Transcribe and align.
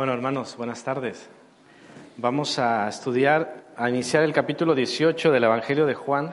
Bueno, 0.00 0.14
hermanos, 0.14 0.56
buenas 0.56 0.82
tardes. 0.82 1.28
Vamos 2.16 2.58
a 2.58 2.88
estudiar, 2.88 3.64
a 3.76 3.90
iniciar 3.90 4.22
el 4.22 4.32
capítulo 4.32 4.74
18 4.74 5.30
del 5.30 5.44
Evangelio 5.44 5.84
de 5.84 5.92
Juan 5.92 6.32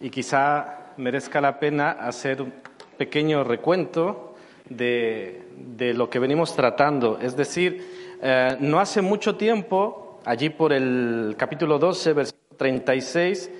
y 0.00 0.08
quizá 0.08 0.94
merezca 0.96 1.42
la 1.42 1.60
pena 1.60 1.90
hacer 1.90 2.40
un 2.40 2.54
pequeño 2.96 3.44
recuento 3.44 4.36
de, 4.70 5.42
de 5.54 5.92
lo 5.92 6.08
que 6.08 6.18
venimos 6.18 6.56
tratando. 6.56 7.18
Es 7.20 7.36
decir, 7.36 8.16
eh, 8.22 8.56
no 8.58 8.80
hace 8.80 9.02
mucho 9.02 9.36
tiempo, 9.36 10.22
allí 10.24 10.48
por 10.48 10.72
el 10.72 11.34
capítulo 11.36 11.78
12, 11.78 12.14
versículo 12.14 12.56
36, 12.56 13.50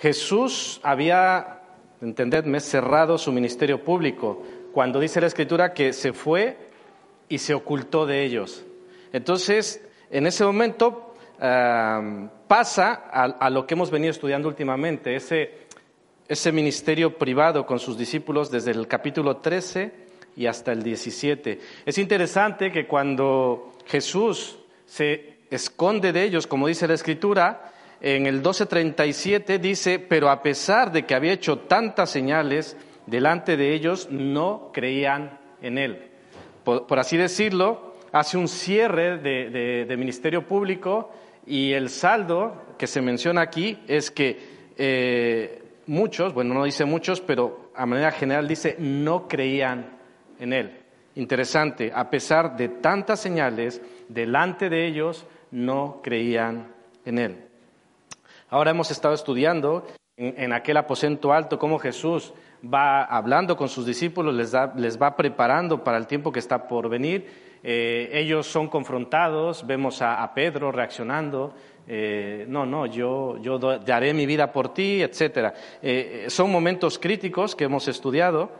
Jesús 0.00 0.80
había, 0.82 1.60
entendedme, 2.02 2.58
cerrado 2.58 3.16
su 3.16 3.30
ministerio 3.30 3.84
público 3.84 4.42
cuando 4.72 4.98
dice 4.98 5.20
la 5.20 5.28
Escritura 5.28 5.72
que 5.72 5.92
se 5.92 6.12
fue 6.12 6.69
y 7.30 7.38
se 7.38 7.54
ocultó 7.54 8.04
de 8.04 8.24
ellos. 8.24 8.66
Entonces, 9.14 9.82
en 10.10 10.26
ese 10.26 10.44
momento 10.44 11.14
pasa 11.38 13.04
a, 13.10 13.24
a, 13.24 13.48
lo 13.48 13.66
que 13.66 13.72
hemos 13.72 13.90
venido 13.90 14.10
estudiando 14.10 14.46
últimamente, 14.48 15.16
ese, 15.16 15.60
ese 16.28 16.52
ministerio 16.52 17.16
privado 17.16 17.64
con 17.64 17.78
sus 17.78 17.96
discípulos 17.96 18.50
desde 18.50 18.72
el 18.72 18.86
capítulo 18.86 19.38
13 19.38 19.90
y 20.36 20.46
hasta 20.46 20.72
el 20.72 20.82
17. 20.82 21.58
Es 21.86 21.96
interesante 21.96 22.70
que 22.70 22.86
cuando 22.86 23.72
Jesús 23.86 24.58
se 24.84 25.38
esconde 25.50 26.12
de 26.12 26.24
ellos, 26.24 26.46
como 26.46 26.66
dice 26.66 26.86
la 26.86 26.94
Escritura, 26.94 27.72
en 28.02 28.26
el 28.26 28.42
12:37 28.42 29.58
dice, 29.58 29.98
pero 29.98 30.28
a 30.30 30.42
pesar 30.42 30.92
de 30.92 31.06
que 31.06 31.14
había 31.14 31.32
hecho 31.32 31.60
tantas 31.60 32.10
señales 32.10 32.76
delante 33.06 33.56
de 33.56 33.72
ellos, 33.72 34.08
no 34.10 34.70
creían 34.74 35.38
en 35.62 35.78
él. 35.78 36.09
Por, 36.64 36.98
así 36.98 37.16
decirlo, 37.16 37.94
hace 38.12 38.36
un 38.36 38.48
cierre 38.48 39.18
de, 39.18 39.96
ministerio 39.96 40.46
público 40.46 41.10
y 41.46 41.72
el 41.72 41.88
saldo 41.88 42.74
que 42.78 42.86
se 42.86 43.00
menciona 43.00 43.40
aquí 43.40 43.78
es 43.88 44.10
que 44.10 44.38
eh, 44.76 45.62
muchos, 45.86 46.34
bueno, 46.34 46.54
no 46.54 46.64
dice 46.64 46.84
muchos, 46.84 47.20
pero 47.20 47.70
a 47.74 47.86
manera 47.86 48.12
general 48.12 48.46
dice 48.46 48.76
no 48.78 49.26
creían 49.28 49.98
en 50.38 50.52
él. 50.52 50.76
Interesante, 51.14 51.92
a 51.94 52.08
pesar 52.10 52.56
de 52.56 52.68
tantas 52.68 53.20
señales 53.20 53.80
delante 54.08 54.68
de 54.68 54.86
ellos, 54.86 55.26
no 55.50 56.00
creían 56.02 56.72
en 57.04 57.18
él. 57.18 57.36
Ahora 58.48 58.70
hemos 58.70 58.90
estado 58.90 59.14
estudiando 59.14 59.86
en, 60.16 60.34
en 60.36 60.52
aquel 60.52 60.76
aposento 60.76 61.32
alto 61.32 61.58
cómo 61.58 61.78
Jesús 61.78 62.32
va 62.62 63.04
hablando 63.04 63.56
con 63.56 63.68
sus 63.68 63.86
discípulos, 63.86 64.34
les, 64.34 64.52
da, 64.52 64.72
les 64.76 65.00
va 65.00 65.16
preparando 65.16 65.82
para 65.82 65.98
el 65.98 66.06
tiempo 66.06 66.32
que 66.32 66.38
está 66.38 66.66
por 66.66 66.88
venir. 66.88 67.26
Eh, 67.62 68.10
ellos 68.12 68.46
son 68.46 68.68
confrontados, 68.68 69.66
vemos 69.66 70.00
a, 70.00 70.32
Pedro 70.34 70.72
reaccionando, 70.72 71.54
eh, 71.86 72.46
no, 72.48 72.64
no, 72.64 72.86
yo, 72.86 73.36
yo 73.38 73.58
daré 73.58 74.14
mi 74.14 74.24
vida 74.24 74.50
por 74.50 74.72
ti, 74.72 75.02
etc. 75.02 75.52
Eh, 75.82 76.26
son 76.28 76.50
momentos 76.50 76.98
críticos 76.98 77.54
que 77.54 77.64
hemos 77.64 77.86
estudiado 77.88 78.50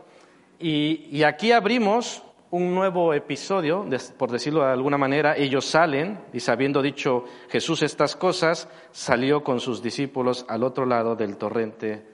y, 0.59 1.07
y 1.11 1.23
aquí 1.23 1.51
abrimos 1.51 2.23
un 2.51 2.75
nuevo 2.75 3.13
episodio, 3.13 3.87
por 4.17 4.29
decirlo 4.29 4.65
de 4.65 4.71
alguna 4.71 4.97
manera, 4.97 5.37
ellos 5.37 5.65
salen 5.65 6.19
y 6.33 6.41
sabiendo 6.41 6.81
dicho 6.81 7.23
Jesús 7.49 7.81
estas 7.81 8.15
cosas, 8.17 8.67
salió 8.91 9.41
con 9.41 9.61
sus 9.61 9.81
discípulos 9.81 10.45
al 10.49 10.63
otro 10.63 10.85
lado 10.85 11.15
del 11.15 11.37
torrente 11.37 12.05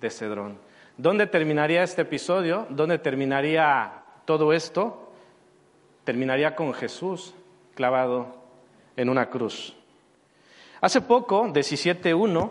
de 0.00 0.10
Cedrón. 0.10 0.71
¿Dónde 1.02 1.26
terminaría 1.26 1.82
este 1.82 2.02
episodio? 2.02 2.64
¿Dónde 2.70 2.96
terminaría 2.96 4.04
todo 4.24 4.52
esto? 4.52 5.12
Terminaría 6.04 6.54
con 6.54 6.72
Jesús 6.72 7.34
clavado 7.74 8.36
en 8.94 9.08
una 9.08 9.28
cruz. 9.28 9.74
Hace 10.80 11.00
poco, 11.00 11.48
17.1, 11.48 12.50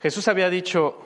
Jesús 0.00 0.26
había 0.26 0.48
dicho, 0.48 1.02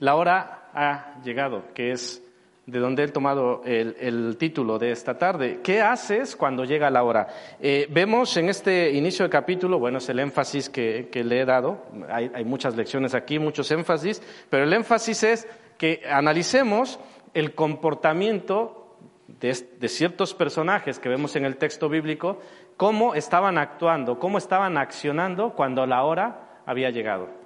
la 0.00 0.16
hora 0.16 0.68
ha 0.74 1.22
llegado, 1.24 1.72
que 1.72 1.92
es 1.92 2.22
de 2.66 2.78
donde 2.78 3.04
he 3.04 3.08
tomado 3.08 3.62
el, 3.64 3.96
el, 4.00 4.36
título 4.38 4.78
de 4.78 4.90
esta 4.90 5.18
tarde. 5.18 5.60
¿Qué 5.62 5.82
haces 5.82 6.34
cuando 6.34 6.64
llega 6.64 6.90
la 6.90 7.02
hora? 7.02 7.28
Eh, 7.60 7.86
vemos 7.90 8.36
en 8.36 8.48
este 8.48 8.90
inicio 8.92 9.24
del 9.24 9.30
capítulo, 9.30 9.78
bueno, 9.78 9.98
es 9.98 10.08
el 10.08 10.18
énfasis 10.18 10.70
que, 10.70 11.08
que 11.12 11.24
le 11.24 11.40
he 11.40 11.44
dado, 11.44 11.82
hay, 12.08 12.30
hay, 12.34 12.44
muchas 12.44 12.74
lecciones 12.74 13.14
aquí, 13.14 13.38
muchos 13.38 13.70
énfasis, 13.70 14.22
pero 14.48 14.64
el 14.64 14.72
énfasis 14.72 15.22
es 15.24 15.48
que 15.76 16.02
analicemos 16.10 16.98
el 17.34 17.54
comportamiento 17.54 18.96
de, 19.28 19.54
de 19.78 19.88
ciertos 19.88 20.32
personajes 20.32 20.98
que 20.98 21.10
vemos 21.10 21.36
en 21.36 21.44
el 21.44 21.58
texto 21.58 21.90
bíblico, 21.90 22.38
cómo 22.78 23.14
estaban 23.14 23.58
actuando, 23.58 24.18
cómo 24.18 24.38
estaban 24.38 24.78
accionando 24.78 25.52
cuando 25.54 25.86
la 25.86 26.02
hora 26.04 26.62
había 26.64 26.88
llegado. 26.88 27.43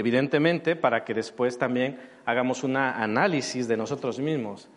Evidentemente, 0.00 0.76
para 0.76 1.04
que 1.04 1.12
después 1.12 1.58
también 1.58 2.00
hagamos 2.24 2.64
un 2.64 2.74
análisis 2.78 3.68
de 3.68 3.76
nosotros 3.76 4.18
mismos, 4.18 4.70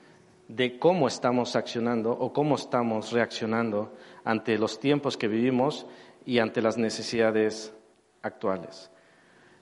de 0.50 0.78
cómo 0.78 1.08
estamos 1.08 1.56
accionando 1.56 2.12
o 2.12 2.34
cómo 2.34 2.56
estamos 2.56 3.14
reaccionando 3.14 3.94
ante 4.26 4.58
los 4.58 4.82
tiempos 4.82 5.16
que 5.16 5.30
vivimos 5.30 5.86
y 6.26 6.40
ante 6.40 6.62
las 6.62 6.78
necesidades 6.78 7.74
actuales. 8.22 8.92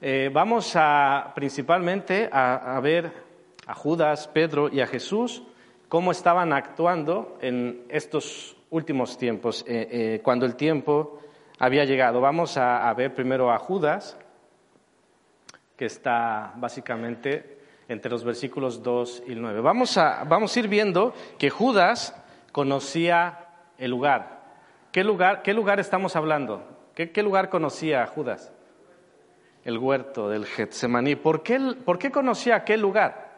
Eh, 0.02 0.32
vamos 0.34 0.74
a 0.76 1.32
principalmente 1.36 2.28
a, 2.32 2.80
ver 2.82 3.14
a 3.68 3.76
Judas, 3.76 4.28
Pedro 4.30 4.68
y 4.68 4.82
a 4.82 4.88
Jesús 4.88 5.44
cómo 5.88 6.12
estaban 6.12 6.54
actuando 6.54 7.38
en 7.40 7.84
estos 7.88 8.58
últimos 8.72 9.16
tiempos, 9.16 9.64
eh, 9.68 9.88
eh, 9.92 10.22
cuando 10.24 10.48
el 10.48 10.56
tiempo 10.56 11.20
había 11.60 11.86
llegado. 11.86 12.20
Vamos 12.20 12.58
a 12.58 12.92
ver 12.96 13.14
primero 13.14 13.52
a 13.52 13.60
Judas 13.60 14.18
que 15.82 15.88
está 15.88 16.54
básicamente 16.58 17.58
entre 17.88 18.12
los 18.12 18.24
versículos 18.24 18.84
2 18.84 19.24
y 19.26 19.34
9. 19.34 19.62
Vamos 19.62 19.98
a, 19.98 20.24
vamos 20.26 20.56
a 20.56 20.60
ir 20.60 20.68
viendo 20.68 21.12
que 21.40 21.50
Judas 21.50 22.16
conocía 22.52 23.48
el 23.80 23.90
lugar. 23.90 24.44
¿Qué 24.92 25.04
lugar, 25.04 25.42
qué 25.42 25.56
lugar 25.56 25.80
estamos 25.80 26.16
hablando? 26.16 26.64
¿Qué, 26.94 27.10
¿Qué, 27.10 27.24
lugar 27.24 27.50
conocía 27.50 28.06
Judas? 28.06 28.54
El 29.66 29.80
huerto 29.80 30.30
del 30.30 30.46
Getsemaní. 30.46 31.16
¿Por 31.16 31.42
qué, 31.42 31.60
¿Por 31.84 31.98
qué 31.98 32.12
conocía 32.12 32.58
aquel 32.58 32.80
lugar? 32.80 33.32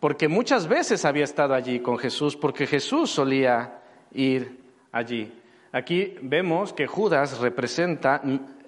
Porque 0.00 0.26
muchas 0.26 0.66
veces 0.66 1.04
había 1.04 1.22
estado 1.22 1.54
allí 1.54 1.78
con 1.78 1.98
Jesús, 1.98 2.36
porque 2.36 2.66
Jesús 2.66 3.12
solía 3.12 3.78
ir 4.12 4.58
allí. 4.90 5.40
Aquí 5.70 6.16
vemos 6.20 6.72
que 6.72 6.88
Judas 6.88 7.38
representa 7.38 8.22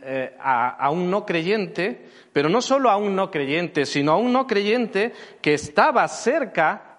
eh, 0.09 0.37
a, 0.39 0.89
un 0.91 1.11
no 1.11 1.27
creyente, 1.27 2.06
pero 2.33 2.49
no 2.49 2.62
solo 2.62 2.91
a 2.91 2.97
un 2.97 3.17
no 3.17 3.28
creyente, 3.28 3.84
sino 3.84 4.12
a 4.12 4.17
un 4.17 4.33
no 4.33 4.47
creyente 4.47 5.12
que 5.43 5.55
estaba 5.55 6.06
cerca 6.06 6.98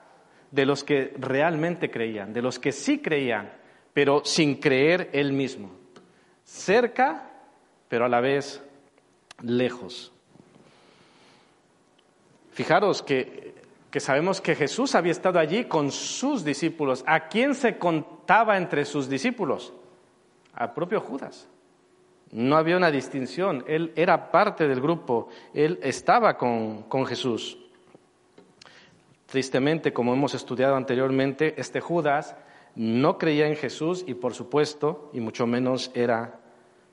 de 0.52 0.66
los 0.66 0.84
que 0.84 1.14
realmente 1.18 1.90
creían, 1.90 2.34
de 2.34 2.42
los 2.42 2.60
que 2.60 2.74
sí 2.74 3.00
creían, 3.00 3.50
pero 3.94 4.26
sin 4.26 4.56
creer 4.56 5.10
él 5.14 5.32
mismo. 5.32 5.72
Cerca, 6.44 7.32
pero 7.88 8.04
a 8.04 8.10
la 8.10 8.20
vez 8.20 8.62
lejos. 9.42 10.12
Fijaros 12.52 13.02
que, 13.02 13.54
que 13.90 14.02
sabemos 14.02 14.42
que 14.42 14.54
Jesús 14.54 14.96
había 14.96 15.14
estado 15.14 15.40
allí 15.40 15.64
con 15.64 15.92
sus 15.94 16.44
discípulos. 16.44 17.06
¿A 17.08 17.30
quién 17.30 17.56
se 17.56 17.78
contaba 17.78 18.58
entre 18.58 18.84
sus 18.84 19.08
discípulos? 19.08 19.72
Al 20.54 20.74
propio 20.74 21.00
Judas. 21.00 21.48
No 22.32 22.58
había 22.58 22.78
una 22.78 22.92
distinción, 22.92 23.64
él 23.68 23.94
era 23.96 24.32
parte 24.32 24.68
del 24.68 24.82
grupo, 24.82 25.30
él 25.54 25.80
estaba 25.82 26.38
con, 26.38 26.84
con, 26.84 27.06
Jesús. 27.06 27.58
Tristemente, 29.26 29.94
como 29.94 30.14
hemos 30.14 30.34
estudiado 30.34 30.76
anteriormente, 30.76 31.56
este 31.58 31.80
Judas 31.80 32.36
no 32.76 33.18
creía 33.18 33.48
en 33.48 33.56
Jesús 33.56 34.04
y 34.06 34.14
por 34.14 34.34
supuesto, 34.34 35.10
y 35.14 35.20
mucho 35.20 35.48
menos 35.48 35.92
era 35.94 36.40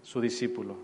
su 0.02 0.20
discípulo. 0.20 0.76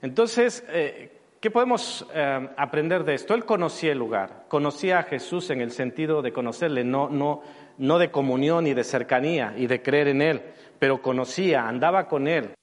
Entonces, 0.00 0.64
eh, 0.68 1.18
¿Qué 1.40 1.52
podemos 1.52 2.04
eh, 2.12 2.48
aprender 2.56 3.04
de 3.04 3.14
esto? 3.14 3.32
Él 3.32 3.44
conocía 3.44 3.92
el 3.92 3.98
lugar, 3.98 4.46
conocía 4.48 4.98
a 4.98 5.02
Jesús 5.04 5.50
en 5.50 5.60
el 5.60 5.70
sentido 5.70 6.20
de 6.20 6.32
conocerle, 6.32 6.82
no, 6.82 7.08
no, 7.08 7.42
no 7.78 7.98
de 8.00 8.10
comunión 8.10 8.66
y 8.66 8.74
de 8.74 8.82
cercanía 8.82 9.54
y 9.56 9.68
de 9.68 9.80
creer 9.80 10.08
en 10.08 10.20
Él, 10.20 10.42
pero 10.80 11.00
conocía, 11.00 11.68
andaba 11.68 12.08
con 12.08 12.26
Él. 12.26 12.57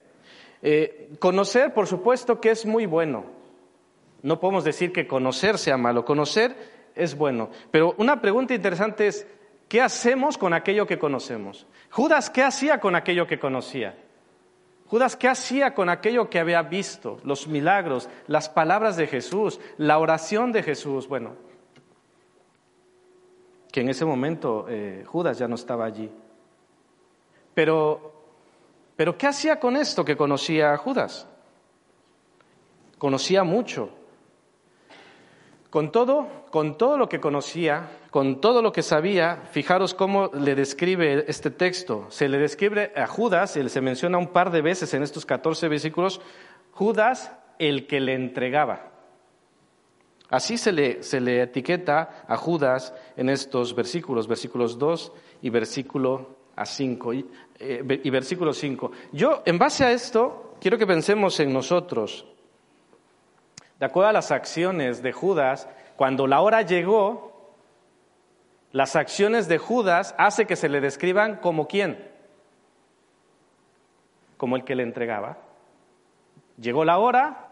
Eh, 0.68 1.12
conocer, 1.20 1.76
por 1.76 1.86
supuesto, 1.86 2.42
que 2.42 2.50
es 2.50 2.66
muy 2.66 2.88
bueno. 2.88 3.26
No 4.24 4.40
podemos 4.40 4.64
decir 4.64 4.92
que 4.92 5.06
conocer 5.06 5.60
sea 5.60 5.78
malo, 5.78 6.04
conocer 6.04 6.56
es 6.96 7.16
bueno. 7.16 7.52
Pero 7.70 7.94
una 8.00 8.20
pregunta 8.20 8.56
interesante 8.56 9.06
es, 9.06 9.28
¿qué 9.68 9.80
hacemos 9.80 10.40
con 10.40 10.56
aquello 10.56 10.88
que 10.88 10.98
conocemos? 10.98 11.68
Judas, 11.92 12.32
¿qué 12.32 12.42
hacía 12.42 12.80
con 12.80 12.96
aquello 12.96 13.28
que 13.28 13.38
conocía? 13.38 13.96
Judas, 14.88 15.16
¿qué 15.16 15.28
hacía 15.28 15.76
con 15.76 15.88
aquello 15.88 16.32
que 16.32 16.40
había 16.40 16.64
visto? 16.64 17.20
Los 17.24 17.48
milagros, 17.48 18.10
las 18.26 18.50
palabras 18.50 18.98
de 18.98 19.06
Jesús, 19.06 19.60
la 19.78 20.00
oración 20.00 20.52
de 20.52 20.64
Jesús. 20.64 21.08
Bueno, 21.08 21.36
que 23.72 23.82
en 23.82 23.90
ese 23.90 24.04
momento 24.04 24.66
eh, 24.68 25.04
Judas 25.06 25.38
ya 25.38 25.48
no 25.48 25.54
estaba 25.54 25.86
allí. 25.86 26.10
Pero, 27.54 28.15
pero, 28.96 29.18
¿qué 29.18 29.28
hacía 29.28 29.60
con 29.60 29.76
esto 29.76 30.06
que 30.06 30.16
conocía 30.16 30.74
a 30.74 30.78
Judas? 30.78 31.28
Conocía 32.98 33.44
mucho. 33.44 33.90
Con 35.70 35.92
todo, 35.92 36.28
con 36.52 36.78
todo 36.78 36.98
lo 36.98 37.10
que 37.10 37.20
conocía, 37.20 37.90
con 38.10 38.40
todo 38.40 38.62
lo 38.62 38.72
que 38.72 38.82
sabía, 38.82 39.44
fijaros 39.52 39.94
cómo 39.94 40.32
le 40.34 40.56
describe 40.56 41.26
este 41.28 41.52
texto. 41.52 42.06
Se 42.10 42.30
le 42.30 42.38
describe 42.38 42.94
a 42.96 43.08
Judas, 43.08 43.58
y 43.58 43.68
se 43.68 43.82
menciona 43.82 44.18
un 44.18 44.28
par 44.28 44.52
de 44.52 44.62
veces 44.62 44.94
en 44.94 45.04
estos 45.04 45.26
14 45.26 45.68
versículos, 45.68 46.22
Judas 46.72 47.34
el 47.60 47.88
que 47.88 48.00
le 48.00 48.14
entregaba. 48.14 48.92
Así 50.30 50.58
se 50.58 50.72
le, 50.72 51.04
se 51.04 51.20
le 51.20 51.42
etiqueta 51.42 52.24
a 52.28 52.38
Judas 52.38 52.94
en 53.18 53.30
estos 53.30 53.76
versículos, 53.76 54.28
versículos 54.28 54.80
2 54.80 55.12
y 55.42 55.50
versículo 55.50 56.38
a 56.56 56.66
5 56.66 57.14
y, 57.14 57.30
eh, 57.60 58.02
y 58.04 58.10
versículo 58.10 58.54
5. 58.54 58.92
Yo, 59.12 59.44
en 59.46 59.58
base 59.58 59.86
a 59.86 59.92
esto, 59.92 60.56
quiero 60.60 60.78
que 60.78 60.88
pensemos 60.88 61.40
en 61.40 61.54
nosotros. 61.54 62.26
De 63.80 63.86
acuerdo 63.86 64.10
a 64.10 64.14
las 64.14 64.32
acciones 64.32 65.04
de 65.04 65.12
Judas, 65.12 65.68
cuando 65.96 66.28
la 66.28 66.42
hora 66.42 66.62
llegó, 66.62 67.54
las 68.72 68.96
acciones 68.96 69.48
de 69.48 69.58
Judas 69.58 70.16
hace 70.18 70.46
que 70.46 70.56
se 70.56 70.70
le 70.70 70.82
describan 70.82 71.38
como 71.38 71.68
quién? 71.68 72.12
Como 74.38 74.56
el 74.56 74.64
que 74.64 74.76
le 74.76 74.84
entregaba. 74.84 75.38
Llegó 76.60 76.84
la 76.86 76.98
hora 76.98 77.48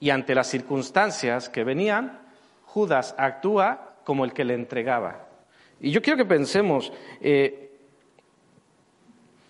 y 0.00 0.10
ante 0.10 0.34
las 0.34 0.48
circunstancias 0.48 1.48
que 1.48 1.64
venían, 1.64 2.20
Judas 2.66 3.14
actúa 3.18 3.96
como 4.04 4.24
el 4.24 4.32
que 4.32 4.44
le 4.44 4.54
entregaba. 4.54 5.26
Y 5.84 5.90
yo 5.90 6.00
quiero 6.00 6.16
que 6.16 6.24
pensemos, 6.24 6.90
eh, 7.20 7.70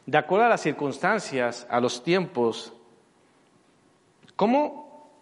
de 0.05 0.19
acuerdo 0.19 0.47
a 0.47 0.49
las 0.49 0.63
circunstancias, 0.63 1.65
a 1.71 1.81
los 1.81 2.03
tiempos, 2.03 2.73
¿cómo 4.35 5.13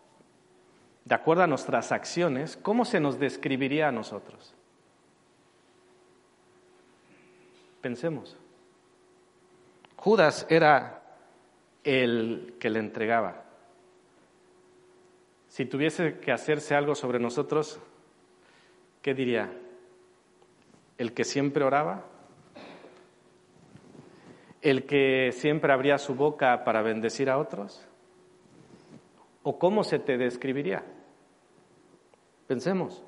de 1.04 1.14
acuerdo 1.14 1.42
a 1.42 1.46
nuestras 1.46 1.92
acciones, 1.92 2.56
¿cómo 2.56 2.86
se 2.86 2.98
nos 2.98 3.18
describiría 3.18 3.88
a 3.88 3.92
nosotros? 3.92 4.54
Pensemos. 7.82 8.38
Judas 9.96 10.46
era 10.48 11.02
el 11.84 12.54
que 12.58 12.70
le 12.70 12.78
entregaba. 12.78 13.44
Si 15.48 15.66
tuviese 15.66 16.20
que 16.20 16.32
hacerse 16.32 16.74
algo 16.74 16.94
sobre 16.94 17.18
nosotros, 17.18 17.78
¿qué 19.02 19.12
diría? 19.12 19.52
¿El 21.02 21.14
que 21.14 21.24
siempre 21.24 21.64
oraba? 21.64 22.04
¿El 24.60 24.86
que 24.86 25.32
siempre 25.32 25.72
abría 25.72 25.98
su 25.98 26.14
boca 26.14 26.62
para 26.62 26.80
bendecir 26.80 27.28
a 27.28 27.38
otros? 27.38 27.84
¿O 29.42 29.58
cómo 29.58 29.82
se 29.82 29.98
te 29.98 30.16
describiría? 30.16 30.84
Pensemos. 32.46 33.02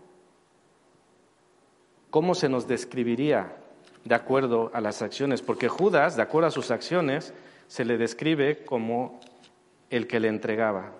¿Cómo 2.11 2.35
se 2.35 2.49
nos 2.49 2.67
describiría 2.67 3.59
de 4.03 4.15
acuerdo 4.17 4.73
a 4.75 4.81
las 4.81 5.01
acciones? 5.01 5.41
Porque 5.41 5.69
Judas, 5.69 6.17
de 6.17 6.23
acuerdo 6.23 6.49
a 6.49 6.51
sus 6.51 6.73
acciones, 6.73 7.33
se 7.69 7.85
le 7.85 7.97
describe 7.97 8.65
como 8.65 9.21
el 9.89 10.09
que 10.09 10.19
le 10.19 10.27
entregaba. 10.27 10.91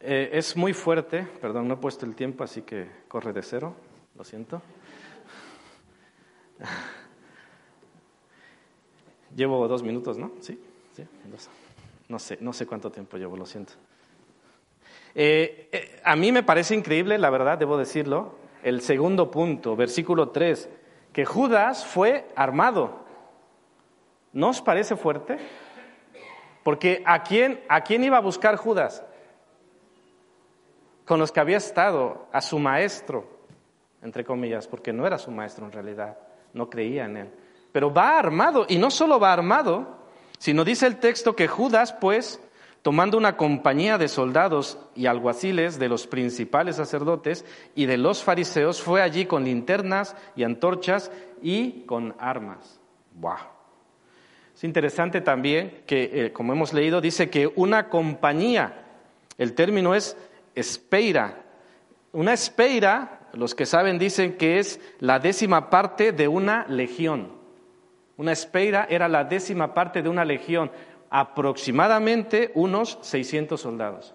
Eh, 0.00 0.30
es 0.32 0.56
muy 0.56 0.72
fuerte, 0.72 1.26
perdón, 1.42 1.68
no 1.68 1.74
he 1.74 1.76
puesto 1.76 2.06
el 2.06 2.14
tiempo, 2.14 2.42
así 2.42 2.62
que 2.62 2.88
corre 3.06 3.34
de 3.34 3.42
cero, 3.42 3.74
lo 4.16 4.24
siento. 4.24 4.62
Llevo 9.36 9.66
dos 9.68 9.82
minutos, 9.82 10.18
¿no? 10.18 10.32
Sí, 10.40 10.60
sí. 10.94 11.04
No 12.08 12.18
sé, 12.18 12.38
no 12.40 12.52
sé 12.52 12.66
cuánto 12.66 12.90
tiempo 12.90 13.16
llevo, 13.16 13.36
lo 13.36 13.46
siento. 13.46 13.74
Eh, 15.14 15.68
eh, 15.72 16.00
a 16.04 16.16
mí 16.16 16.32
me 16.32 16.42
parece 16.42 16.74
increíble, 16.74 17.18
la 17.18 17.30
verdad, 17.30 17.58
debo 17.58 17.76
decirlo, 17.76 18.34
el 18.62 18.80
segundo 18.80 19.30
punto, 19.30 19.76
versículo 19.76 20.30
3, 20.30 20.68
que 21.12 21.24
Judas 21.24 21.84
fue 21.84 22.28
armado. 22.36 23.00
¿No 24.32 24.50
os 24.50 24.60
parece 24.60 24.96
fuerte? 24.96 25.38
Porque 26.62 27.02
¿a 27.04 27.22
quién, 27.22 27.60
¿a 27.68 27.82
quién 27.82 28.04
iba 28.04 28.18
a 28.18 28.20
buscar 28.20 28.56
Judas? 28.56 29.02
Con 31.04 31.18
los 31.18 31.32
que 31.32 31.40
había 31.40 31.56
estado, 31.56 32.28
a 32.32 32.40
su 32.40 32.58
maestro, 32.58 33.26
entre 34.02 34.24
comillas, 34.24 34.68
porque 34.68 34.92
no 34.92 35.06
era 35.06 35.18
su 35.18 35.30
maestro 35.30 35.66
en 35.66 35.72
realidad, 35.72 36.16
no 36.54 36.70
creía 36.70 37.04
en 37.04 37.16
él. 37.16 37.28
Pero 37.72 37.92
va 37.92 38.18
armado, 38.18 38.66
y 38.68 38.78
no 38.78 38.90
solo 38.90 39.20
va 39.20 39.32
armado, 39.32 39.98
sino 40.38 40.64
dice 40.64 40.86
el 40.86 40.98
texto 40.98 41.36
que 41.36 41.48
Judas, 41.48 41.92
pues, 41.92 42.40
tomando 42.82 43.18
una 43.18 43.36
compañía 43.36 43.98
de 43.98 44.08
soldados 44.08 44.78
y 44.94 45.06
alguaciles 45.06 45.78
de 45.78 45.88
los 45.88 46.06
principales 46.06 46.76
sacerdotes 46.76 47.44
y 47.74 47.86
de 47.86 47.98
los 47.98 48.22
fariseos, 48.22 48.80
fue 48.80 49.02
allí 49.02 49.26
con 49.26 49.44
linternas 49.44 50.16
y 50.34 50.44
antorchas 50.44 51.12
y 51.42 51.82
con 51.82 52.14
armas. 52.18 52.80
Es 54.54 54.64
interesante 54.64 55.20
también 55.20 55.82
que, 55.86 56.10
eh, 56.12 56.32
como 56.32 56.52
hemos 56.52 56.72
leído, 56.72 57.00
dice 57.00 57.30
que 57.30 57.46
una 57.46 57.88
compañía, 57.88 58.84
el 59.38 59.54
término 59.54 59.94
es 59.94 60.16
espeira. 60.54 61.44
Una 62.12 62.32
espeira, 62.32 63.19
los 63.34 63.54
que 63.54 63.66
saben 63.66 63.98
dicen 63.98 64.36
que 64.36 64.58
es 64.58 64.80
la 64.98 65.18
décima 65.18 65.70
parte 65.70 66.12
de 66.12 66.28
una 66.28 66.66
legión. 66.68 67.32
Una 68.16 68.32
espeira 68.32 68.86
era 68.90 69.08
la 69.08 69.24
décima 69.24 69.72
parte 69.74 70.02
de 70.02 70.08
una 70.08 70.24
legión, 70.24 70.70
aproximadamente 71.08 72.50
unos 72.54 72.98
600 73.02 73.60
soldados. 73.60 74.14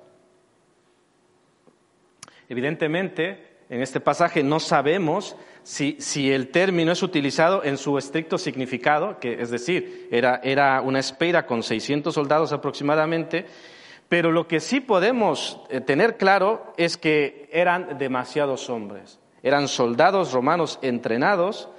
Evidentemente, 2.47 3.55
en 3.69 3.81
este 3.81 3.99
pasaje 3.99 4.43
no 4.43 4.59
sabemos 4.59 5.35
si, 5.63 6.31
el 6.31 6.49
término 6.49 6.91
es 6.91 7.01
utilizado 7.01 7.63
en 7.63 7.77
su 7.77 7.97
estricto 7.97 8.37
significado, 8.37 9.19
que 9.19 9.41
es 9.41 9.49
decir, 9.49 10.07
era, 10.11 10.39
era 10.43 10.81
una 10.81 10.99
espeira 10.99 11.47
con 11.47 11.63
600 11.63 12.13
soldados 12.13 12.51
aproximadamente, 12.53 13.47
pero 14.09 14.31
lo 14.31 14.47
que 14.47 14.59
sí 14.59 14.79
podemos 14.79 15.59
eh, 15.69 15.81
tener 15.81 16.17
claro 16.17 16.73
es 16.77 16.97
que 16.97 17.49
eran 17.51 17.97
demasiados 17.97 18.69
hombres. 18.69 19.19
Eran 19.41 19.67
soldados 19.67 20.33
romanos 20.33 20.79
entrenados 20.81 21.69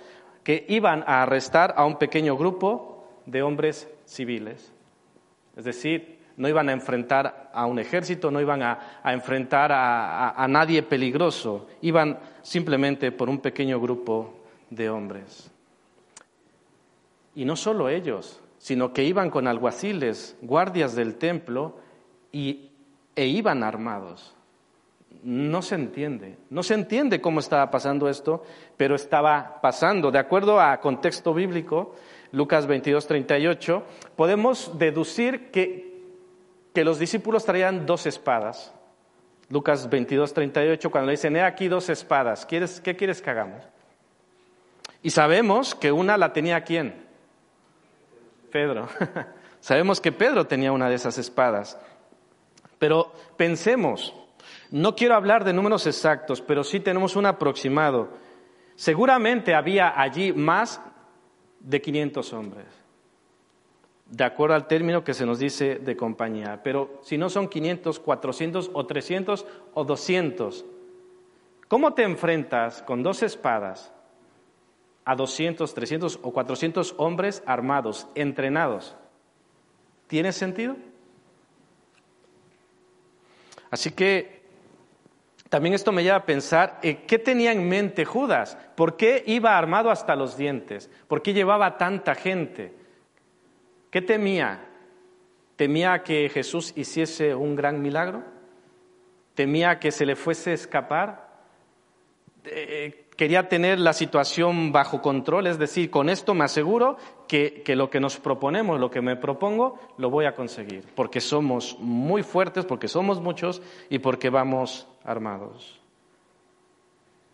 que 0.42 0.64
iban 0.68 1.02
a 1.06 1.22
arrestar 1.22 1.74
a 1.76 1.84
un 1.84 1.98
pequeño 1.98 2.36
grupo 2.36 3.04
de 3.26 3.42
hombres 3.42 3.88
civiles. 4.04 4.72
Es 5.56 5.64
decir, 5.64 6.18
no 6.36 6.48
iban 6.48 6.68
a 6.68 6.72
enfrentar 6.72 7.50
a 7.52 7.66
un 7.66 7.78
ejército, 7.78 8.30
no 8.30 8.40
iban 8.40 8.62
a, 8.62 9.00
enfrentar 9.04 9.72
a, 9.72 10.46
nadie 10.48 10.82
peligroso, 10.82 11.66
iban 11.80 12.18
simplemente 12.42 13.10
por 13.10 13.28
un 13.28 13.38
pequeño 13.38 13.80
grupo 13.80 14.34
de 14.70 14.90
hombres. 14.90 15.50
Y 17.34 17.44
no 17.44 17.56
solo 17.56 17.88
ellos, 17.88 18.40
sino 18.58 18.92
que 18.92 19.04
iban 19.04 19.30
con 19.30 19.46
alguaciles, 19.46 20.36
guardias 20.42 20.94
del 20.94 21.16
templo, 21.16 21.76
y, 22.36 22.70
e 23.14 23.26
iban 23.26 23.62
armados 23.62 24.36
no 25.26 25.60
se 25.60 25.74
entiende. 25.74 26.38
No 26.50 26.62
se 26.62 26.74
entiende 26.74 27.20
cómo 27.20 27.40
estaba 27.40 27.68
pasando 27.68 28.08
esto, 28.08 28.44
pero 28.76 28.94
estaba 28.94 29.60
pasando. 29.60 30.12
De 30.12 30.20
acuerdo 30.20 30.60
a 30.60 30.80
contexto 30.80 31.34
bíblico, 31.34 31.96
Lucas 32.30 32.66
22, 32.66 33.06
38, 33.08 33.82
podemos 34.14 34.78
deducir 34.78 35.50
que, 35.50 36.00
que 36.72 36.84
los 36.84 37.00
discípulos 37.00 37.44
traían 37.44 37.86
dos 37.86 38.06
espadas. 38.06 38.72
Lucas 39.48 39.90
22, 39.90 40.32
38, 40.32 40.90
cuando 40.90 41.06
le 41.06 41.12
dicen, 41.12 41.34
he 41.34 41.42
aquí 41.42 41.66
dos 41.66 41.88
espadas, 41.88 42.46
¿Quieres, 42.46 42.80
¿qué 42.80 42.94
quieres 42.94 43.20
que 43.20 43.30
hagamos? 43.30 43.64
Y 45.02 45.10
sabemos 45.10 45.74
que 45.74 45.90
una 45.90 46.16
la 46.16 46.32
tenía 46.32 46.62
quién? 46.62 46.94
Pedro. 48.52 48.88
sabemos 49.60 50.00
que 50.00 50.12
Pedro 50.12 50.46
tenía 50.46 50.70
una 50.70 50.88
de 50.88 50.94
esas 50.94 51.18
espadas. 51.18 51.78
Pero 52.78 53.12
pensemos, 53.36 54.14
no 54.70 54.94
quiero 54.94 55.14
hablar 55.14 55.44
de 55.44 55.52
números 55.52 55.86
exactos, 55.86 56.40
pero 56.40 56.64
sí 56.64 56.80
tenemos 56.80 57.16
un 57.16 57.26
aproximado. 57.26 58.10
Seguramente 58.74 59.54
había 59.54 59.98
allí 59.98 60.32
más 60.32 60.80
de 61.60 61.80
500 61.80 62.32
hombres, 62.32 62.66
de 64.06 64.24
acuerdo 64.24 64.54
al 64.54 64.66
término 64.66 65.02
que 65.02 65.14
se 65.14 65.26
nos 65.26 65.38
dice 65.38 65.76
de 65.76 65.96
compañía. 65.96 66.60
Pero 66.62 67.00
si 67.02 67.16
no 67.16 67.30
son 67.30 67.48
500, 67.48 67.98
400 68.00 68.70
o 68.72 68.86
300 68.86 69.46
o 69.74 69.84
200, 69.84 70.64
¿cómo 71.68 71.94
te 71.94 72.02
enfrentas 72.02 72.82
con 72.82 73.02
dos 73.02 73.22
espadas 73.22 73.92
a 75.04 75.14
200, 75.14 75.72
300 75.72 76.18
o 76.22 76.32
400 76.32 76.94
hombres 76.98 77.42
armados, 77.46 78.06
entrenados? 78.14 78.94
¿Tiene 80.06 80.32
sentido? 80.32 80.76
Así 83.76 83.90
que 83.90 84.40
también 85.50 85.74
esto 85.74 85.92
me 85.92 86.02
lleva 86.02 86.16
a 86.16 86.24
pensar, 86.24 86.78
eh, 86.82 87.04
¿qué 87.06 87.18
tenía 87.18 87.52
en 87.52 87.68
mente 87.68 88.06
Judas? 88.06 88.56
¿Por 88.74 88.96
qué 88.96 89.22
iba 89.26 89.58
armado 89.58 89.90
hasta 89.90 90.16
los 90.16 90.38
dientes? 90.38 90.88
¿Por 91.06 91.20
qué 91.20 91.34
llevaba 91.34 91.76
tanta 91.76 92.14
gente? 92.14 92.72
¿Qué 93.90 94.00
temía? 94.00 94.64
¿Temía 95.56 96.02
que 96.02 96.30
Jesús 96.30 96.72
hiciese 96.74 97.34
un 97.34 97.54
gran 97.54 97.82
milagro? 97.82 98.24
¿Temía 99.34 99.78
que 99.78 99.92
se 99.92 100.06
le 100.06 100.16
fuese 100.16 100.52
a 100.52 100.54
escapar? 100.54 101.28
Eh, 102.46 103.05
quería 103.16 103.48
tener 103.48 103.80
la 103.80 103.92
situación 103.92 104.72
bajo 104.72 105.00
control, 105.00 105.46
es 105.46 105.58
decir, 105.58 105.90
con 105.90 106.08
esto 106.08 106.34
me 106.34 106.44
aseguro 106.44 106.98
que, 107.26 107.62
lo 107.74 107.90
que 107.90 107.98
nos 107.98 108.18
proponemos, 108.18 108.78
lo 108.78 108.90
que 108.90 109.00
me 109.00 109.16
propongo, 109.16 109.78
lo 109.96 110.10
voy 110.10 110.26
a 110.26 110.34
conseguir, 110.34 110.84
porque 110.94 111.20
somos 111.20 111.78
muy 111.80 112.22
fuertes, 112.22 112.64
porque 112.64 112.88
somos 112.88 113.20
muchos 113.20 113.62
y 113.88 113.98
porque 113.98 114.30
vamos 114.30 114.86
armados. 115.02 115.80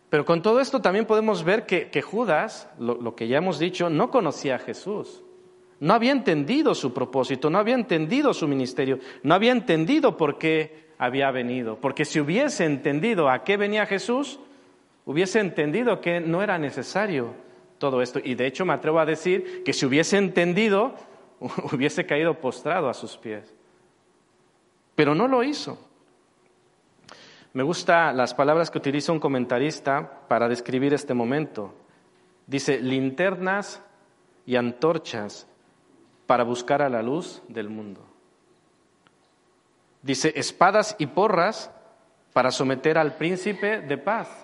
Pero 0.09 0.25
con 0.25 0.41
todo 0.41 0.59
esto 0.61 0.79
también 0.79 1.05
podemos 1.05 1.43
ver 1.43 1.65
que, 1.65 2.01
Judas, 2.01 2.69
lo, 2.79 3.15
que 3.15 3.27
ya 3.27 3.37
hemos 3.37 3.59
dicho, 3.59 3.89
no 3.89 4.09
conocía 4.09 4.55
a 4.55 4.59
Jesús. 4.59 5.23
No 5.79 5.95
había 5.95 6.11
entendido 6.11 6.75
su 6.75 6.93
propósito, 6.93 7.49
no 7.49 7.57
había 7.57 7.75
entendido 7.75 8.33
su 8.33 8.47
ministerio, 8.47 8.99
no 9.23 9.33
había 9.33 9.51
entendido 9.51 10.15
por 10.15 10.37
qué 10.37 10.93
había 10.99 11.31
venido. 11.31 11.77
Porque 11.81 12.05
si 12.05 12.19
hubiese 12.19 12.63
entendido 12.63 13.27
a 13.27 13.43
qué 13.43 13.57
venía 13.57 13.87
Jesús, 13.87 14.39
hubiese 15.05 15.39
entendido 15.39 16.01
que 16.01 16.19
no 16.19 16.41
era 16.41 16.57
necesario 16.57 17.33
todo 17.77 18.01
esto. 18.01 18.19
Y 18.23 18.35
de 18.35 18.47
hecho 18.47 18.65
me 18.65 18.73
atrevo 18.73 18.99
a 18.99 19.05
decir 19.05 19.63
que 19.63 19.73
si 19.73 19.85
hubiese 19.85 20.17
entendido, 20.17 20.95
hubiese 21.71 22.05
caído 22.05 22.39
postrado 22.39 22.89
a 22.89 22.93
sus 22.93 23.17
pies. 23.17 23.53
Pero 24.95 25.15
no 25.15 25.27
lo 25.27 25.43
hizo. 25.43 25.77
Me 27.53 27.63
gustan 27.63 28.17
las 28.17 28.33
palabras 28.33 28.71
que 28.71 28.79
utiliza 28.79 29.11
un 29.11 29.19
comentarista 29.19 30.27
para 30.27 30.47
describir 30.47 30.93
este 30.93 31.13
momento. 31.13 31.73
Dice, 32.47 32.79
linternas 32.79 33.81
y 34.45 34.55
antorchas 34.55 35.47
para 36.25 36.43
buscar 36.43 36.81
a 36.81 36.89
la 36.89 37.03
luz 37.03 37.43
del 37.47 37.69
mundo. 37.69 38.01
Dice, 40.01 40.33
espadas 40.35 40.95
y 40.97 41.07
porras 41.07 41.71
para 42.33 42.51
someter 42.51 42.97
al 42.97 43.15
príncipe 43.17 43.81
de 43.81 43.97
paz 43.97 44.42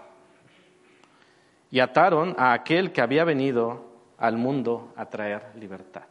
y 1.72 1.80
ataron 1.80 2.36
a 2.38 2.54
aquel 2.54 2.92
que 2.92 3.02
había 3.02 3.24
venido 3.24 3.86
al 4.18 4.38
mundo 4.38 4.94
a 4.96 5.06
traer 5.06 5.52
libertad. 5.56 6.04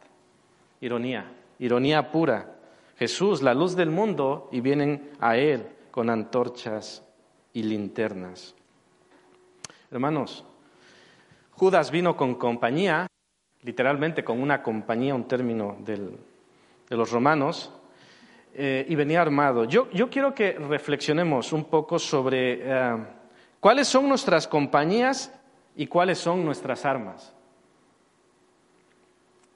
Ironía, 0.81 1.31
ironía 1.59 2.11
pura. 2.11 2.55
Jesús, 2.97 3.41
la 3.41 3.53
luz 3.53 3.75
del 3.75 3.89
mundo, 3.89 4.49
y 4.51 4.61
vienen 4.61 5.11
a 5.19 5.37
Él 5.37 5.67
con 5.91 6.09
antorchas 6.09 7.03
y 7.53 7.63
linternas. 7.63 8.55
Hermanos, 9.91 10.45
Judas 11.51 11.91
vino 11.91 12.15
con 12.15 12.35
compañía, 12.35 13.07
literalmente 13.61 14.23
con 14.23 14.41
una 14.41 14.61
compañía, 14.61 15.15
un 15.15 15.27
término 15.27 15.77
de 15.79 16.95
los 16.95 17.11
romanos, 17.11 17.73
eh, 18.53 18.85
y 18.89 18.95
venía 18.95 19.21
armado. 19.21 19.65
Yo, 19.65 19.89
quiero 20.09 20.33
que 20.33 20.53
reflexionemos 20.53 21.53
un 21.53 21.65
poco 21.65 21.99
sobre 21.99 22.59
eh, 22.61 22.97
cuáles 23.59 23.87
son 23.87 24.09
nuestras 24.09 24.47
compañías 24.47 25.38
y 25.79 25.87
cuáles 25.87 26.17
son 26.17 26.43
nuestras 26.43 26.83
armas. 26.83 27.33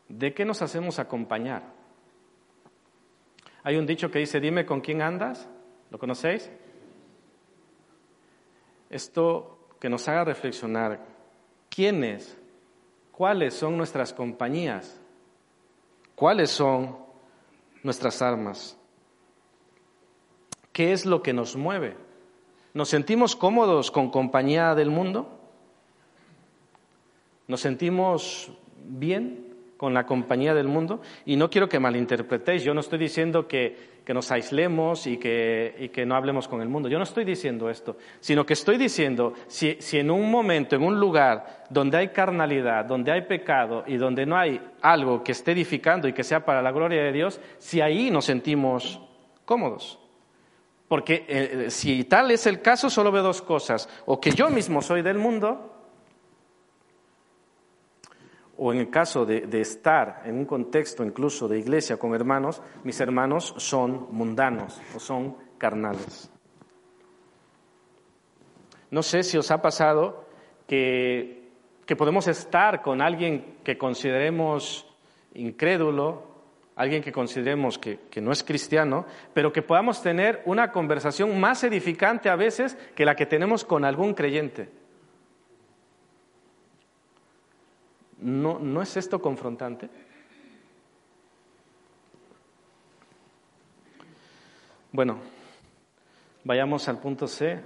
¿De 0.08 0.34
qué 0.34 0.46
nos 0.46 0.62
hacemos 0.62 0.98
acompañar? 0.98 1.64
Hay 3.62 3.76
un 3.76 3.86
dicho 3.86 4.10
que 4.10 4.20
dice, 4.20 4.40
dime 4.40 4.66
con 4.66 4.80
quién 4.80 5.02
andas, 5.02 5.50
¿lo 5.92 6.00
conocéis? 6.00 6.50
Esto 8.90 9.68
que 9.82 9.90
nos 9.90 10.08
haga 10.08 10.24
reflexionar, 10.24 11.06
¿quiénes, 11.70 12.38
cuáles 13.12 13.54
son 13.54 13.76
nuestras 13.76 14.14
compañías? 14.14 15.02
¿Cuáles 16.16 16.52
son 16.52 17.00
nuestras 17.84 18.22
armas? 18.22 18.78
¿Qué 20.72 20.94
es 20.94 21.06
lo 21.06 21.22
que 21.22 21.34
nos 21.34 21.58
mueve? 21.58 21.98
¿Nos 22.74 22.88
sentimos 22.88 23.36
cómodos 23.36 23.92
con 23.92 24.10
compañía 24.10 24.74
del 24.74 24.90
mundo? 24.90 25.42
Nos 27.48 27.62
sentimos 27.62 28.52
bien 28.86 29.54
con 29.78 29.94
la 29.94 30.06
compañía 30.06 30.54
del 30.54 30.70
mundo 30.70 31.02
y 31.26 31.36
no 31.36 31.50
quiero 31.50 31.68
que 31.68 31.78
malinterpretéis, 31.78 32.64
yo 32.64 32.74
no 32.74 32.80
estoy 32.80 33.00
diciendo 33.00 33.48
que, 33.50 33.92
nos 34.14 34.32
aislemos 34.32 35.08
y 35.08 35.18
que, 35.18 36.04
no 36.08 36.16
hablemos 36.16 36.48
con 36.48 36.62
el 36.62 36.70
mundo, 36.70 36.88
yo 36.88 36.98
no 36.98 37.04
estoy 37.04 37.26
diciendo 37.26 37.70
esto, 37.70 37.98
sino 38.22 38.46
que 38.46 38.54
estoy 38.54 38.78
diciendo, 38.78 39.34
si, 39.48 39.76
si 39.80 40.00
en 40.00 40.10
un 40.10 40.32
momento, 40.32 40.78
en 40.78 40.84
un 40.84 41.00
lugar 41.00 41.66
donde 41.70 41.98
hay 41.98 42.10
carnalidad, 42.10 42.86
donde 42.86 43.12
hay 43.12 43.24
pecado 43.24 43.84
y 43.86 43.98
donde 43.98 44.26
no 44.26 44.38
hay 44.38 44.62
algo 44.82 45.22
que 45.22 45.34
esté 45.34 45.52
edificando 45.52 46.08
y 46.08 46.14
que 46.14 46.24
sea 46.24 46.46
para 46.46 46.62
la 46.62 46.72
gloria 46.72 47.04
de 47.04 47.12
Dios, 47.12 47.42
si 47.58 47.82
ahí 47.82 48.10
nos 48.10 48.24
sentimos 48.24 49.02
cómodos. 49.44 50.00
Porque 50.88 51.26
eh, 51.28 51.66
si 51.72 52.04
tal 52.04 52.32
es 52.32 52.46
el 52.46 52.62
caso, 52.62 52.90
solo 52.90 53.12
veo 53.12 53.24
dos 53.24 53.42
cosas, 53.42 53.90
o 54.06 54.22
que 54.22 54.32
yo 54.32 54.50
mismo 54.50 54.82
soy 54.82 55.02
del 55.02 55.18
mundo, 55.18 55.73
o 58.66 58.72
en 58.72 58.80
el 58.80 58.90
caso 58.90 59.26
de, 59.26 59.60
estar 59.60 60.22
en 60.24 60.38
un 60.38 60.46
contexto 60.46 61.04
incluso 61.04 61.50
de 61.50 61.60
iglesia 61.60 61.98
con 61.98 62.16
hermanos, 62.16 62.62
mis 62.86 62.98
hermanos 63.02 63.54
son 63.58 64.08
mundanos 64.12 64.80
o 64.96 65.02
son 65.02 65.36
carnales. 65.58 66.32
No 68.90 69.04
sé 69.04 69.24
si 69.24 69.38
os 69.38 69.52
ha 69.52 69.62
pasado 69.62 70.30
que, 70.66 71.52
podemos 71.98 72.30
estar 72.30 72.82
con 72.82 73.02
alguien 73.02 73.58
que 73.66 73.78
consideremos 73.78 74.88
incrédulo, 75.34 76.24
alguien 76.78 77.04
que 77.04 77.12
consideremos 77.12 77.78
que, 77.78 78.00
que, 78.10 78.22
no 78.22 78.32
es 78.32 78.46
cristiano, 78.46 79.06
pero 79.34 79.52
que 79.52 79.62
podamos 79.62 80.02
tener 80.02 80.42
una 80.46 80.72
conversación 80.72 81.38
más 81.38 81.66
edificante 81.66 82.30
a 82.30 82.38
veces 82.38 82.78
que 82.96 83.04
la 83.04 83.16
que 83.16 83.26
tenemos 83.26 83.66
con 83.66 83.84
algún 83.84 84.14
creyente. 84.14 84.83
¿No, 88.24 88.82
es 88.82 88.96
esto 88.96 89.22
confrontante? 89.22 89.90
Bueno, 94.94 95.18
vayamos 96.46 96.88
al 96.88 97.00
punto 97.00 97.28
C 97.28 97.60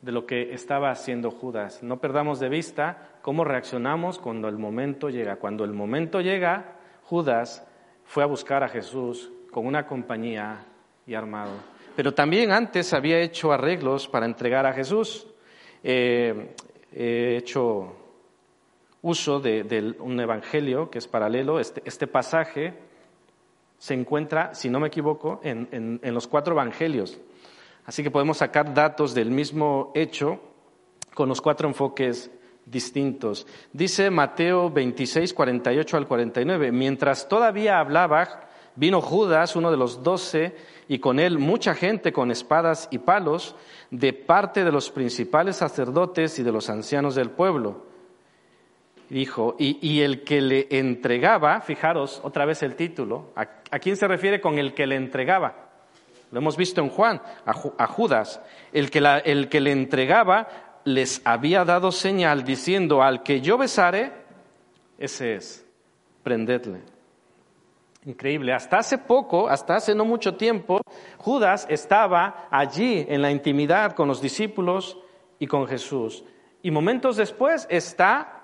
de 0.00 0.12
lo 0.12 0.24
que 0.24 0.54
estaba 0.54 0.90
haciendo 0.90 1.30
Judas. 1.30 1.82
No 1.82 2.00
perdamos 2.00 2.40
de 2.40 2.48
vista 2.48 3.18
cómo 3.20 3.44
reaccionamos 3.44 4.18
cuando 4.18 4.48
el 4.48 4.56
momento 4.56 5.10
llega. 5.10 5.36
Cuando 5.36 5.64
el 5.64 5.74
momento 5.74 6.22
llega, 6.22 6.76
Judas 7.04 7.66
fue 8.04 8.22
a 8.22 8.26
buscar 8.26 8.64
a 8.64 8.68
Jesús 8.68 9.30
con 9.50 9.66
una 9.66 9.86
compañía 9.86 10.64
y 11.06 11.12
armado. 11.12 11.52
Pero 11.96 12.14
también 12.14 12.50
antes 12.50 12.94
había 12.94 13.20
hecho 13.20 13.52
arreglos 13.52 14.08
para 14.08 14.24
entregar 14.24 14.64
a 14.64 14.72
Jesús. 14.72 15.26
Eh, 15.82 16.54
he 16.94 17.36
hecho 17.36 17.99
uso 19.02 19.40
de, 19.40 19.94
un 19.98 20.20
evangelio 20.20 20.90
que 20.90 20.98
es 20.98 21.08
paralelo. 21.08 21.60
Este, 21.60 21.82
este, 21.84 22.06
pasaje 22.06 22.74
se 23.78 23.94
encuentra, 23.94 24.54
si 24.54 24.68
no 24.68 24.80
me 24.80 24.88
equivoco, 24.88 25.40
en, 25.42 26.00
los 26.02 26.26
cuatro 26.26 26.54
evangelios. 26.54 27.18
Así 27.86 28.02
que 28.02 28.10
podemos 28.10 28.38
sacar 28.38 28.74
datos 28.74 29.14
del 29.14 29.30
mismo 29.30 29.90
hecho 29.94 30.40
con 31.14 31.28
los 31.28 31.40
cuatro 31.40 31.66
enfoques 31.66 32.30
distintos. 32.66 33.46
Dice 33.72 34.10
Mateo 34.10 34.70
26, 34.70 35.32
48 35.32 35.96
al 35.96 36.06
49, 36.06 36.72
mientras 36.72 37.26
todavía 37.26 37.80
hablaba, 37.80 38.48
vino 38.76 39.00
Judas, 39.00 39.56
uno 39.56 39.70
de 39.70 39.76
los 39.78 40.02
doce, 40.02 40.54
y 40.88 40.98
con 40.98 41.18
él 41.18 41.38
mucha 41.38 41.74
gente 41.74 42.12
con 42.12 42.30
espadas 42.30 42.86
y 42.90 42.98
palos, 42.98 43.56
de 43.90 44.12
parte 44.12 44.62
de 44.62 44.70
los 44.70 44.90
principales 44.90 45.56
sacerdotes 45.56 46.38
y 46.38 46.42
de 46.42 46.52
los 46.52 46.68
ancianos 46.68 47.14
del 47.14 47.30
pueblo 47.30 47.89
dijo, 49.10 49.56
y, 49.58 50.00
el 50.00 50.22
que 50.22 50.40
le 50.40 50.68
entregaba, 50.70 51.60
fijaros 51.60 52.20
otra 52.22 52.46
vez 52.46 52.62
el 52.62 52.76
título, 52.76 53.32
¿a, 53.34 53.78
quién 53.78 53.96
se 53.96 54.08
refiere 54.08 54.40
con 54.40 54.58
el 54.58 54.72
que 54.72 54.86
le 54.86 54.96
entregaba? 54.96 55.68
Lo 56.30 56.38
hemos 56.38 56.56
visto 56.56 56.80
en 56.80 56.88
Juan, 56.88 57.20
a, 57.44 57.86
Judas. 57.88 58.40
El 58.72 58.88
que, 58.90 59.00
el 59.24 59.48
que 59.48 59.60
le 59.60 59.72
entregaba 59.72 60.48
les 60.84 61.20
había 61.24 61.64
dado 61.64 61.90
señal 61.90 62.44
diciendo, 62.44 63.02
al 63.02 63.22
que 63.24 63.40
yo 63.40 63.58
besare, 63.58 64.12
ese 64.96 65.34
es, 65.34 65.66
prendedle. 66.22 66.80
Increíble. 68.06 68.54
Hasta 68.54 68.78
hace 68.78 68.96
poco, 68.96 69.48
hasta 69.48 69.74
hace 69.74 69.94
no 69.94 70.04
mucho 70.04 70.36
tiempo, 70.36 70.80
Judas 71.18 71.66
estaba 71.68 72.46
allí 72.50 73.04
en 73.08 73.20
la 73.20 73.30
intimidad 73.30 73.92
con 73.92 74.08
los 74.08 74.22
discípulos 74.22 74.96
y 75.38 75.48
con 75.48 75.66
Jesús. 75.66 76.24
Y 76.62 76.70
momentos 76.70 77.16
después 77.16 77.66
está 77.68 78.39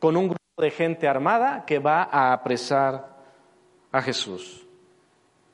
con 0.00 0.16
un 0.16 0.24
grupo 0.28 0.62
de 0.62 0.72
gente 0.72 1.06
armada 1.06 1.64
que 1.64 1.78
va 1.78 2.08
a 2.10 2.32
apresar 2.32 3.16
a 3.92 4.02
Jesús. 4.02 4.66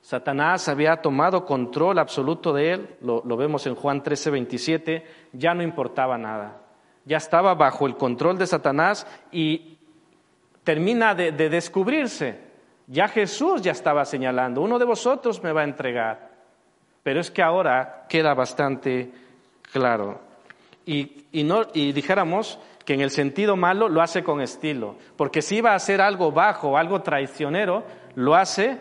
Satanás 0.00 0.68
había 0.68 1.02
tomado 1.02 1.44
control 1.44 1.98
absoluto 1.98 2.54
de 2.54 2.72
él, 2.72 2.96
lo, 3.02 3.22
vemos 3.36 3.66
en 3.66 3.74
Juan 3.74 4.02
13, 4.02 4.30
27, 4.30 5.06
ya 5.34 5.52
no 5.52 5.62
importaba 5.62 6.16
nada. 6.16 6.62
Ya 7.04 7.18
estaba 7.18 7.54
bajo 7.54 7.86
el 7.86 7.96
control 7.96 8.38
de 8.38 8.46
Satanás 8.46 9.06
y 9.30 9.76
termina 10.64 11.14
de 11.14 11.32
descubrirse 11.32 12.46
ya 12.86 13.08
Jesús 13.08 13.62
ya 13.62 13.72
estaba 13.72 14.04
señalando, 14.04 14.60
uno 14.62 14.78
de 14.78 14.84
vosotros 14.84 15.42
me 15.42 15.52
va 15.52 15.62
a 15.62 15.64
entregar. 15.64 16.30
Pero 17.02 17.20
es 17.20 17.30
que 17.30 17.42
ahora 17.42 18.06
queda 18.08 18.34
bastante 18.34 19.10
claro. 19.72 20.20
Y, 20.84 21.24
y 21.32 21.92
dijéramos 21.92 22.58
que 22.86 22.94
en 22.94 23.00
el 23.00 23.10
sentido 23.10 23.56
malo 23.56 23.88
lo 23.88 24.00
hace 24.00 24.22
con 24.22 24.40
estilo, 24.40 24.94
porque 25.16 25.42
si 25.42 25.56
iba 25.56 25.72
a 25.72 25.74
hacer 25.74 26.00
algo 26.00 26.30
bajo, 26.30 26.78
algo 26.78 27.02
traicionero, 27.02 27.82
lo 28.14 28.36
hace 28.36 28.78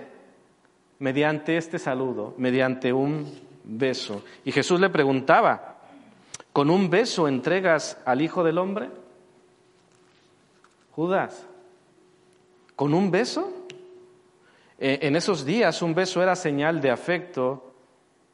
mediante 1.00 1.58
este 1.58 1.80
saludo, 1.80 2.36
mediante 2.38 2.94
un 2.94 3.28
beso. 3.64 4.24
Y 4.46 4.52
Jesús 4.52 4.80
le 4.80 4.92
preguntaba, 4.92 5.80
¿con 6.54 6.70
un 6.70 6.88
beso 6.88 7.28
entregas 7.28 7.98
al 8.06 8.22
Hijo 8.22 8.44
del 8.44 8.60
Hombre? 8.60 8.90
Judas, 10.92 11.48
¿con 12.76 12.94
un 12.94 13.10
beso? 13.10 13.52
Eh, 14.78 15.00
en 15.02 15.16
esos 15.16 15.46
días 15.46 15.82
un 15.82 15.96
beso 15.96 16.22
era 16.22 16.36
señal 16.36 16.80
de 16.80 16.92
afecto 16.92 17.74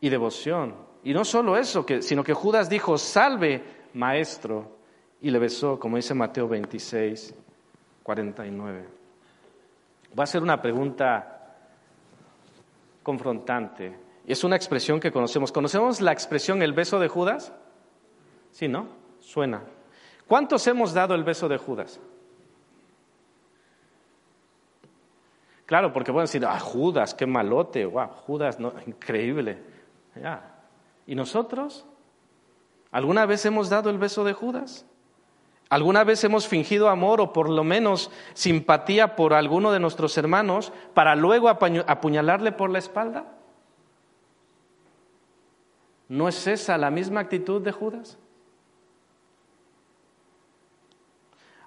y 0.01 0.09
devoción. 0.09 0.75
Y 1.01 1.13
no 1.13 1.23
solo 1.23 1.55
eso, 1.55 1.85
sino 2.01 2.25
que 2.25 2.33
Judas 2.33 2.69
dijo, 2.69 2.97
salve, 2.97 3.63
maestro, 3.93 4.80
y 5.21 5.29
le 5.29 5.39
besó, 5.39 5.79
como 5.79 5.97
dice 5.97 6.13
Mateo 6.15 6.47
26, 6.47 7.35
49. 8.03 8.85
Voy 10.13 10.21
a 10.21 10.23
hacer 10.23 10.41
una 10.41 10.61
pregunta 10.61 11.55
confrontante. 13.03 13.97
Es 14.25 14.43
una 14.43 14.55
expresión 14.55 14.99
que 14.99 15.11
conocemos. 15.11 15.51
¿Conocemos 15.51 16.01
la 16.01 16.11
expresión 16.11 16.61
el 16.61 16.73
beso 16.73 16.99
de 16.99 17.07
Judas? 17.07 17.53
Sí, 18.51 18.67
¿no? 18.67 18.87
Suena. 19.19 19.61
¿Cuántos 20.27 20.65
hemos 20.67 20.93
dado 20.93 21.13
el 21.13 21.23
beso 21.23 21.47
de 21.47 21.57
Judas? 21.57 21.99
Claro, 25.65 25.93
porque 25.93 26.11
pueden 26.11 26.25
decir, 26.25 26.45
ah, 26.45 26.59
Judas, 26.59 27.13
qué 27.13 27.25
malote, 27.25 27.85
wow, 27.85 28.07
Judas, 28.09 28.59
no, 28.59 28.73
increíble. 28.85 29.57
¿Y 31.05 31.15
nosotros? 31.15 31.85
¿Alguna 32.91 33.25
vez 33.25 33.45
hemos 33.45 33.69
dado 33.69 33.89
el 33.89 33.97
beso 33.97 34.25
de 34.25 34.33
Judas? 34.33 34.85
¿Alguna 35.71 36.03
vez 36.03 36.21
hemos 36.25 36.49
fingido 36.49 36.89
amor 36.89 37.21
o 37.21 37.31
por 37.31 37.49
lo 37.49 37.63
menos 37.63 38.11
simpatía 38.33 39.15
por 39.15 39.33
alguno 39.33 39.71
de 39.71 39.79
nuestros 39.79 40.17
hermanos 40.17 40.73
para 40.93 41.15
luego 41.15 41.47
apuñalarle 41.47 42.51
por 42.51 42.69
la 42.69 42.79
espalda? 42.79 43.23
¿No 46.09 46.27
es 46.27 46.45
esa 46.45 46.77
la 46.77 46.91
misma 46.91 47.21
actitud 47.21 47.61
de 47.61 47.71
Judas? 47.71 48.17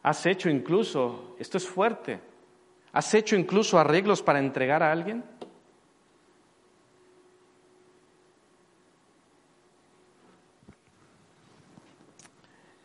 Has 0.02 0.26
hecho 0.26 0.50
incluso, 0.50 1.34
esto 1.38 1.56
es 1.56 1.66
fuerte, 1.66 2.20
¿Has 2.94 3.12
hecho 3.12 3.34
incluso 3.34 3.76
arreglos 3.76 4.22
para 4.22 4.38
entregar 4.38 4.80
a 4.80 4.92
alguien? 4.92 5.24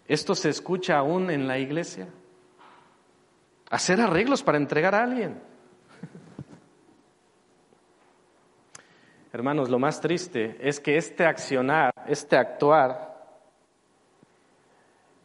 ¿Esto 0.10 0.34
se 0.34 0.50
escucha 0.50 0.98
aún 0.98 1.30
en 1.30 1.48
la 1.48 1.60
iglesia? 1.60 2.08
Hacer 3.70 4.02
arreglos 4.02 4.42
para 4.42 4.58
entregar 4.58 4.96
a 4.96 5.04
alguien. 5.04 5.40
Hermanos, 9.32 9.70
lo 9.70 9.78
más 9.78 10.02
triste 10.02 10.58
es 10.60 10.80
que 10.80 10.98
este 10.98 11.28
accionar, 11.28 11.94
este 12.08 12.36
actuar, 12.38 13.08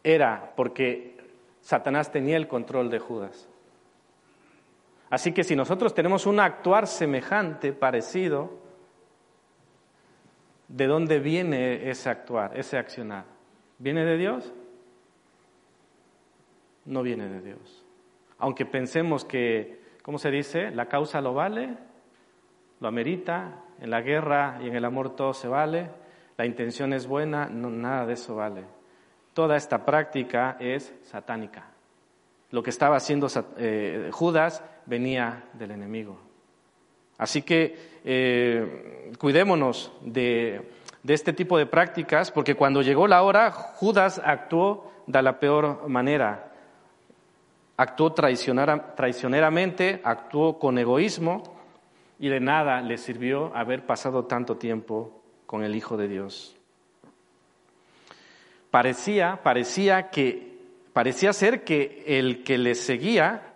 era 0.03 0.53
porque 0.55 1.17
Satanás 1.61 2.11
tenía 2.11 2.37
el 2.37 2.47
control 2.47 2.91
de 2.91 2.99
Judas. 2.99 3.49
Así 5.09 5.31
que 5.31 5.43
si 5.43 5.55
nosotros 5.55 5.95
tenemos 5.95 6.27
un 6.27 6.39
actuar 6.39 6.85
semejante, 6.85 7.73
parecido, 7.73 8.51
¿de 10.67 10.85
dónde 10.85 11.17
viene 11.17 11.89
ese 11.89 12.07
actuar, 12.11 12.55
ese 12.55 12.77
accionar? 12.77 13.25
¿Viene 13.79 14.05
de 14.05 14.17
Dios? 14.17 14.53
No 16.85 17.01
viene 17.03 17.27
de 17.27 17.41
Dios. 17.41 17.83
Aunque 18.37 18.65
pensemos 18.65 19.25
que, 19.25 19.81
¿cómo 20.01 20.17
se 20.17 20.31
dice? 20.31 20.71
La 20.71 20.87
causa 20.87 21.21
lo 21.21 21.33
vale, 21.33 21.77
lo 22.79 22.87
amerita, 22.87 23.63
en 23.79 23.89
la 23.89 24.01
guerra 24.01 24.59
y 24.61 24.67
en 24.67 24.75
el 24.75 24.85
amor 24.85 25.15
todo 25.15 25.33
se 25.33 25.47
vale, 25.47 25.89
la 26.37 26.45
intención 26.45 26.93
es 26.93 27.07
buena, 27.07 27.47
no, 27.47 27.69
nada 27.69 28.05
de 28.05 28.13
eso 28.13 28.35
vale. 28.35 28.63
Toda 29.33 29.55
esta 29.55 29.85
práctica 29.85 30.57
es 30.59 30.93
satánica. 31.03 31.65
Lo 32.51 32.63
que 32.63 32.69
estaba 32.69 32.97
haciendo 32.97 33.27
eh, 33.57 34.09
Judas 34.11 34.63
venía 34.85 35.45
del 35.53 35.71
enemigo. 35.71 36.19
Así 37.17 37.41
que 37.41 37.77
eh, 38.03 39.11
cuidémonos 39.17 39.91
de, 40.01 40.69
este 41.07 41.33
tipo 41.33 41.57
de 41.57 41.65
prácticas, 41.65 42.31
porque 42.31 42.55
cuando 42.55 42.81
llegó 42.81 43.07
la 43.07 43.23
hora, 43.23 43.51
Judas 43.51 44.21
actuó 44.23 44.91
de 45.07 45.21
la 45.21 45.39
peor 45.39 45.87
manera. 45.87 46.51
Actuó 47.77 48.13
traicioneramente, 48.13 50.01
actuó 50.03 50.59
con 50.59 50.77
egoísmo 50.77 51.43
y 52.19 52.29
de 52.29 52.39
nada 52.39 52.81
le 52.81 52.97
sirvió 52.97 53.55
haber 53.55 53.85
pasado 53.85 54.25
tanto 54.25 54.57
tiempo 54.57 55.21
con 55.45 55.63
el 55.63 55.75
Hijo 55.75 55.97
de 55.97 56.07
Dios. 56.07 56.55
Parecía, 58.71 59.41
parecía 59.43 60.09
que, 60.09 60.57
parecía 60.93 61.33
ser 61.33 61.63
que 61.63 62.03
el 62.07 62.43
que 62.43 62.57
le 62.57 62.75
seguía 62.75 63.55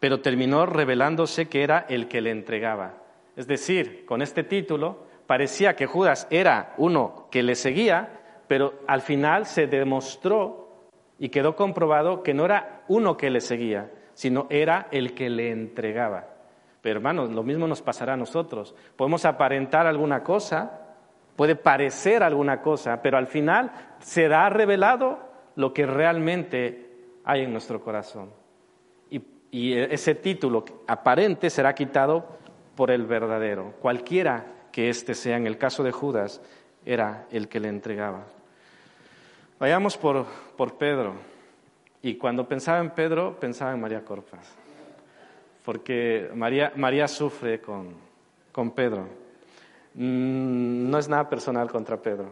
pero 0.00 0.20
terminó 0.20 0.66
revelándose 0.66 1.48
que 1.48 1.62
era 1.62 1.86
el 1.88 2.08
que 2.08 2.20
le 2.20 2.30
entregaba. 2.30 2.94
Es 3.36 3.46
decir, 3.46 4.04
con 4.04 4.22
este 4.22 4.44
título 4.44 5.06
parecía 5.26 5.74
que 5.74 5.86
Judas 5.86 6.26
era 6.30 6.74
uno 6.78 7.28
que 7.30 7.42
le 7.42 7.54
seguía, 7.54 8.20
pero 8.46 8.80
al 8.86 9.02
final 9.02 9.46
se 9.46 9.66
demostró 9.66 10.67
y 11.18 11.28
quedó 11.30 11.56
comprobado 11.56 12.22
que 12.22 12.34
no 12.34 12.44
era 12.44 12.82
uno 12.88 13.16
que 13.16 13.30
le 13.30 13.40
seguía, 13.40 13.90
sino 14.14 14.46
era 14.50 14.88
el 14.90 15.14
que 15.14 15.30
le 15.30 15.50
entregaba. 15.50 16.26
Pero 16.80 16.98
hermanos, 16.98 17.30
lo 17.30 17.42
mismo 17.42 17.66
nos 17.66 17.82
pasará 17.82 18.14
a 18.14 18.16
nosotros. 18.16 18.74
Podemos 18.96 19.24
aparentar 19.24 19.86
alguna 19.86 20.22
cosa, 20.22 20.96
puede 21.36 21.56
parecer 21.56 22.22
alguna 22.22 22.62
cosa, 22.62 23.02
pero 23.02 23.18
al 23.18 23.26
final 23.26 23.72
será 23.98 24.48
revelado 24.48 25.18
lo 25.56 25.72
que 25.72 25.86
realmente 25.86 26.90
hay 27.24 27.42
en 27.42 27.52
nuestro 27.52 27.82
corazón 27.82 28.30
y 29.50 29.74
ese 29.74 30.14
título 30.14 30.64
aparente 30.86 31.50
será 31.50 31.74
quitado 31.74 32.38
por 32.74 32.90
el 32.90 33.06
verdadero. 33.06 33.74
Cualquiera 33.80 34.68
que 34.70 34.88
éste 34.88 35.14
sea, 35.14 35.36
en 35.36 35.46
el 35.46 35.58
caso 35.58 35.82
de 35.82 35.92
Judas, 35.92 36.42
era 36.84 37.26
el 37.30 37.48
que 37.48 37.60
le 37.60 37.68
entregaba. 37.68 38.26
Vayamos 39.58 39.96
por, 39.96 40.24
por 40.56 40.78
Pedro. 40.78 41.14
Y 42.02 42.14
cuando 42.14 42.46
pensaba 42.46 42.78
en 42.78 42.90
Pedro, 42.90 43.38
pensaba 43.40 43.72
en 43.72 43.80
María 43.80 44.04
Corpas. 44.04 44.56
Porque 45.64 46.30
María, 46.34 46.72
María 46.76 47.08
sufre 47.08 47.60
con, 47.60 47.94
con 48.52 48.70
Pedro. 48.70 49.08
Mm, 49.94 50.88
no 50.88 50.98
es 50.98 51.08
nada 51.08 51.28
personal 51.28 51.70
contra 51.70 51.96
Pedro. 51.96 52.30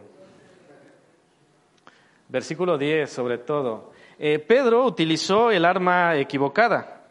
Versículo 2.29 2.77
10, 2.77 3.09
sobre 3.09 3.39
todo. 3.39 3.91
Eh, 4.17 4.39
Pedro 4.39 4.85
utilizó 4.85 5.51
el 5.51 5.65
arma 5.65 6.15
equivocada. 6.15 7.03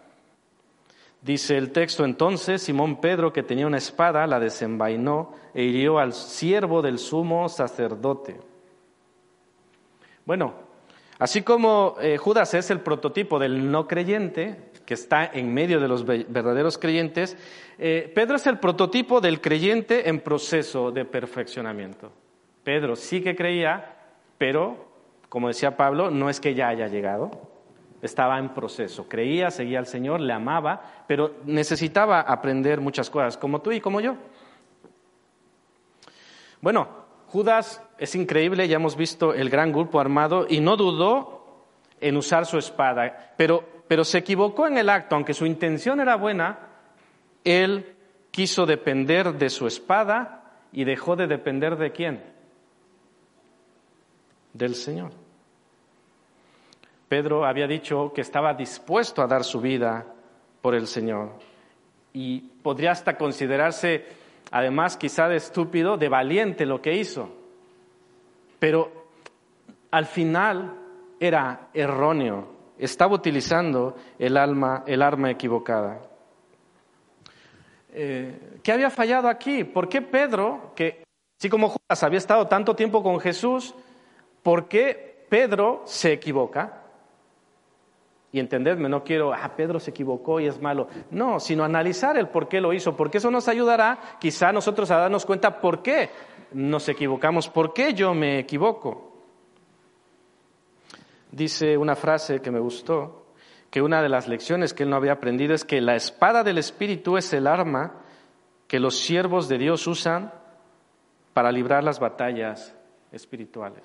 Dice 1.20 1.56
el 1.58 1.72
texto 1.72 2.04
entonces, 2.04 2.62
Simón 2.62 3.00
Pedro, 3.00 3.32
que 3.32 3.42
tenía 3.42 3.66
una 3.66 3.78
espada, 3.78 4.26
la 4.26 4.40
desenvainó 4.40 5.32
e 5.52 5.64
hirió 5.64 5.98
al 5.98 6.12
siervo 6.12 6.82
del 6.82 6.98
sumo 6.98 7.48
sacerdote. 7.48 8.38
Bueno, 10.26 10.66
Así 11.18 11.42
como 11.42 11.96
eh, 12.00 12.18
Judas 12.18 12.52
es 12.54 12.70
el 12.70 12.80
prototipo 12.80 13.38
del 13.38 13.70
no 13.70 13.88
creyente, 13.88 14.70
que 14.84 14.94
está 14.94 15.24
en 15.24 15.52
medio 15.52 15.80
de 15.80 15.88
los 15.88 16.04
verdaderos 16.04 16.76
creyentes, 16.76 17.36
eh, 17.78 18.12
Pedro 18.14 18.36
es 18.36 18.46
el 18.46 18.58
prototipo 18.58 19.20
del 19.20 19.40
creyente 19.40 20.08
en 20.08 20.20
proceso 20.20 20.90
de 20.92 21.06
perfeccionamiento. 21.06 22.12
Pedro 22.62 22.96
sí 22.96 23.22
que 23.22 23.34
creía, 23.34 23.96
pero, 24.36 24.88
como 25.30 25.48
decía 25.48 25.76
Pablo, 25.76 26.10
no 26.10 26.28
es 26.28 26.38
que 26.38 26.54
ya 26.54 26.68
haya 26.68 26.86
llegado, 26.86 27.30
estaba 28.02 28.38
en 28.38 28.52
proceso. 28.52 29.08
Creía, 29.08 29.50
seguía 29.50 29.78
al 29.78 29.86
Señor, 29.86 30.20
le 30.20 30.34
amaba, 30.34 31.04
pero 31.06 31.36
necesitaba 31.46 32.20
aprender 32.20 32.82
muchas 32.82 33.08
cosas, 33.08 33.38
como 33.38 33.62
tú 33.62 33.72
y 33.72 33.80
como 33.80 34.02
yo. 34.02 34.16
Bueno, 36.60 36.88
Judas 37.28 37.82
es 37.98 38.14
increíble, 38.14 38.68
ya 38.68 38.76
hemos 38.76 38.96
visto 38.96 39.32
el 39.34 39.50
gran 39.50 39.72
grupo 39.72 40.00
armado 40.00 40.46
y 40.48 40.60
no 40.60 40.76
dudó 40.76 41.64
en 42.00 42.16
usar 42.16 42.46
su 42.46 42.58
espada, 42.58 43.32
pero, 43.36 43.64
pero 43.88 44.04
se 44.04 44.18
equivocó 44.18 44.66
en 44.66 44.78
el 44.78 44.90
acto, 44.90 45.14
aunque 45.14 45.34
su 45.34 45.46
intención 45.46 46.00
era 46.00 46.16
buena, 46.16 46.58
él 47.44 47.94
quiso 48.30 48.66
depender 48.66 49.34
de 49.34 49.48
su 49.48 49.66
espada 49.66 50.42
y 50.72 50.84
dejó 50.84 51.16
de 51.16 51.26
depender 51.26 51.76
de 51.76 51.92
quién? 51.92 52.22
Del 54.52 54.74
Señor. 54.74 55.12
Pedro 57.08 57.46
había 57.46 57.66
dicho 57.66 58.12
que 58.12 58.20
estaba 58.20 58.52
dispuesto 58.52 59.22
a 59.22 59.26
dar 59.26 59.44
su 59.44 59.60
vida 59.60 60.06
por 60.60 60.74
el 60.74 60.86
Señor 60.86 61.38
y 62.12 62.40
podría 62.40 62.90
hasta 62.90 63.16
considerarse, 63.16 64.04
además 64.50 64.96
quizá 64.96 65.28
de 65.28 65.36
estúpido, 65.36 65.96
de 65.96 66.08
valiente 66.08 66.66
lo 66.66 66.82
que 66.82 66.94
hizo. 66.94 67.45
Pero 68.66 68.90
al 69.92 70.06
final 70.06 70.74
era 71.20 71.68
erróneo, 71.72 72.48
estaba 72.76 73.14
utilizando 73.14 73.94
el, 74.18 74.36
el 74.86 75.02
arma 75.02 75.30
equivocada. 75.30 76.00
Eh, 77.92 78.58
¿Qué 78.64 78.72
había 78.72 78.90
fallado 78.90 79.28
aquí? 79.28 79.62
¿Por 79.62 79.88
qué 79.88 80.02
Pedro, 80.02 80.72
que 80.74 81.04
así 81.38 81.48
como 81.48 81.68
Judas 81.68 82.02
había 82.02 82.18
estado 82.18 82.48
tanto 82.48 82.74
tiempo 82.74 83.04
con 83.04 83.20
Jesús, 83.20 83.72
¿por 84.42 84.66
qué 84.66 85.24
Pedro 85.28 85.82
se 85.84 86.14
equivoca? 86.14 86.82
Y 88.32 88.40
entendedme, 88.40 88.88
no 88.88 89.04
quiero, 89.04 89.32
ah, 89.32 89.52
Pedro 89.56 89.78
se 89.78 89.92
equivocó 89.92 90.40
y 90.40 90.48
es 90.48 90.60
malo. 90.60 90.88
No, 91.12 91.38
sino 91.38 91.62
analizar 91.62 92.16
el 92.16 92.26
por 92.30 92.48
qué 92.48 92.60
lo 92.60 92.72
hizo, 92.72 92.96
porque 92.96 93.18
eso 93.18 93.30
nos 93.30 93.46
ayudará 93.46 93.96
quizá 94.18 94.50
nosotros 94.50 94.90
a 94.90 94.96
darnos 94.96 95.24
cuenta 95.24 95.60
por 95.60 95.84
qué 95.84 96.10
nos 96.56 96.88
equivocamos, 96.88 97.50
por 97.50 97.74
qué 97.74 97.92
yo 97.92 98.14
me 98.14 98.38
equivoco. 98.38 99.12
Dice 101.30 101.76
una 101.76 101.94
frase 101.94 102.40
que 102.40 102.50
me 102.50 102.60
gustó, 102.60 103.26
que 103.70 103.82
una 103.82 104.00
de 104.00 104.08
las 104.08 104.26
lecciones 104.26 104.72
que 104.72 104.84
él 104.84 104.90
no 104.90 104.96
había 104.96 105.12
aprendido 105.12 105.54
es 105.54 105.66
que 105.66 105.82
la 105.82 105.96
espada 105.96 106.42
del 106.42 106.56
Espíritu 106.56 107.18
es 107.18 107.30
el 107.34 107.46
arma 107.46 108.00
que 108.68 108.80
los 108.80 108.98
siervos 108.98 109.48
de 109.48 109.58
Dios 109.58 109.86
usan 109.86 110.32
para 111.34 111.52
librar 111.52 111.84
las 111.84 112.00
batallas 112.00 112.74
espirituales. 113.12 113.84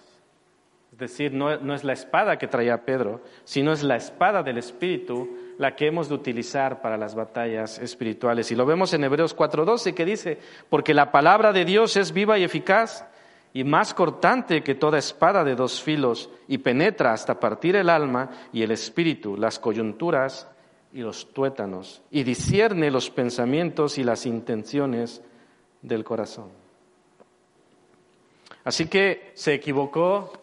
Es 0.93 0.97
decir, 0.97 1.34
no, 1.34 1.51
es 1.51 1.84
la 1.84 1.93
espada 1.93 2.38
que 2.38 2.47
traía 2.47 2.86
Pedro, 2.86 3.21
sino 3.43 3.73
es 3.73 3.84
la 3.84 3.97
espada 3.97 4.43
del 4.43 4.57
Espíritu 4.57 5.51
la 5.62 5.76
que 5.76 5.86
hemos 5.86 6.10
de 6.10 6.15
utilizar 6.15 6.82
para 6.82 6.97
las 6.97 7.13
batallas 7.13 7.78
espirituales. 7.78 8.52
Y 8.52 8.56
lo 8.56 8.65
vemos 8.65 8.95
en 8.95 9.04
Hebreos 9.04 9.36
4:12 9.36 9.93
que 9.93 10.06
dice, 10.06 10.39
porque 10.71 10.95
la 10.95 11.12
palabra 11.12 11.54
de 11.54 11.65
Dios 11.65 11.95
es 11.97 12.13
viva 12.13 12.39
y 12.39 12.43
eficaz 12.43 13.06
y 13.54 13.63
más 13.63 13.93
cortante 13.93 14.63
que 14.63 14.74
toda 14.74 14.97
espada 14.97 15.43
de 15.43 15.54
dos 15.54 15.80
filos 15.80 16.32
y 16.47 16.58
penetra 16.58 17.13
hasta 17.13 17.39
partir 17.39 17.76
el 17.76 17.91
alma 17.91 18.32
y 18.52 18.63
el 18.63 18.71
espíritu, 18.71 19.38
las 19.38 19.60
coyunturas 19.60 20.47
y 20.93 21.02
los 21.02 21.32
tuétanos, 21.32 22.02
y 22.10 22.24
discierne 22.24 22.89
los 22.89 23.12
pensamientos 23.12 24.00
y 24.00 24.04
las 24.04 24.26
intenciones 24.26 25.21
del 25.84 26.04
corazón. 26.04 26.50
Así 28.63 28.88
que 28.88 29.32
se 29.36 29.54
equivocó 29.54 30.34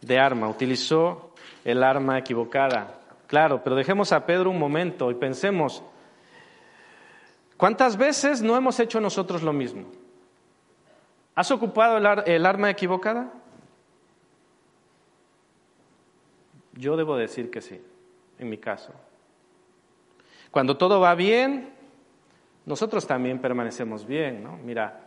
de 0.00 0.20
arma, 0.20 0.48
utilizó 0.48 1.34
el 1.64 1.82
arma 1.82 2.18
equivocada. 2.18 2.99
Claro, 3.30 3.62
pero 3.62 3.76
dejemos 3.76 4.10
a 4.10 4.26
Pedro 4.26 4.50
un 4.50 4.58
momento 4.58 5.08
y 5.08 5.14
pensemos, 5.14 5.84
¿cuántas 7.56 7.96
veces 7.96 8.42
no 8.42 8.56
hemos 8.56 8.80
hecho 8.80 9.00
nosotros 9.00 9.44
lo 9.44 9.52
mismo? 9.52 9.84
¿Has 11.36 11.52
ocupado 11.52 11.96
el, 12.26 12.44
arma 12.44 12.70
equivocada? 12.70 13.32
Yo 16.72 16.96
debo 16.96 17.16
decir 17.16 17.52
que 17.52 17.60
sí, 17.60 17.80
en 18.36 18.50
mi 18.50 18.58
caso. 18.58 18.92
Cuando 20.50 20.76
todo 20.76 20.98
va 20.98 21.14
bien, 21.14 21.72
nosotros 22.66 23.06
también 23.06 23.38
permanecemos 23.38 24.04
bien, 24.04 24.42
¿no? 24.42 24.56
Mira, 24.56 25.02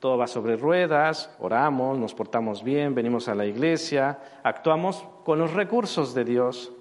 todo 0.00 0.18
va 0.18 0.26
sobre 0.26 0.58
ruedas, 0.58 1.34
oramos, 1.38 1.98
nos 1.98 2.12
portamos 2.12 2.62
bien, 2.62 2.94
venimos 2.94 3.26
a 3.26 3.34
la 3.34 3.46
iglesia, 3.46 4.18
actuamos 4.42 5.02
con 5.24 5.38
los 5.38 5.54
recursos 5.54 6.12
de 6.12 6.24
Dios. 6.26 6.74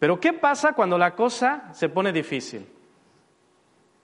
Pero 0.00 0.18
¿qué 0.18 0.32
pasa 0.32 0.72
cuando 0.72 0.98
la 0.98 1.14
cosa 1.14 1.72
se 1.72 1.88
pone 1.88 2.12
difícil? 2.12 2.66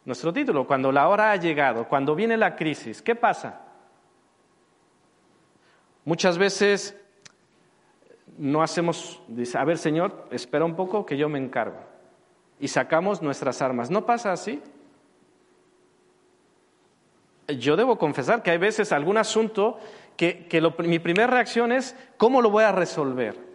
Nuestro 0.05 0.33
título, 0.33 0.67
cuando 0.67 0.93
la 0.93 1.09
hora 1.09 1.33
ha 1.33 1.37
llegado, 1.37 1.89
cuando 1.89 2.15
viene 2.15 2.37
la 2.37 2.55
crisis, 2.55 3.03
¿qué 3.03 3.17
pasa? 3.17 3.63
Muchas 6.05 6.39
veces 6.39 6.95
no 8.39 8.63
hacemos, 8.63 9.21
dice, 9.27 9.59
a 9.59 9.65
ver 9.65 9.79
Señor, 9.79 10.29
espera 10.31 10.65
un 10.65 10.77
poco 10.77 11.05
que 11.05 11.17
yo 11.17 11.29
me 11.29 11.41
encargo. 11.41 11.81
Y 12.61 12.69
sacamos 12.69 13.23
nuestras 13.23 13.61
armas. 13.61 13.91
¿No 13.91 14.07
pasa 14.07 14.33
así? 14.33 14.63
yo 17.49 17.77
debo 17.77 17.97
confesar 17.97 18.43
que 18.43 18.51
hay 18.51 18.59
veces 18.59 18.91
algún 18.93 19.19
asunto 19.19 19.79
que, 20.17 20.49
mi 20.79 20.99
primera 20.99 21.29
reacción 21.29 21.71
es 21.73 21.97
cómo 22.17 22.43
lo 22.43 22.51
voy 22.51 22.65
a 22.65 22.73
resolver. 22.73 23.46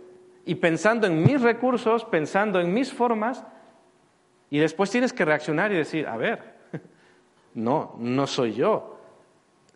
Y 0.45 0.55
pensando 0.55 1.07
en 1.07 1.23
mis 1.23 1.41
recursos, 1.41 2.05
pensando 2.05 2.59
en 2.59 2.73
mis 2.73 2.91
formas, 2.91 3.43
y 4.49 4.59
después 4.59 4.89
tienes 4.89 5.13
que 5.13 5.25
reaccionar 5.25 5.71
y 5.71 5.77
decir, 5.77 6.07
a 6.07 6.17
ver, 6.17 6.55
no, 7.53 7.95
no 7.97 8.27
soy 8.27 8.53
yo. 8.53 8.97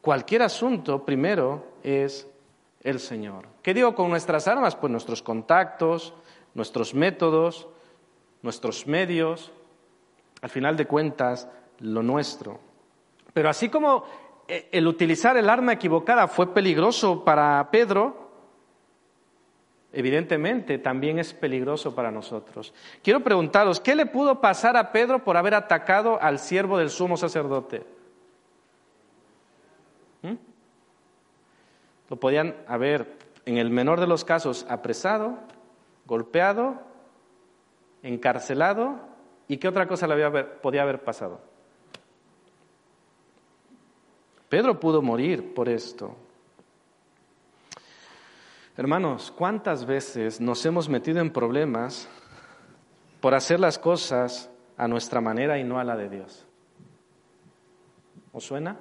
Cualquier 0.01 0.43
asunto 0.43 1.03
primero 1.03 1.65
es 1.81 2.27
el 2.83 2.99
Señor. 2.99 3.47
¿Qué 3.63 3.73
digo 3.73 3.95
con 3.95 4.09
nuestras 4.09 4.47
armas? 4.47 4.75
Pues 4.75 4.91
nuestros 4.91 5.23
contactos, 5.23 6.13
nuestros 6.53 6.93
métodos, 6.93 7.67
nuestros 8.41 8.85
medios, 8.85 9.51
al 10.41 10.49
final 10.49 10.77
de 10.77 10.85
cuentas, 10.85 11.47
lo 11.79 12.03
nuestro. 12.03 12.59
Pero 13.33 13.49
así 13.49 13.69
como 13.69 14.05
eh, 14.47 14.69
el 14.71 14.87
utilizar 14.87 15.37
el 15.37 15.49
arma 15.49 15.73
equivocada 15.73 16.27
fue 16.27 16.53
peligroso 16.53 17.23
para 17.23 17.69
Pedro, 17.71 18.24
evidentemente 19.95 20.77
también 20.77 21.17
es 21.19 21.33
peligroso 21.33 21.95
para 21.95 22.11
nosotros. 22.11 22.73
Quiero 23.01 23.21
preguntaros, 23.21 23.79
¿qué 23.79 23.95
le 23.95 24.05
pudo 24.05 24.41
pasar 24.41 24.75
a 24.77 24.91
Pedro 24.91 25.23
por 25.23 25.37
haber 25.37 25.55
atacado 25.55 26.21
al 26.21 26.39
siervo 26.39 26.77
del 26.77 26.89
sumo 26.89 27.15
sacerdote? 27.15 27.83
¿Mm? 30.21 30.35
Lo 32.09 32.17
podían 32.17 32.55
haber, 32.67 33.17
en 33.45 33.57
el 33.57 33.69
menor 33.69 33.99
de 34.01 34.07
los 34.07 34.25
casos, 34.25 34.65
apresado, 34.69 35.39
golpeado, 36.05 36.81
encarcelado, 38.03 38.99
¿y 39.47 39.57
qué 39.57 39.69
otra 39.69 39.87
cosa 39.87 40.07
le 40.07 40.43
podía 40.43 40.81
haber 40.81 41.03
pasado? 41.03 41.39
Pedro 44.49 44.79
pudo 44.79 45.01
morir 45.01 45.53
por 45.53 45.69
esto. 45.69 46.15
Hermanos, 48.77 49.31
¿cuántas 49.31 49.85
veces 49.85 50.41
nos 50.41 50.65
hemos 50.65 50.89
metido 50.89 51.21
en 51.21 51.31
problemas 51.31 52.09
por 53.21 53.33
hacer 53.33 53.57
las 53.57 53.79
cosas 53.79 54.51
a 54.75 54.85
nuestra 54.89 55.21
manera 55.21 55.57
y 55.57 55.63
no 55.63 55.79
a 55.79 55.85
la 55.85 55.95
de 55.95 56.09
Dios? 56.09 56.45
¿Os 58.33 58.43
suena? 58.43 58.77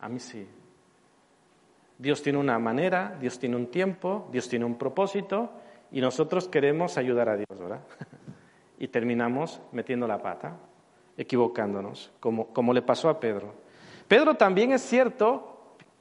A 0.00 0.08
mí 0.08 0.18
sí. 0.18 0.48
Dios 1.96 2.24
tiene 2.24 2.40
una 2.40 2.58
manera, 2.58 3.16
Dios 3.20 3.38
tiene 3.38 3.54
un 3.54 3.68
tiempo, 3.68 4.28
Dios 4.32 4.48
tiene 4.48 4.64
un 4.64 4.76
propósito 4.76 5.52
y 5.92 6.00
nosotros 6.00 6.48
queremos 6.48 6.98
ayudar 6.98 7.28
a 7.28 7.36
Dios, 7.36 7.56
¿verdad? 7.56 7.82
y 8.80 8.88
terminamos 8.88 9.60
metiendo 9.70 10.08
la 10.08 10.20
pata 10.20 10.56
equivocándonos, 11.16 12.10
como, 12.18 12.48
como 12.48 12.72
le 12.72 12.82
pasó 12.82 13.08
a 13.08 13.20
Pedro. 13.20 13.54
Pedro 14.08 14.34
también 14.34 14.72
es 14.72 14.82
cierto, 14.82 15.51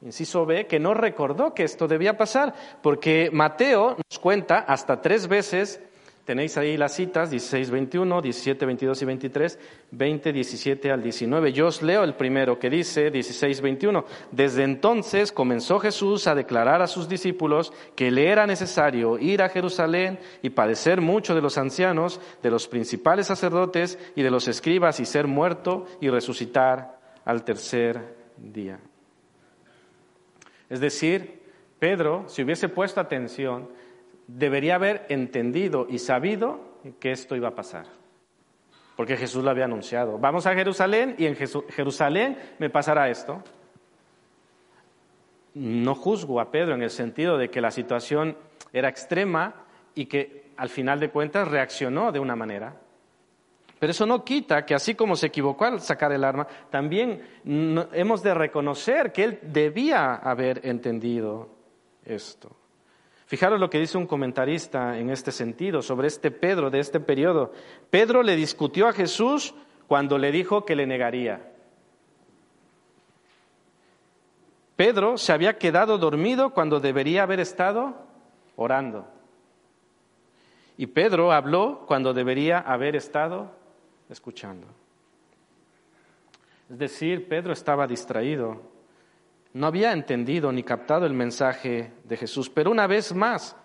inciso 0.02 0.46
B, 0.46 0.68
que 0.68 0.80
no 0.80 0.94
recordó 0.94 1.54
que 1.54 1.64
esto 1.64 1.88
debía 1.88 2.18
pasar, 2.18 2.54
porque 2.82 3.30
Mateo 3.32 3.98
nos 3.98 4.20
cuenta 4.20 4.60
hasta 4.60 5.02
tres 5.02 5.28
veces 5.28 5.82
Tenéis 6.26 6.56
ahí 6.58 6.78
las 6.78 6.94
citas, 6.94 7.32
16, 7.32 7.72
21, 7.72 8.22
17, 8.22 8.66
22 8.66 9.02
y 9.02 9.06
23, 9.06 9.60
20, 9.90 10.34
17 10.34 10.92
al 10.92 11.02
19. 11.02 11.52
Yo 11.52 11.68
os 11.68 11.82
leo 11.82 12.04
el 12.04 12.14
primero 12.14 12.60
que 12.60 12.70
dice, 12.70 13.10
16, 13.10 13.60
21. 13.60 14.06
Desde 14.32 14.64
entonces 14.64 15.32
comenzó 15.32 15.80
Jesús 15.80 16.28
a 16.28 16.36
declarar 16.36 16.84
a 16.84 16.88
sus 16.88 17.10
discípulos 17.10 17.74
que 17.96 18.12
le 18.12 18.28
era 18.28 18.46
necesario 18.46 19.18
ir 19.18 19.42
a 19.42 19.50
Jerusalén 19.50 20.20
y 20.44 20.52
padecer 20.52 21.02
mucho 21.02 21.34
de 21.34 21.42
los 21.42 21.58
ancianos, 21.58 22.22
de 22.44 22.52
los 22.52 22.68
principales 22.68 23.26
sacerdotes 23.26 23.98
y 24.16 24.22
de 24.22 24.30
los 24.30 24.48
escribas 24.48 25.00
y 25.00 25.06
ser 25.06 25.26
muerto 25.26 25.88
y 26.00 26.10
resucitar 26.10 27.00
al 27.26 27.44
tercer 27.44 28.16
día. 28.38 28.80
Es 30.72 30.80
decir, 30.80 31.42
Pedro, 31.80 32.24
si 32.28 32.44
hubiese 32.44 32.70
puesto 32.70 33.02
atención, 33.02 33.68
debería 34.26 34.76
haber 34.76 35.06
entendido 35.10 35.86
y 35.90 36.00
sabido 36.00 36.62
que 37.02 37.12
esto 37.12 37.36
iba 37.36 37.50
a 37.50 37.56
pasar. 37.56 37.88
Porque 38.96 39.18
Jesús 39.18 39.44
lo 39.44 39.50
había 39.50 39.66
anunciado. 39.66 40.18
Vamos 40.18 40.48
a 40.48 40.54
Jerusalén 40.54 41.16
y 41.18 41.26
en 41.26 41.36
Jerusalén 41.36 42.38
me 42.58 42.70
pasará 42.70 43.10
esto. 43.10 43.44
No 45.56 45.94
juzgo 45.94 46.40
a 46.40 46.52
Pedro 46.52 46.74
en 46.74 46.84
el 46.84 46.90
sentido 46.90 47.38
de 47.38 47.50
que 47.50 47.60
la 47.60 47.72
situación 47.72 48.38
era 48.72 48.88
extrema 48.88 49.66
y 49.94 50.06
que 50.06 50.52
al 50.56 50.70
final 50.70 51.02
de 51.02 51.10
cuentas 51.10 51.50
reaccionó 51.50 52.14
de 52.14 52.20
una 52.20 52.38
manera. 52.38 52.80
Pero 53.82 53.90
eso 53.90 54.06
no 54.06 54.24
quita 54.24 54.64
que 54.64 54.76
así 54.76 54.94
como 54.94 55.16
se 55.16 55.26
equivocó 55.26 55.66
al 55.66 55.82
sacar 55.82 56.12
el 56.12 56.24
arma, 56.24 56.46
también 56.70 57.20
hemos 57.44 58.22
de 58.22 58.36
reconocer 58.36 59.12
que 59.12 59.24
él 59.24 59.40
debía 59.42 60.14
haber 60.18 60.64
entendido 60.68 61.50
esto. 62.06 62.56
Fijaros 63.26 63.60
lo 63.60 63.72
que 63.72 63.80
dice 63.80 63.98
un 63.98 64.06
comentarista 64.06 65.00
en 65.00 65.10
este 65.10 65.32
sentido 65.32 65.82
sobre 65.82 66.10
este 66.10 66.30
Pedro 66.30 66.70
de 66.70 66.78
este 66.78 67.00
periodo. 67.00 67.54
Pedro 67.90 68.22
le 68.22 68.36
discutió 68.36 68.88
a 68.88 68.94
Jesús 68.94 69.56
cuando 69.88 70.20
le 70.20 70.32
dijo 70.32 70.64
que 70.64 70.76
le 70.76 70.86
negaría. 70.86 71.42
Pedro 74.76 75.18
se 75.18 75.34
había 75.34 75.58
quedado 75.58 75.98
dormido 75.98 76.52
cuando 76.52 76.80
debería 76.80 77.24
haber 77.24 77.40
estado 77.40 77.96
orando. 78.56 79.08
Y 80.78 80.86
Pedro 80.86 81.32
habló 81.32 81.84
cuando 81.88 82.14
debería 82.14 82.60
haber 82.60 82.96
estado 82.96 83.60
escuchando. 84.14 84.68
Es 86.70 86.78
decir, 86.78 87.28
Pedro 87.28 87.54
estaba 87.54 87.88
distraído 87.88 88.72
no 89.54 89.68
había 89.68 89.92
entendido 89.92 90.52
ni 90.52 90.64
captado 90.64 91.06
el 91.06 91.14
mensaje 91.14 91.92
de 92.04 92.18
Jesús. 92.18 92.50
Pero 92.50 92.72
una 92.72 92.88
vez 92.88 93.14
más, 93.14 93.56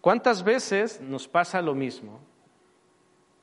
¿cuántas 0.00 0.42
veces 0.42 1.00
nos 1.00 1.28
pasa 1.28 1.62
lo 1.62 1.74
mismo? 1.74 2.20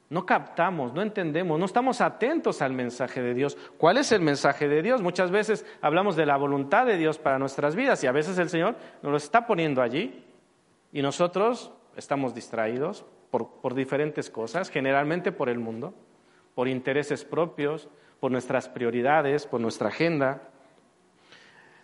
No 0.10 0.26
captamos, 0.26 0.94
no 0.94 1.04
entendemos, 1.04 1.60
no 1.60 1.66
estamos 1.66 2.02
atentos 2.02 2.62
al 2.62 2.74
mensaje 2.74 3.22
de 3.22 3.34
Dios. 3.34 3.58
¿Cuál 3.78 3.98
es 3.98 4.12
el 4.12 4.22
mensaje 4.22 4.68
de 4.68 4.82
Dios? 4.82 5.02
Muchas 5.02 5.30
veces 5.30 5.66
hablamos 5.82 6.16
de 6.16 6.26
la 6.26 6.36
voluntad 6.36 6.86
de 6.86 6.98
Dios 6.98 7.20
para 7.20 7.38
nuestras 7.38 7.76
vidas 7.76 8.04
y 8.04 8.08
a 8.08 8.12
veces 8.12 8.38
el 8.40 8.50
Señor 8.50 8.76
nos 9.04 9.12
lo 9.12 9.18
está 9.18 9.46
poniendo 9.46 9.82
allí 9.82 10.26
y 10.92 11.02
nosotros 11.02 11.72
estamos 11.96 12.34
distraídos 12.34 13.06
por, 13.30 13.62
por 13.62 13.76
diferentes 13.76 14.32
cosas, 14.32 14.70
generalmente 14.70 15.32
por 15.32 15.48
el 15.48 15.60
mundo, 15.60 15.94
por 16.60 16.68
intereses 16.68 17.24
propios, 17.24 17.88
por 18.20 18.34
nuestras 18.34 18.68
prioridades, 18.68 19.46
por 19.48 19.62
nuestra 19.62 19.88
agenda 19.88 20.50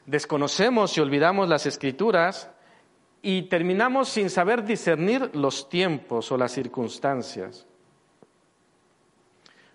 desconocemos 0.06 0.98
y 0.98 1.00
olvidamos 1.00 1.48
las 1.48 1.66
escrituras 1.66 2.52
y 3.22 3.44
terminamos 3.44 4.10
sin 4.10 4.30
saber 4.30 4.66
discernir 4.66 5.32
los 5.34 5.70
tiempos 5.70 6.30
o 6.30 6.38
las 6.38 6.52
circunstancias. 6.52 7.66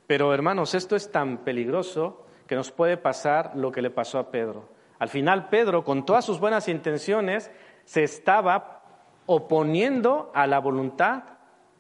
Pero 0.07 0.35
hermanos, 0.35 0.75
esto 0.75 0.97
es 0.97 1.11
tan 1.11 1.39
peligroso 1.45 2.27
que 2.47 2.57
nos 2.57 2.71
puede 2.71 2.99
pasar 2.99 3.53
lo 3.55 3.73
que 3.73 3.81
le 3.81 3.89
pasó 3.89 4.19
a 4.19 4.31
Pedro. 4.31 4.69
Al 4.99 5.09
final 5.09 5.49
Pedro, 5.49 5.83
con 5.83 6.05
todas 6.05 6.27
sus 6.27 6.39
buenas 6.41 6.69
intenciones, 6.69 7.51
se 7.87 8.03
estaba 8.03 8.83
oponiendo 9.25 10.31
a 10.35 10.47
la 10.47 10.59
voluntad 10.59 11.23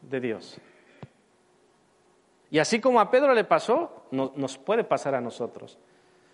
de 0.00 0.20
Dios. 0.20 0.59
Y 2.50 2.58
así 2.58 2.80
como 2.80 3.00
a 3.00 3.10
Pedro 3.10 3.32
le 3.32 3.44
pasó, 3.44 4.04
nos 4.10 4.58
puede 4.58 4.84
pasar 4.84 5.14
a 5.14 5.20
nosotros. 5.20 5.78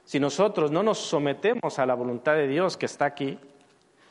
Si 0.04 0.18
nosotros 0.20 0.70
no 0.70 0.82
nos 0.82 0.98
sometemos 0.98 1.78
a 1.78 1.86
la 1.86 1.94
voluntad 1.94 2.34
de 2.34 2.48
Dios 2.48 2.76
que 2.76 2.86
está 2.86 3.04
aquí, 3.06 3.38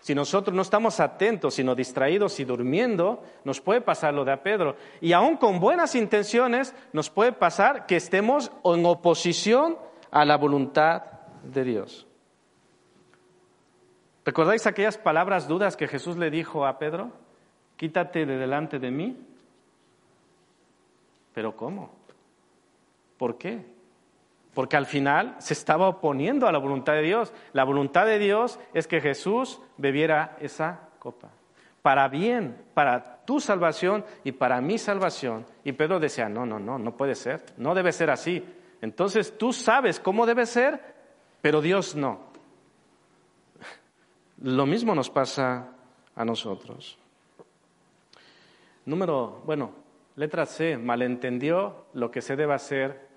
si 0.01 0.13
nosotros 0.13 0.55
no 0.55 0.61
estamos 0.61 0.99
atentos, 0.99 1.55
sino 1.55 1.73
distraídos 1.73 2.39
y 2.39 2.45
durmiendo, 2.45 3.23
nos 3.43 3.59
puede 3.59 3.81
pasar 3.81 4.13
lo 4.13 4.23
de 4.23 4.33
a 4.33 4.43
Pedro. 4.43 4.75
Y 5.01 5.13
aún 5.13 5.35
con 5.37 5.59
buenas 5.59 5.95
intenciones, 5.95 6.75
nos 6.93 7.09
puede 7.09 7.31
pasar 7.31 7.87
que 7.87 7.95
estemos 7.95 8.51
en 8.63 8.85
oposición 8.85 9.79
a 10.11 10.23
la 10.23 10.37
voluntad 10.37 11.01
de 11.43 11.63
Dios. 11.63 12.05
¿Recordáis 14.25 14.67
aquellas 14.67 14.99
palabras 14.99 15.47
duras 15.47 15.75
que 15.75 15.87
Jesús 15.87 16.17
le 16.17 16.29
dijo 16.29 16.67
a 16.67 16.77
Pedro? 16.77 17.09
Quítate 17.75 18.27
de 18.27 18.37
delante 18.37 18.77
de 18.77 18.91
mí. 18.91 19.17
¿Pero 21.35 21.55
cómo? 21.55 21.91
¿Por 23.17 23.37
qué? 23.37 23.75
porque 24.55 24.77
al 24.77 24.85
final 24.85 25.35
se 25.39 25.53
estaba 25.53 25.89
oponiendo 25.89 26.47
a 26.47 26.51
la 26.51 26.57
voluntad 26.57 26.93
de 26.93 27.01
Dios. 27.01 27.33
La 27.51 27.65
voluntad 27.65 28.05
de 28.05 28.17
Dios 28.17 28.57
es 28.73 28.87
que 28.87 29.01
Jesús 29.01 29.59
bebiera 29.77 30.37
esa 30.39 30.79
copa, 30.97 31.29
para 31.81 32.07
bien, 32.07 32.63
para 32.73 33.25
tu 33.25 33.41
salvación 33.41 34.05
y 34.23 34.31
para 34.31 34.61
mi 34.61 34.77
salvación. 34.77 35.45
Y 35.65 35.73
Pedro 35.73 35.99
decía, 35.99 36.29
no, 36.29 36.45
no, 36.45 36.57
no, 36.57 36.79
no 36.79 36.95
puede 36.95 37.15
ser, 37.15 37.43
no 37.57 37.75
debe 37.75 37.91
ser 37.91 38.09
así. 38.09 38.43
Entonces 38.81 39.37
tú 39.37 39.51
sabes 39.51 39.99
cómo 39.99 40.25
debe 40.25 40.45
ser, 40.45 40.79
pero 41.41 41.61
Dios 41.61 41.93
no. 41.93 42.21
Lo 44.41 44.65
mismo 44.65 44.95
nos 44.95 45.09
pasa 45.09 45.67
a 46.15 46.23
nosotros. 46.23 46.97
Número, 48.85 49.41
bueno, 49.45 49.71
letra 50.15 50.45
C, 50.45 50.77
malentendió 50.77 51.85
lo 51.93 52.11
que 52.11 52.21
se 52.21 52.35
debe 52.35 52.53
hacer 52.53 53.07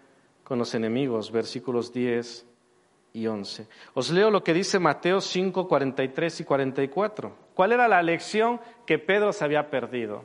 con 0.45 0.59
los 0.59 0.75
enemigos, 0.75 1.31
versículos 1.31 1.93
10 1.93 2.47
y 3.13 3.27
11. 3.27 3.69
Os 3.95 4.11
leo 4.11 4.31
lo 4.31 4.43
que 4.43 4.55
dice 4.55 4.79
Mateo 4.79 5.21
5, 5.21 5.69
43 5.69 6.41
y 6.41 6.45
44. 6.45 7.37
¿Cuál 7.55 7.73
era 7.73 7.89
la 7.89 8.03
lección 8.03 8.61
que 8.87 8.99
Pedro 8.99 9.33
se 9.33 9.45
había 9.45 9.71
perdido? 9.71 10.25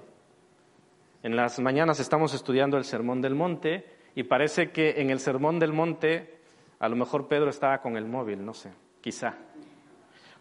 En 1.23 1.35
las 1.35 1.59
mañanas 1.59 1.99
estamos 1.99 2.33
estudiando 2.33 2.77
el 2.77 2.83
Sermón 2.83 3.21
del 3.21 3.35
Monte 3.35 3.85
y 4.15 4.23
parece 4.23 4.71
que 4.71 5.01
en 5.01 5.09
el 5.09 5.19
Sermón 5.19 5.59
del 5.59 5.73
Monte 5.73 6.37
a 6.79 6.89
lo 6.89 6.95
mejor 6.95 7.27
Pedro 7.27 7.49
estaba 7.49 7.81
con 7.81 7.95
el 7.95 8.05
móvil, 8.05 8.45
no 8.45 8.53
sé, 8.53 8.71
quizá. 8.99 9.37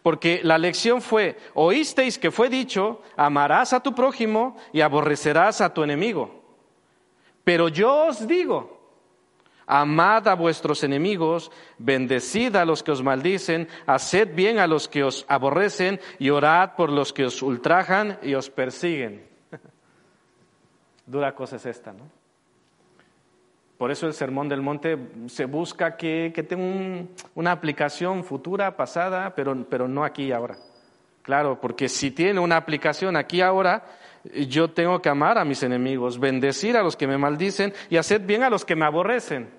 Porque 0.03 0.41
la 0.43 0.57
lección 0.57 1.01
fue, 1.01 1.37
oísteis 1.53 2.19
que 2.19 2.29
fue 2.29 2.49
dicho, 2.49 3.01
amarás 3.15 3.71
a 3.73 3.79
tu 3.79 3.95
prójimo 3.95 4.57
y 4.73 4.81
aborrecerás 4.81 5.61
a 5.61 5.73
tu 5.73 5.81
enemigo. 5.81 6.43
Pero 7.43 7.69
yo 7.69 8.07
os 8.07 8.27
digo, 8.27 8.83
Amad 9.65 10.27
a 10.27 10.35
vuestros 10.35 10.83
enemigos, 10.83 11.49
bendecid 11.77 12.55
a 12.57 12.65
los 12.65 12.83
que 12.83 12.91
os 12.91 13.01
maldicen, 13.01 13.69
haced 13.87 14.35
bien 14.35 14.59
a 14.59 14.67
los 14.67 14.89
que 14.89 15.03
os 15.03 15.25
aborrecen 15.29 16.01
y 16.19 16.29
orad 16.31 16.75
por 16.75 16.91
los 16.91 17.13
que 17.13 17.25
os 17.25 17.41
ultrajan 17.41 18.19
y 18.21 18.33
os 18.33 18.49
persiguen. 18.49 19.25
Dura 21.05 21.33
cosa 21.33 21.55
es 21.55 21.65
esta, 21.65 21.93
¿no? 21.93 22.22
Por 23.77 23.91
eso 23.91 24.07
el 24.07 24.13
Sermón 24.13 24.47
del 24.49 24.61
Monte 24.61 24.97
se 25.27 25.45
busca 25.45 25.97
que, 25.97 26.31
tenga 26.47 27.05
una 27.35 27.51
aplicación 27.51 28.23
futura, 28.23 28.77
pasada, 28.77 29.33
pero, 29.35 29.65
pero 29.69 29.87
no 29.87 30.03
aquí 30.03 30.25
y 30.25 30.31
ahora. 30.31 30.55
Claro, 31.21 31.59
porque 31.59 31.89
si 31.89 32.11
tiene 32.11 32.39
una 32.39 32.57
aplicación 32.57 33.15
aquí 33.15 33.37
y 33.37 33.41
ahora, 33.41 33.85
yo 34.47 34.69
tengo 34.71 35.01
que 35.01 35.09
amar 35.09 35.37
a 35.37 35.45
mis 35.45 35.63
enemigos, 35.63 36.19
bendecir 36.19 36.77
a 36.77 36.83
los 36.83 36.95
que 36.95 37.07
me 37.07 37.17
maldicen 37.17 37.73
y 37.89 37.97
hacer 37.97 38.21
bien 38.21 38.43
a 38.43 38.49
los 38.49 38.63
que 38.63 38.75
me 38.75 38.85
aborrecen. 38.85 39.49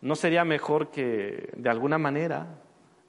¿No 0.00 0.16
sería 0.16 0.44
mejor 0.44 0.90
que 0.90 1.50
de 1.56 1.70
alguna 1.70 1.98
manera 1.98 2.58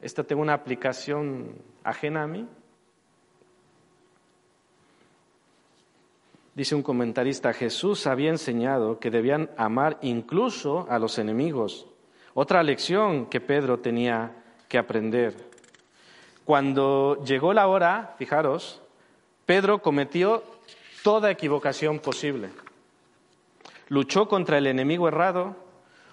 esto 0.02 0.26
tenga 0.26 0.42
una 0.42 0.54
aplicación 0.54 1.56
ajena 1.84 2.24
a 2.24 2.28
mí? 2.28 2.48
Dice 6.54 6.76
un 6.76 6.84
comentarista, 6.84 7.54
Jesús 7.54 8.08
había 8.08 8.30
enseñado 8.30 9.00
que 9.00 9.10
debían 9.10 9.50
amar 9.56 9.98
incluso 10.02 10.86
a 10.90 11.00
los 11.00 11.18
enemigos. 11.18 11.88
Otra 12.34 12.62
lección 12.62 13.28
que 13.28 13.40
Pedro 13.40 13.80
tenía 13.80 14.44
que 14.68 14.78
aprender. 14.78 15.36
Cuando 16.44 17.24
llegó 17.24 17.54
la 17.54 17.68
hora, 17.68 18.16
fijaros, 18.18 18.82
Pedro 19.46 19.82
cometió 19.82 20.44
toda 21.04 21.32
equivocación 21.32 22.00
posible. 22.00 22.50
Luchó 23.88 24.28
contra 24.28 24.58
el 24.58 24.68
enemigo 24.68 25.08
errado, 25.08 25.56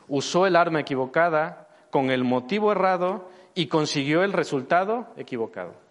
usó 0.07 0.47
el 0.47 0.57
arma 0.57 0.81
equivocada, 0.81 1.69
con 1.91 2.11
el 2.11 2.23
motivo 2.23 2.73
errado 2.73 3.29
y 3.55 3.67
consiguió 3.67 4.23
el 4.23 4.33
resultado 4.33 5.09
equivocado. 5.17 5.88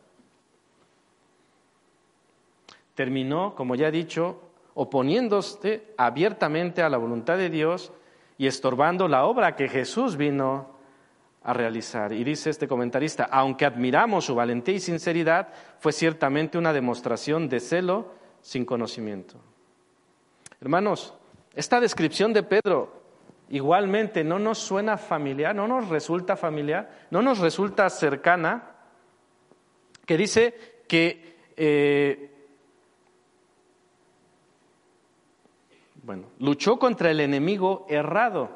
Terminó, 2.97 3.53
como 3.53 3.75
ya 3.75 3.89
he 3.89 3.91
dicho, 3.91 4.41
oponiéndose 4.73 5.93
abiertamente 5.97 6.81
a 6.81 6.89
la 6.89 6.97
voluntad 6.97 7.37
de 7.37 7.51
Dios 7.51 7.93
y 8.39 8.47
estorbando 8.47 9.07
la 9.07 9.25
obra 9.25 9.55
que 9.55 9.69
Jesús 9.69 10.17
vino 10.17 10.75
a 11.43 11.53
realizar. 11.53 12.11
Y 12.11 12.23
dice 12.23 12.49
este 12.49 12.67
comentarista, 12.67 13.25
aunque 13.31 13.65
admiramos 13.65 14.25
su 14.25 14.33
valentía 14.33 14.73
y 14.73 14.79
sinceridad, 14.79 15.49
fue 15.77 15.93
ciertamente 15.93 16.57
una 16.57 16.73
demostración 16.73 17.47
de 17.47 17.59
celo 17.59 18.13
sin 18.41 18.65
conocimiento. 18.65 19.35
Hermanos, 20.59 21.13
esta 21.53 21.79
descripción 21.79 22.33
de 22.33 22.41
Pedro 22.41 23.03
igualmente 23.49 24.23
no 24.23 24.39
nos 24.39 24.57
suena 24.57 24.97
familiar, 24.97 25.53
no 25.53 25.67
nos 25.67 25.87
resulta 25.89 26.35
familiar, 26.35 26.89
no 27.11 27.21
nos 27.21 27.37
resulta 27.37 27.87
cercana, 27.91 28.71
que 30.03 30.17
dice 30.17 30.81
que, 30.87 31.37
eh, 31.55 32.36
bueno, 36.07 36.27
luchó 36.39 36.79
contra 36.79 37.11
el 37.11 37.19
enemigo 37.19 37.85
errado, 37.89 38.49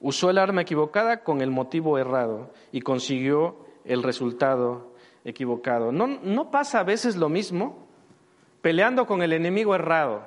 usó 0.00 0.28
el 0.28 0.38
arma 0.38 0.62
equivocada 0.62 1.22
con 1.22 1.40
el 1.40 1.52
motivo 1.52 1.98
errado 1.98 2.50
y 2.72 2.80
consiguió 2.80 3.64
el 3.84 4.02
resultado 4.02 4.92
equivocado. 5.24 5.92
¿No, 5.92 6.08
no 6.08 6.50
pasa 6.50 6.80
a 6.80 6.82
veces 6.82 7.14
lo 7.14 7.28
mismo 7.28 7.86
peleando 8.60 9.06
con 9.06 9.22
el 9.22 9.34
enemigo 9.34 9.72
errado? 9.72 10.26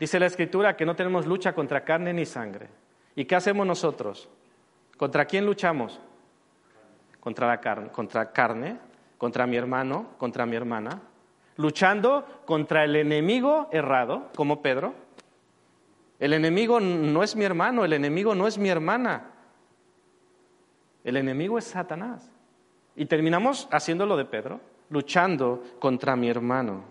Dice 0.00 0.18
la 0.18 0.24
Escritura 0.24 0.74
que 0.74 0.86
no 0.86 0.96
tenemos 0.96 1.26
lucha 1.26 1.52
contra 1.52 1.84
carne 1.84 2.14
ni 2.14 2.24
sangre. 2.24 2.70
¿Y 3.14 3.26
qué 3.26 3.36
hacemos 3.36 3.66
nosotros? 3.66 4.30
¿Contra 4.96 5.26
quién 5.26 5.44
luchamos? 5.44 6.00
Contra 7.20 7.46
la 7.46 7.60
carne, 7.60 7.90
contra 7.90 8.32
carne, 8.32 8.78
contra 9.18 9.46
mi 9.46 9.58
hermano, 9.58 10.12
contra 10.16 10.46
mi 10.46 10.56
hermana. 10.56 11.02
Luchando 11.56 12.24
contra 12.46 12.84
el 12.84 12.96
enemigo 12.96 13.68
errado, 13.70 14.30
como 14.34 14.62
Pedro. 14.62 15.07
El 16.18 16.32
enemigo 16.32 16.80
no 16.80 17.22
es 17.22 17.36
mi 17.36 17.44
hermano, 17.44 17.84
el 17.84 17.92
enemigo 17.92 18.34
no 18.34 18.46
es 18.46 18.58
mi 18.58 18.68
hermana. 18.68 19.30
El 21.04 21.16
enemigo 21.16 21.58
es 21.58 21.64
Satanás. 21.64 22.28
Y 22.96 23.06
terminamos 23.06 23.68
haciendo 23.70 24.04
lo 24.04 24.16
de 24.16 24.24
Pedro, 24.24 24.60
luchando 24.90 25.62
contra 25.78 26.16
mi 26.16 26.28
hermano. 26.28 26.82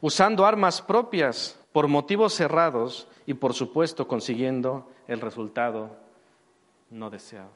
Usando 0.00 0.46
armas 0.46 0.80
propias 0.80 1.58
por 1.72 1.88
motivos 1.88 2.34
cerrados 2.34 3.08
y 3.26 3.34
por 3.34 3.52
supuesto 3.52 4.06
consiguiendo 4.06 4.88
el 5.08 5.20
resultado 5.20 5.96
no 6.90 7.10
deseado. 7.10 7.50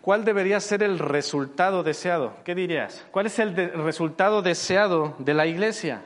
¿Cuál 0.00 0.24
debería 0.24 0.58
ser 0.58 0.82
el 0.82 0.98
resultado 0.98 1.84
deseado? 1.84 2.34
¿Qué 2.44 2.56
dirías? 2.56 3.06
¿Cuál 3.12 3.26
es 3.26 3.38
el 3.38 3.54
resultado 3.54 4.42
deseado 4.42 5.14
de 5.20 5.34
la 5.34 5.46
iglesia? 5.46 6.02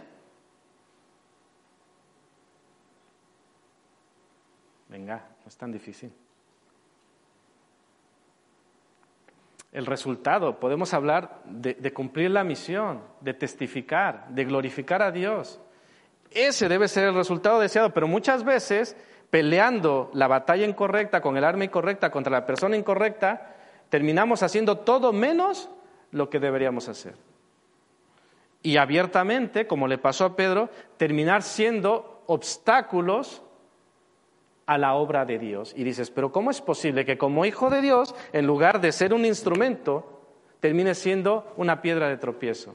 Venga, 4.96 5.16
no 5.16 5.48
es 5.48 5.56
tan 5.58 5.70
difícil. 5.70 6.10
El 9.70 9.84
resultado, 9.84 10.58
podemos 10.58 10.94
hablar 10.94 11.42
de, 11.44 11.74
de 11.74 11.92
cumplir 11.92 12.30
la 12.30 12.44
misión, 12.44 13.02
de 13.20 13.34
testificar, 13.34 14.26
de 14.30 14.46
glorificar 14.46 15.02
a 15.02 15.10
Dios. 15.10 15.60
Ese 16.30 16.66
debe 16.70 16.88
ser 16.88 17.04
el 17.04 17.14
resultado 17.14 17.60
deseado, 17.60 17.92
pero 17.92 18.08
muchas 18.08 18.42
veces 18.42 18.96
peleando 19.28 20.10
la 20.14 20.28
batalla 20.28 20.66
incorrecta 20.66 21.20
con 21.20 21.36
el 21.36 21.44
arma 21.44 21.64
incorrecta 21.64 22.10
contra 22.10 22.32
la 22.32 22.46
persona 22.46 22.74
incorrecta, 22.74 23.54
terminamos 23.90 24.42
haciendo 24.42 24.78
todo 24.78 25.12
menos 25.12 25.68
lo 26.10 26.30
que 26.30 26.40
deberíamos 26.40 26.88
hacer. 26.88 27.16
Y 28.62 28.78
abiertamente, 28.78 29.66
como 29.66 29.88
le 29.88 29.98
pasó 29.98 30.24
a 30.24 30.36
Pedro, 30.36 30.70
terminar 30.96 31.42
siendo 31.42 32.22
obstáculos 32.28 33.42
a 34.66 34.78
la 34.78 34.94
obra 34.94 35.24
de 35.24 35.38
Dios. 35.38 35.72
Y 35.76 35.84
dices, 35.84 36.10
pero 36.10 36.32
¿cómo 36.32 36.50
es 36.50 36.60
posible 36.60 37.04
que 37.04 37.16
como 37.16 37.44
hijo 37.44 37.70
de 37.70 37.80
Dios, 37.80 38.14
en 38.32 38.46
lugar 38.46 38.80
de 38.80 38.92
ser 38.92 39.14
un 39.14 39.24
instrumento, 39.24 40.20
termine 40.60 40.94
siendo 40.94 41.52
una 41.56 41.80
piedra 41.80 42.08
de 42.08 42.16
tropiezo? 42.16 42.74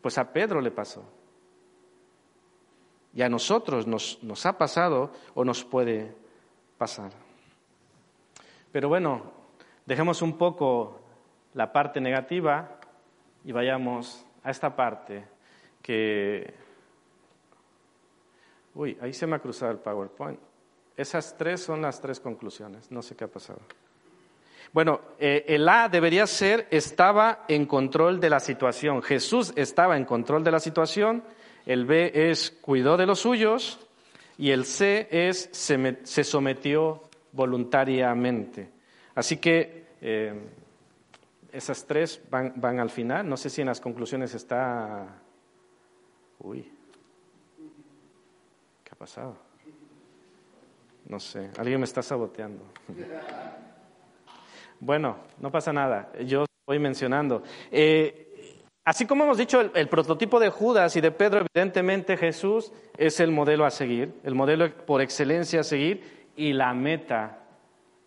Pues 0.00 0.16
a 0.16 0.32
Pedro 0.32 0.60
le 0.60 0.70
pasó 0.70 1.04
y 3.14 3.22
a 3.22 3.28
nosotros 3.28 3.86
nos, 3.86 4.22
nos 4.22 4.46
ha 4.46 4.56
pasado 4.56 5.10
o 5.34 5.44
nos 5.44 5.64
puede 5.64 6.14
pasar. 6.76 7.10
Pero 8.70 8.88
bueno, 8.88 9.22
dejemos 9.86 10.22
un 10.22 10.38
poco 10.38 11.00
la 11.54 11.72
parte 11.72 12.00
negativa 12.00 12.78
y 13.44 13.52
vayamos 13.52 14.24
a 14.44 14.50
esta 14.50 14.76
parte 14.76 15.24
que... 15.82 16.67
Uy, 18.74 18.96
ahí 19.00 19.12
se 19.12 19.26
me 19.26 19.36
ha 19.36 19.38
cruzado 19.38 19.72
el 19.72 19.78
PowerPoint. 19.78 20.38
Esas 20.96 21.36
tres 21.36 21.62
son 21.62 21.82
las 21.82 22.00
tres 22.00 22.20
conclusiones. 22.20 22.90
No 22.90 23.02
sé 23.02 23.14
qué 23.14 23.24
ha 23.24 23.28
pasado. 23.28 23.60
Bueno, 24.72 25.00
eh, 25.18 25.44
el 25.48 25.68
A 25.68 25.88
debería 25.88 26.26
ser 26.26 26.66
estaba 26.70 27.44
en 27.48 27.66
control 27.66 28.20
de 28.20 28.30
la 28.30 28.40
situación. 28.40 29.02
Jesús 29.02 29.52
estaba 29.56 29.96
en 29.96 30.04
control 30.04 30.44
de 30.44 30.50
la 30.50 30.60
situación 30.60 31.22
el 31.68 31.84
B 31.84 32.30
es 32.30 32.50
cuidó 32.50 32.96
de 32.96 33.04
los 33.04 33.20
suyos 33.20 33.78
y 34.38 34.52
el 34.52 34.64
C 34.64 35.06
es 35.10 35.50
se, 35.52 36.24
sometió 36.24 37.02
voluntariamente. 37.32 38.70
Así 39.14 39.36
que 39.36 39.88
eh, 40.00 40.32
esas 41.52 41.84
tres 41.84 42.22
van, 42.30 42.54
van, 42.56 42.80
al 42.80 42.88
final. 42.88 43.28
No 43.28 43.36
sé 43.36 43.50
si 43.50 43.60
en 43.60 43.66
las 43.66 43.82
conclusiones 43.82 44.34
está... 44.34 45.20
Uy, 46.38 46.62
¿qué 46.62 46.70
ha 46.70 46.77
pasado? 48.98 49.36
No 51.06 51.18
sé, 51.18 51.50
alguien 51.56 51.80
me 51.80 51.84
está 51.84 52.02
saboteando. 52.02 52.64
Bueno, 54.80 55.18
no 55.38 55.50
pasa 55.50 55.72
nada, 55.72 56.12
yo 56.20 56.44
voy 56.66 56.78
mencionando. 56.78 57.42
Eh, 57.70 58.28
Así 58.88 59.04
como 59.04 59.24
hemos 59.24 59.36
dicho, 59.36 59.60
el, 59.60 59.88
prototipo 59.88 60.40
de 60.40 60.48
Judas 60.48 60.96
y 60.96 61.02
de 61.02 61.10
Pedro, 61.10 61.44
evidentemente 61.44 62.16
Jesús 62.16 62.72
es 62.96 63.20
el 63.20 63.30
modelo 63.30 63.66
a 63.66 63.70
seguir, 63.70 64.14
el 64.24 64.34
modelo 64.34 64.74
por 64.86 65.02
excelencia 65.02 65.60
a 65.60 65.62
seguir 65.62 66.30
y 66.34 66.54
la 66.54 66.72
meta 66.72 67.40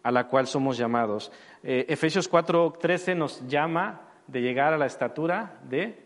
a 0.01 0.10
la 0.10 0.27
cual 0.27 0.47
somos 0.47 0.80
llamados. 0.80 1.32
Eh, 1.62 1.86
Efesios 1.88 2.27
4:13 2.27 3.15
nos 3.15 3.47
llama 3.47 4.10
de 4.25 4.41
llegar 4.41 4.73
a 4.73 4.77
la 4.80 4.88
estatura 4.88 5.60
de 5.69 6.04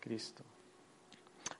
Cristo. 0.00 0.42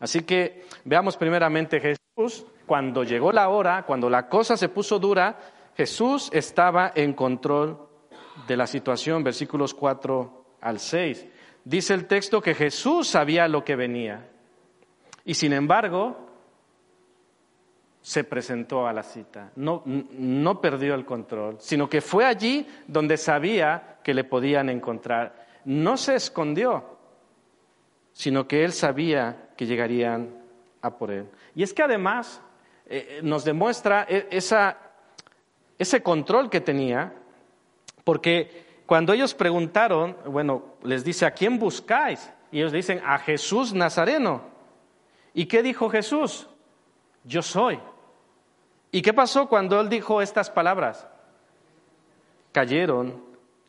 Así 0.00 0.22
que 0.22 0.64
veamos 0.84 1.16
primeramente 1.16 1.78
Jesús, 1.78 2.46
cuando 2.66 3.04
llegó 3.04 3.32
la 3.32 3.48
hora, 3.48 3.84
cuando 3.84 4.10
la 4.10 4.28
cosa 4.28 4.56
se 4.56 4.68
puso 4.68 4.98
dura, 4.98 5.38
Jesús 5.76 6.30
estaba 6.32 6.92
en 6.94 7.12
control 7.12 7.78
de 8.46 8.56
la 8.56 8.66
situación, 8.66 9.22
versículos 9.22 9.72
4 9.74 10.44
al 10.60 10.78
6 10.78 11.26
dice 11.66 11.94
el 11.94 12.06
texto 12.06 12.40
que 12.40 12.54
Jesús 12.54 13.08
sabía 13.08 13.48
lo 13.48 13.64
que 13.64 13.74
venía 13.74 14.28
y 15.24 15.34
sin 15.34 15.52
embargo 15.52 16.16
se 18.00 18.22
presentó 18.22 18.86
a 18.86 18.92
la 18.92 19.02
cita, 19.02 19.50
no, 19.56 19.82
no 19.84 20.60
perdió 20.60 20.94
el 20.94 21.04
control, 21.04 21.56
sino 21.58 21.90
que 21.90 22.00
fue 22.00 22.24
allí 22.24 22.64
donde 22.86 23.16
sabía 23.16 23.98
que 24.04 24.14
le 24.14 24.22
podían 24.22 24.68
encontrar. 24.68 25.44
No 25.64 25.96
se 25.96 26.14
escondió, 26.14 26.84
sino 28.12 28.46
que 28.46 28.64
él 28.64 28.72
sabía 28.72 29.48
que 29.56 29.66
llegarían 29.66 30.40
a 30.82 30.96
por 30.96 31.10
él. 31.10 31.28
Y 31.56 31.64
es 31.64 31.74
que 31.74 31.82
además 31.82 32.40
eh, 32.88 33.20
nos 33.22 33.44
demuestra 33.44 34.06
e, 34.08 34.28
esa, 34.30 34.78
ese 35.78 36.02
control 36.02 36.48
que 36.48 36.60
tenía, 36.60 37.12
porque 38.04 38.82
cuando 38.86 39.12
ellos 39.12 39.34
preguntaron, 39.34 40.16
bueno, 40.26 40.76
les 40.82 41.04
dice, 41.04 41.26
¿a 41.26 41.32
quién 41.32 41.58
buscáis? 41.58 42.32
Y 42.52 42.58
ellos 42.58 42.72
dicen, 42.72 43.02
a 43.04 43.18
Jesús 43.18 43.74
Nazareno. 43.74 44.42
¿Y 45.34 45.46
qué 45.46 45.62
dijo 45.62 45.90
Jesús? 45.90 46.48
Yo 47.24 47.42
soy. 47.42 47.80
¿Y 48.92 49.02
qué 49.02 49.12
pasó 49.12 49.48
cuando 49.48 49.80
él 49.80 49.88
dijo 49.88 50.22
estas 50.22 50.48
palabras? 50.48 51.06
Cayeron, 52.52 53.22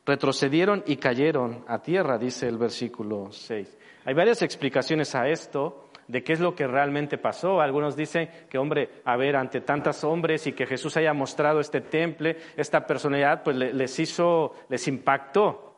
retrocedieron 0.06 0.84
y 0.86 0.98
cayeron 0.98 1.66
a 1.68 1.80
tierra, 1.80 2.18
dice 2.18 2.48
el 2.48 2.58
versículo 2.58 3.32
6. 3.32 3.78
Hay 4.06 4.14
varias 4.14 4.42
explicaciones 4.44 5.16
a 5.16 5.28
esto 5.28 5.87
de 6.08 6.24
qué 6.24 6.34
es 6.34 6.39
lo 6.39 6.56
que 6.56 6.67
realmente 6.67 7.17
pasó. 7.17 7.62
Algunos 7.62 7.96
dicen 7.96 8.29
que, 8.50 8.58
hombre, 8.58 8.90
a 9.04 9.15
ver, 9.17 9.36
ante 9.36 9.62
tantos 9.62 10.04
hombres 10.04 10.48
y 10.48 10.54
que 10.54 10.65
Jesús 10.65 10.96
haya 10.98 11.13
mostrado 11.13 11.60
este 11.60 11.82
temple, 11.82 12.38
esta 12.56 12.86
personalidad, 12.86 13.44
pues 13.44 13.56
les 13.56 14.00
hizo, 14.00 14.56
les 14.69 14.88
impactó. 14.88 15.75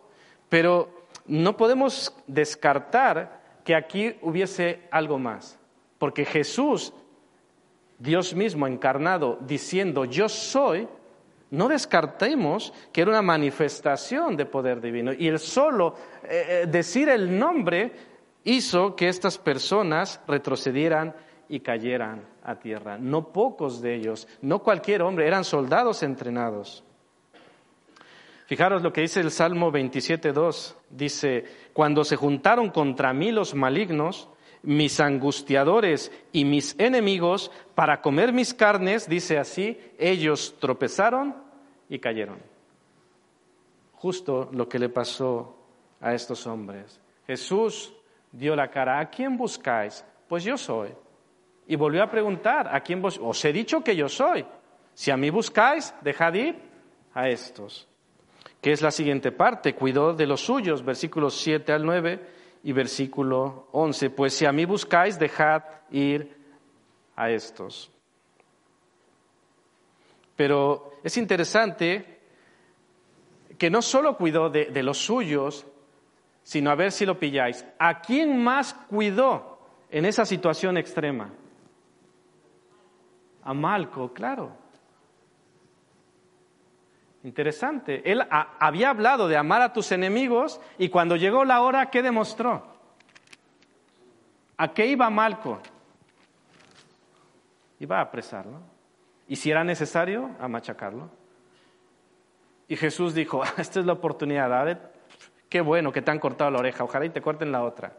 Pero 0.48 0.90
no 1.26 1.58
podemos 1.58 2.16
descartar 2.28 3.40
que 3.64 3.76
aquí 3.76 4.16
hubiese 4.22 4.82
algo 4.92 5.20
más, 5.20 5.60
porque 5.98 6.26
Jesús, 6.26 6.94
Dios 7.98 8.34
mismo 8.34 8.66
encarnado, 8.68 9.38
diciendo 9.42 10.06
yo 10.06 10.30
soy, 10.30 10.88
no 11.52 11.68
descartemos 11.68 12.74
que 12.92 13.02
era 13.02 13.12
una 13.12 13.22
manifestación 13.22 14.38
de 14.38 14.46
poder 14.46 14.82
divino. 14.82 15.14
Y 15.14 15.28
el 15.28 15.40
solo 15.40 15.96
eh, 16.24 16.62
eh, 16.64 16.68
decir 16.68 17.10
el 17.10 17.38
nombre 17.38 17.92
hizo 18.50 18.96
que 18.96 19.10
estas 19.10 19.38
personas 19.38 20.22
retrocedieran 20.28 21.16
y 21.48 21.60
cayeran 21.60 22.28
a 22.44 22.56
tierra. 22.56 22.98
No 22.98 23.32
pocos 23.32 23.82
de 23.82 23.96
ellos, 23.96 24.28
no 24.42 24.60
cualquier 24.60 25.02
hombre, 25.02 25.28
eran 25.28 25.44
soldados 25.44 26.04
entrenados. 26.04 26.84
Fijaros 28.48 28.82
lo 28.82 28.92
que 28.92 29.02
dice 29.02 29.20
el 29.20 29.30
Salmo 29.30 29.72
27.2. 29.72 30.76
Dice, 30.90 31.46
cuando 31.74 32.04
se 32.04 32.16
juntaron 32.16 32.70
contra 32.72 33.14
mí 33.14 33.32
los 33.32 33.54
malignos, 33.54 34.28
mis 34.64 35.00
angustiadores 35.00 36.12
y 36.32 36.46
mis 36.46 36.76
enemigos, 36.80 37.52
para 37.76 38.02
comer 38.02 38.34
mis 38.34 38.56
carnes, 38.56 39.08
dice 39.08 39.38
así, 39.38 39.80
ellos 40.00 40.56
tropezaron 40.60 41.36
y 41.88 42.00
cayeron. 42.00 42.40
Justo 43.94 44.50
lo 44.52 44.68
que 44.68 44.80
le 44.80 44.90
pasó 44.90 45.56
a 46.02 46.14
estos 46.16 46.48
hombres. 46.48 47.00
Jesús 47.28 47.94
dio 48.32 48.56
la 48.56 48.70
cara, 48.70 49.00
¿a 49.00 49.10
quién 49.10 49.38
buscáis? 49.38 50.06
Pues 50.28 50.44
yo 50.44 50.58
soy. 50.58 50.90
Y 51.68 51.76
volvió 51.76 52.04
a 52.04 52.10
preguntar, 52.10 52.74
¿a 52.74 52.82
quién 52.82 53.02
vos? 53.02 53.20
Os 53.22 53.44
he 53.46 53.54
dicho 53.54 53.84
que 53.84 53.96
yo 53.96 54.10
soy. 54.10 54.46
Si 54.94 55.12
a 55.12 55.18
mí 55.18 55.30
buscáis, 55.30 55.94
dejad 56.02 56.34
ir 56.34 56.60
a 57.14 57.30
estos. 57.30 57.88
Que 58.62 58.72
es 58.72 58.82
la 58.82 58.92
siguiente 58.92 59.32
parte, 59.32 59.76
cuidó 59.76 60.14
de 60.14 60.28
los 60.28 60.42
suyos, 60.42 60.84
versículos 60.84 61.36
7 61.36 61.72
al 61.72 61.86
9 61.86 62.20
y 62.64 62.74
versículo 62.74 63.68
11. 63.72 64.10
Pues 64.10 64.34
si 64.34 64.46
a 64.46 64.52
mí 64.52 64.66
buscáis, 64.66 65.18
dejad 65.18 65.64
ir 65.92 66.36
a 67.16 67.30
estos. 67.30 67.92
Pero 70.36 70.94
es 71.04 71.18
interesante 71.18 72.20
que 73.58 73.70
no 73.70 73.82
solo 73.82 74.18
cuidó 74.18 74.50
de, 74.50 74.66
de 74.66 74.84
los 74.84 74.98
suyos, 74.98 75.66
sino 76.44 76.72
a 76.72 76.76
ver 76.76 76.92
si 76.92 77.06
lo 77.06 77.20
pilláis. 77.20 77.66
¿A 77.78 78.02
quién 78.02 78.42
más 78.44 78.74
cuidó 78.74 79.60
en 79.90 80.06
esa 80.06 80.26
situación 80.26 80.78
extrema? 80.78 81.32
A 83.44 83.54
Malco, 83.54 84.14
claro. 84.14 84.52
Interesante. 87.24 88.10
Él 88.10 88.26
había 88.30 88.90
hablado 88.90 89.28
de 89.28 89.38
amar 89.38 89.62
a 89.62 89.74
tus 89.74 89.92
enemigos 89.92 90.62
y 90.78 90.90
cuando 90.90 91.16
llegó 91.16 91.44
la 91.44 91.62
hora, 91.62 91.90
¿qué 91.90 92.02
demostró? 92.02 92.64
¿A 94.58 94.74
qué 94.74 94.88
iba 94.88 95.10
Malco? 95.10 95.60
Iba 97.80 98.00
a 98.00 98.02
apresarlo. 98.02 98.60
Y 99.28 99.36
si 99.36 99.52
era 99.52 99.64
necesario, 99.64 100.32
a 100.40 100.48
machacarlo. 100.48 101.10
Y 102.68 102.76
Jesús 102.76 103.14
dijo, 103.14 103.44
esta 103.58 103.80
es 103.80 103.86
la 103.86 103.94
oportunidad, 103.94 104.92
qué 105.50 105.62
bueno 105.62 105.92
que 105.92 106.02
te 106.02 106.12
han 106.12 106.20
cortado 106.20 106.52
la 106.52 106.60
oreja, 106.60 106.84
ojalá 106.84 107.06
y 107.06 107.10
te 107.10 107.22
corten 107.22 107.52
la 107.52 107.64
otra. 107.64 107.94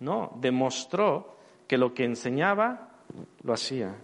No, 0.00 0.32
demostró 0.40 1.36
que 1.68 1.78
lo 1.78 1.94
que 1.94 2.04
enseñaba 2.04 2.88
lo 3.44 3.52
hacía. 3.52 3.94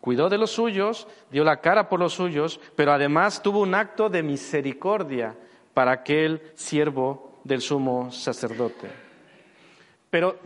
Cuidó 0.00 0.28
de 0.28 0.38
los 0.38 0.50
suyos, 0.50 1.06
dio 1.30 1.44
la 1.44 1.60
cara 1.60 1.88
por 1.88 2.00
los 2.00 2.14
suyos, 2.14 2.58
pero 2.74 2.92
además 2.92 3.42
tuvo 3.42 3.60
un 3.60 3.74
acto 3.74 4.08
de 4.08 4.22
misericordia 4.22 5.36
para 5.74 5.92
aquel 5.92 6.42
siervo 6.54 7.38
del 7.44 7.60
sumo 7.60 8.10
sacerdote. 8.10 8.88
Pero 10.10 10.36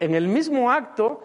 en 0.00 0.14
el 0.14 0.28
mismo 0.28 0.70
acto, 0.70 1.22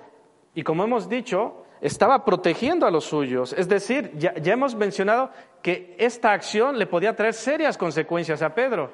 y 0.55 0.63
como 0.63 0.83
hemos 0.83 1.09
dicho, 1.09 1.62
estaba 1.83 2.23
protegiendo 2.23 2.87
a 2.87 2.91
los 2.91 3.03
suyos. 3.03 3.53
Es 3.57 3.67
decir, 3.67 4.13
ya, 4.15 4.33
hemos 4.45 4.73
mencionado 4.73 5.31
que 5.61 5.95
esta 5.99 6.31
acción 6.31 6.79
le 6.79 6.87
podía 6.87 7.13
traer 7.13 7.33
serias 7.33 7.77
consecuencias 7.77 8.41
a 8.41 8.55
Pedro. 8.55 8.89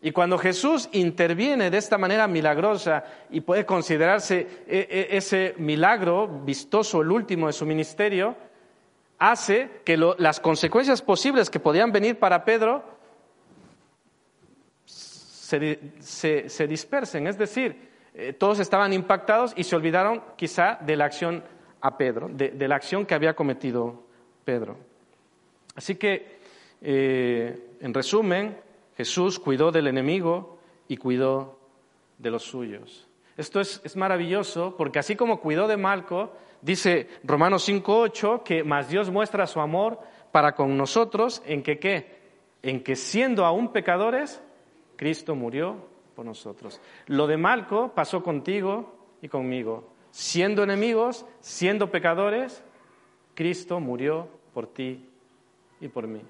Y 0.00 0.12
cuando 0.12 0.38
Jesús 0.38 0.88
interviene 0.92 1.68
de 1.68 1.78
esta 1.78 1.98
manera 1.98 2.28
milagrosa 2.28 3.02
y 3.28 3.40
puede 3.40 3.66
considerarse 3.66 4.46
e, 4.68 5.08
e, 5.10 5.16
ese 5.16 5.54
milagro 5.58 6.28
vistoso, 6.28 7.02
el 7.02 7.10
último 7.10 7.48
de 7.48 7.52
su 7.52 7.66
ministerio, 7.66 8.36
hace 9.18 9.80
que 9.84 9.96
las 9.96 10.38
consecuencias 10.38 11.02
posibles 11.02 11.50
que 11.50 11.58
podían 11.58 11.90
venir 11.90 12.20
para 12.20 12.44
Pedro 12.44 12.84
se, 14.84 16.66
dispersen. 16.68 17.26
Es 17.26 17.36
decir, 17.36 17.90
eh, 18.14 18.32
todos 18.32 18.60
estaban 18.60 18.92
impactados 18.92 19.54
y 19.56 19.64
se 19.64 19.74
olvidaron 19.74 20.22
quizá 20.36 20.78
de 20.82 20.94
la 20.94 21.06
acción 21.06 21.55
a 21.86 21.96
Pedro, 21.96 22.28
de, 22.28 22.68
la 22.68 22.76
acción 22.76 23.06
que 23.06 23.14
había 23.14 23.34
cometido 23.34 24.02
Pedro. 24.44 24.76
Así 25.76 25.94
que, 25.94 26.38
eh, 26.82 27.76
en 27.80 27.94
resumen, 27.94 28.56
Jesús 28.96 29.38
cuidó 29.38 29.70
del 29.70 29.86
enemigo 29.86 30.58
y 30.88 30.96
cuidó 30.96 31.58
de 32.18 32.30
los 32.30 32.42
suyos. 32.42 33.06
Esto 33.36 33.60
es, 33.60 33.96
maravilloso 33.96 34.74
porque 34.76 34.98
así 34.98 35.14
como 35.14 35.40
cuidó 35.40 35.68
de 35.68 35.76
Malco, 35.76 36.32
dice 36.62 37.08
Romanos 37.22 37.68
5.8 37.68 38.42
que 38.42 38.64
más 38.64 38.88
Dios 38.88 39.10
muestra 39.10 39.46
su 39.46 39.60
amor 39.60 40.00
para 40.32 40.54
con 40.54 40.76
nosotros 40.76 41.42
en 41.46 41.62
que 41.62 41.78
qué? 41.78 42.16
En 42.62 42.82
que 42.82 42.96
siendo 42.96 43.44
aún 43.44 43.72
pecadores, 43.72 44.42
Cristo 44.96 45.34
murió 45.34 45.76
por 46.16 46.24
nosotros. 46.24 46.80
Lo 47.06 47.26
de 47.26 47.36
Malco 47.36 47.92
pasó 47.94 48.22
contigo 48.22 48.94
y 49.20 49.28
conmigo. 49.28 49.95
Siendo 50.16 50.62
enemigos, 50.62 51.26
siendo 51.40 51.90
pecadores, 51.90 52.62
Cristo 53.34 53.80
murió 53.80 54.28
por 54.54 54.66
ti 54.66 55.06
y 55.78 55.88
por 55.88 56.06
mí. 56.06 56.22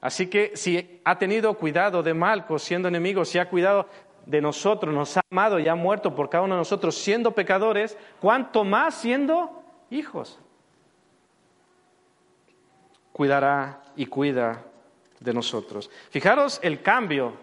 Así 0.00 0.28
que 0.28 0.52
si 0.54 0.98
ha 1.04 1.18
tenido 1.18 1.52
cuidado 1.58 2.02
de 2.02 2.14
Malco 2.14 2.58
siendo 2.58 2.88
enemigo, 2.88 3.26
si 3.26 3.38
ha 3.38 3.50
cuidado 3.50 3.86
de 4.24 4.40
nosotros, 4.40 4.94
nos 4.94 5.14
ha 5.18 5.20
amado 5.30 5.58
y 5.58 5.68
ha 5.68 5.74
muerto 5.74 6.14
por 6.14 6.30
cada 6.30 6.44
uno 6.44 6.54
de 6.54 6.60
nosotros 6.60 6.96
siendo 6.96 7.32
pecadores, 7.32 7.98
¿cuánto 8.18 8.64
más 8.64 8.94
siendo 8.94 9.62
hijos? 9.90 10.38
Cuidará 13.12 13.82
y 13.94 14.06
cuida 14.06 14.64
de 15.20 15.34
nosotros. 15.34 15.90
Fijaros 16.08 16.60
el 16.62 16.80
cambio, 16.80 17.34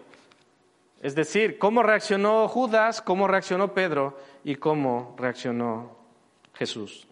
es 1.00 1.14
decir, 1.14 1.60
cómo 1.60 1.84
reaccionó 1.84 2.48
Judas, 2.48 3.00
cómo 3.00 3.28
reaccionó 3.28 3.72
Pedro 3.72 4.16
y 4.44 4.56
cómo 4.56 5.14
reaccionó 5.18 5.96
Jesús. 6.54 7.06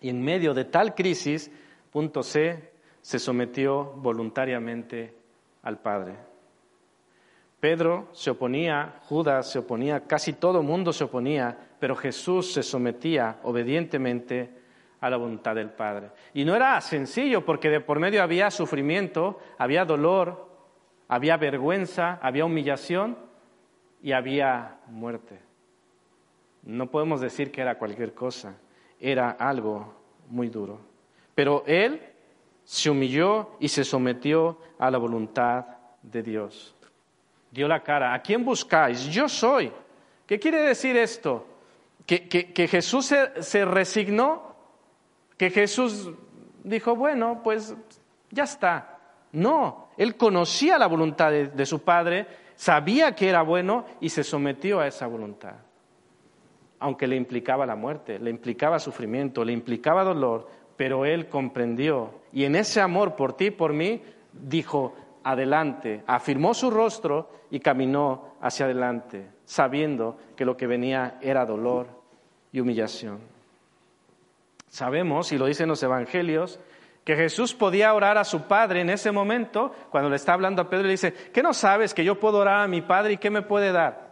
Y 0.00 0.08
en 0.08 0.22
medio 0.22 0.54
de 0.54 0.64
tal 0.64 0.94
crisis, 0.94 1.50
punto 1.90 2.22
C, 2.22 2.72
se 3.00 3.18
sometió 3.18 3.84
voluntariamente 3.96 5.14
al 5.62 5.78
Padre. 5.78 6.16
Pedro 7.60 8.08
se 8.12 8.30
oponía, 8.30 9.00
Judas 9.08 9.50
se 9.50 9.58
oponía, 9.58 10.04
casi 10.06 10.34
todo 10.34 10.62
mundo 10.62 10.92
se 10.92 11.04
oponía, 11.04 11.56
pero 11.78 11.96
Jesús 11.96 12.52
se 12.52 12.62
sometía 12.62 13.38
obedientemente 13.42 14.50
a 15.00 15.10
la 15.10 15.16
voluntad 15.16 15.54
del 15.54 15.70
Padre. 15.70 16.10
Y 16.34 16.44
no 16.44 16.54
era 16.54 16.80
sencillo 16.80 17.44
porque 17.44 17.70
de 17.70 17.80
por 17.80 17.98
medio 17.98 18.22
había 18.22 18.50
sufrimiento, 18.50 19.38
había 19.58 19.84
dolor, 19.84 20.48
había 21.08 21.36
vergüenza, 21.36 22.18
había 22.22 22.44
humillación 22.44 23.16
y 24.02 24.12
había 24.12 24.80
muerte. 24.88 25.45
No 26.66 26.90
podemos 26.90 27.20
decir 27.20 27.52
que 27.52 27.60
era 27.60 27.78
cualquier 27.78 28.12
cosa, 28.12 28.56
era 28.98 29.30
algo 29.30 29.94
muy 30.28 30.48
duro. 30.48 30.80
Pero 31.34 31.62
él 31.64 32.00
se 32.64 32.90
humilló 32.90 33.50
y 33.60 33.68
se 33.68 33.84
sometió 33.84 34.58
a 34.76 34.90
la 34.90 34.98
voluntad 34.98 35.64
de 36.02 36.22
Dios. 36.24 36.74
Dio 37.52 37.68
la 37.68 37.84
cara. 37.84 38.12
¿A 38.12 38.20
quién 38.20 38.44
buscáis? 38.44 39.06
Yo 39.06 39.28
soy. 39.28 39.72
¿Qué 40.26 40.40
quiere 40.40 40.60
decir 40.60 40.96
esto? 40.96 41.46
Que, 42.04 42.68
Jesús 42.68 43.06
se, 43.06 43.64
resignó, 43.64 44.56
que 45.36 45.50
Jesús 45.50 46.10
dijo, 46.64 46.96
bueno, 46.96 47.42
pues 47.44 47.76
ya 48.30 48.42
está. 48.42 48.98
No, 49.30 49.90
él 49.96 50.16
conocía 50.16 50.78
la 50.78 50.88
voluntad 50.88 51.30
de 51.30 51.66
su 51.66 51.82
Padre, 51.82 52.26
sabía 52.56 53.14
que 53.14 53.28
era 53.28 53.42
bueno 53.42 53.86
y 54.00 54.08
se 54.08 54.24
sometió 54.24 54.80
a 54.80 54.88
esa 54.88 55.06
voluntad. 55.06 55.65
Aunque 56.78 57.06
le 57.06 57.16
implicaba 57.16 57.66
la 57.66 57.76
muerte, 57.76 58.18
le 58.18 58.30
implicaba 58.30 58.78
sufrimiento, 58.78 59.44
le 59.44 59.52
implicaba 59.52 60.04
dolor, 60.04 60.48
pero 60.76 61.06
él 61.06 61.28
comprendió 61.28 62.10
y 62.32 62.44
en 62.44 62.54
ese 62.54 62.82
amor 62.82 63.16
por 63.16 63.32
ti 63.32 63.46
y 63.46 63.50
por 63.50 63.72
mí 63.72 64.02
dijo, 64.30 64.94
adelante, 65.24 66.02
afirmó 66.06 66.52
su 66.52 66.70
rostro 66.70 67.30
y 67.50 67.60
caminó 67.60 68.34
hacia 68.42 68.66
adelante, 68.66 69.26
sabiendo 69.46 70.18
que 70.36 70.44
lo 70.44 70.54
que 70.56 70.66
venía 70.66 71.18
era 71.22 71.46
dolor 71.46 71.86
y 72.52 72.60
humillación. 72.60 73.20
Sabemos, 74.68 75.32
y 75.32 75.38
lo 75.38 75.46
dicen 75.46 75.68
los 75.68 75.82
evangelios, 75.82 76.60
que 77.04 77.16
Jesús 77.16 77.54
podía 77.54 77.94
orar 77.94 78.18
a 78.18 78.24
su 78.24 78.42
Padre 78.42 78.82
en 78.82 78.90
ese 78.90 79.10
momento, 79.10 79.72
cuando 79.90 80.10
le 80.10 80.16
está 80.16 80.34
hablando 80.34 80.60
a 80.60 80.68
Pedro, 80.68 80.84
le 80.84 80.90
dice, 80.90 81.14
¿qué 81.32 81.42
no 81.42 81.54
sabes 81.54 81.94
que 81.94 82.04
yo 82.04 82.20
puedo 82.20 82.38
orar 82.38 82.60
a 82.60 82.68
mi 82.68 82.82
Padre 82.82 83.14
y 83.14 83.16
qué 83.16 83.30
me 83.30 83.42
puede 83.42 83.72
dar? 83.72 84.05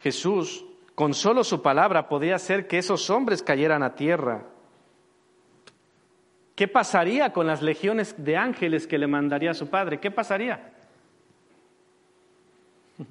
Jesús, 0.00 0.64
con 0.94 1.14
solo 1.14 1.44
su 1.44 1.62
palabra, 1.62 2.08
podía 2.08 2.36
hacer 2.36 2.66
que 2.66 2.78
esos 2.78 3.10
hombres 3.10 3.42
cayeran 3.42 3.82
a 3.82 3.94
tierra. 3.94 4.44
¿Qué 6.54 6.66
pasaría 6.66 7.32
con 7.32 7.46
las 7.46 7.62
legiones 7.62 8.14
de 8.18 8.36
ángeles 8.36 8.86
que 8.86 8.98
le 8.98 9.06
mandaría 9.06 9.52
a 9.52 9.54
su 9.54 9.68
padre? 9.68 10.00
¿Qué 10.00 10.10
pasaría? 10.10 10.72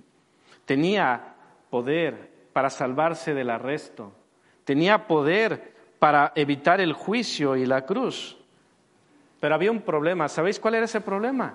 Tenía 0.65 1.35
poder 1.69 2.29
para 2.51 2.69
salvarse 2.69 3.33
del 3.33 3.49
arresto. 3.49 4.11
Tenía 4.65 5.07
poder 5.07 5.73
para 5.99 6.33
evitar 6.35 6.81
el 6.81 6.93
juicio 6.93 7.55
y 7.55 7.65
la 7.65 7.85
cruz. 7.85 8.37
Pero 9.39 9.55
había 9.55 9.71
un 9.71 9.81
problema. 9.81 10.27
¿Sabéis 10.27 10.59
cuál 10.59 10.75
era 10.75 10.85
ese 10.85 11.01
problema? 11.01 11.53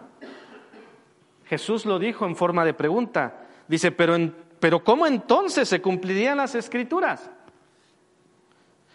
Jesús 1.44 1.84
lo 1.84 1.98
dijo 1.98 2.24
en 2.24 2.36
forma 2.36 2.64
de 2.64 2.72
pregunta. 2.72 3.46
Dice, 3.68 3.92
pero, 3.92 4.16
pero 4.62 4.84
¿cómo 4.84 5.08
entonces 5.08 5.68
se 5.68 5.82
cumplirían 5.82 6.36
las 6.36 6.54
escrituras? 6.54 7.28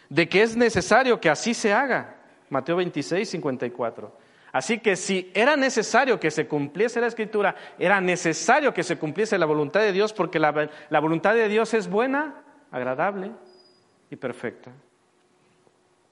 De 0.07 0.30
que 0.30 0.41
es 0.41 0.55
necesario 0.55 1.20
que 1.20 1.30
así 1.30 1.53
se 1.53 1.74
haga. 1.74 2.15
Mateo 2.47 2.78
26, 2.78 3.30
54. 3.32 4.18
Así 4.53 4.80
que 4.80 4.95
si 4.95 5.30
era 5.34 5.57
necesario 5.57 6.22
que 6.22 6.32
se 6.32 6.47
cumpliese 6.47 7.01
la 7.01 7.07
escritura, 7.07 7.53
era 7.78 7.99
necesario 7.99 8.74
que 8.74 8.82
se 8.82 8.97
cumpliese 8.97 9.38
la 9.38 9.45
voluntad 9.45 9.82
de 9.82 9.91
Dios, 9.91 10.13
porque 10.13 10.39
la, 10.39 10.70
la 10.89 10.99
voluntad 11.01 11.34
de 11.34 11.49
Dios 11.49 11.74
es 11.74 11.89
buena, 11.89 12.45
agradable 12.72 13.32
y 14.09 14.15
perfecta. 14.15 14.72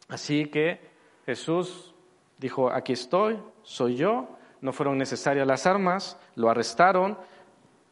Así 0.10 0.48
que 0.48 0.82
Jesús 1.26 1.96
dijo, 2.40 2.70
aquí 2.70 2.92
estoy, 2.92 3.40
soy 3.64 3.96
yo, 3.96 4.36
no 4.60 4.74
fueron 4.74 4.98
necesarias 4.98 5.48
las 5.48 5.66
armas, 5.66 6.20
lo 6.36 6.50
arrestaron, 6.50 7.18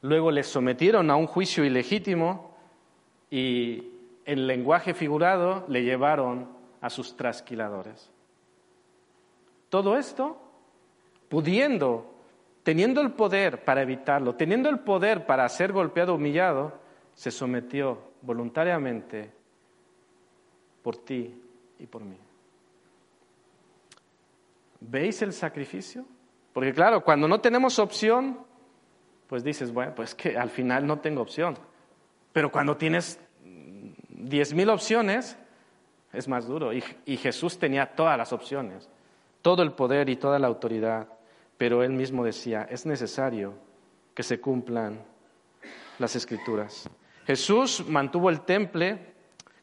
luego 0.03 0.31
le 0.31 0.43
sometieron 0.43 1.09
a 1.09 1.15
un 1.15 1.27
juicio 1.27 1.65
ilegítimo 1.65 2.51
y 3.31 3.89
en 4.25 4.47
lenguaje 4.47 4.93
figurado 4.93 5.65
le 5.69 5.83
llevaron 5.83 6.49
a 6.81 6.89
sus 6.89 7.15
trasquiladores. 7.15 8.11
Todo 9.69 9.97
esto 9.97 10.37
pudiendo, 11.29 12.13
teniendo 12.63 13.01
el 13.01 13.11
poder 13.11 13.63
para 13.63 13.81
evitarlo, 13.81 14.35
teniendo 14.35 14.69
el 14.69 14.79
poder 14.79 15.25
para 15.25 15.47
ser 15.49 15.71
golpeado, 15.71 16.15
humillado, 16.15 16.73
se 17.15 17.31
sometió 17.31 17.97
voluntariamente 18.21 19.31
por 20.83 20.97
ti 20.97 21.33
y 21.79 21.87
por 21.87 22.03
mí. 22.03 22.17
¿Veis 24.81 25.21
el 25.21 25.31
sacrificio? 25.31 26.05
Porque 26.51 26.73
claro, 26.73 27.03
cuando 27.05 27.27
no 27.27 27.39
tenemos 27.39 27.79
opción, 27.79 28.39
pues 29.33 29.43
dices, 29.43 29.73
bueno, 29.73 29.95
pues 29.95 30.13
que 30.13 30.37
al 30.37 30.49
final 30.51 30.85
no 30.85 30.99
tengo 30.99 31.21
opción. 31.21 31.57
Pero 32.31 32.51
cuando 32.51 32.77
tienes 32.77 33.19
diez 34.09 34.53
mil 34.53 34.69
opciones, 34.69 35.35
es 36.13 36.27
más 36.27 36.47
duro. 36.47 36.71
y 36.73 37.17
Jesús 37.17 37.57
tenía 37.57 37.87
todas 37.95 38.17
las 38.17 38.31
opciones 38.31 38.89
todo 39.43 39.61
el 39.61 39.73
poder 39.73 40.09
y 40.09 40.15
toda 40.15 40.39
la 40.39 40.47
autoridad, 40.47 41.07
pero 41.57 41.83
él 41.83 41.91
mismo 41.91 42.23
decía, 42.23 42.63
es 42.71 42.87
necesario 42.87 43.53
que 44.15 44.23
se 44.23 44.39
cumplan 44.39 45.03
las 45.99 46.15
escrituras. 46.15 46.89
Jesús 47.27 47.85
mantuvo 47.87 48.29
el 48.29 48.41
temple, 48.41 49.13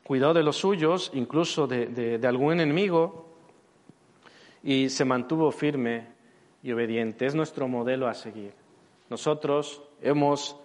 cuidó 0.05 0.35
de 0.35 0.43
los 0.43 0.57
suyos, 0.57 1.11
incluso 1.15 1.67
de, 1.67 2.21
algún 2.23 2.61
enemigo, 2.61 3.27
y 4.63 4.91
se 4.91 5.07
mantuvo 5.07 5.51
firme 5.51 6.09
y 6.63 6.73
obediente. 6.73 7.25
Es 7.25 7.35
nuestro 7.35 7.67
modelo 7.67 8.07
a 8.07 8.13
seguir. 8.13 8.53
Nosotros 9.11 9.83
hemos 10.01 10.57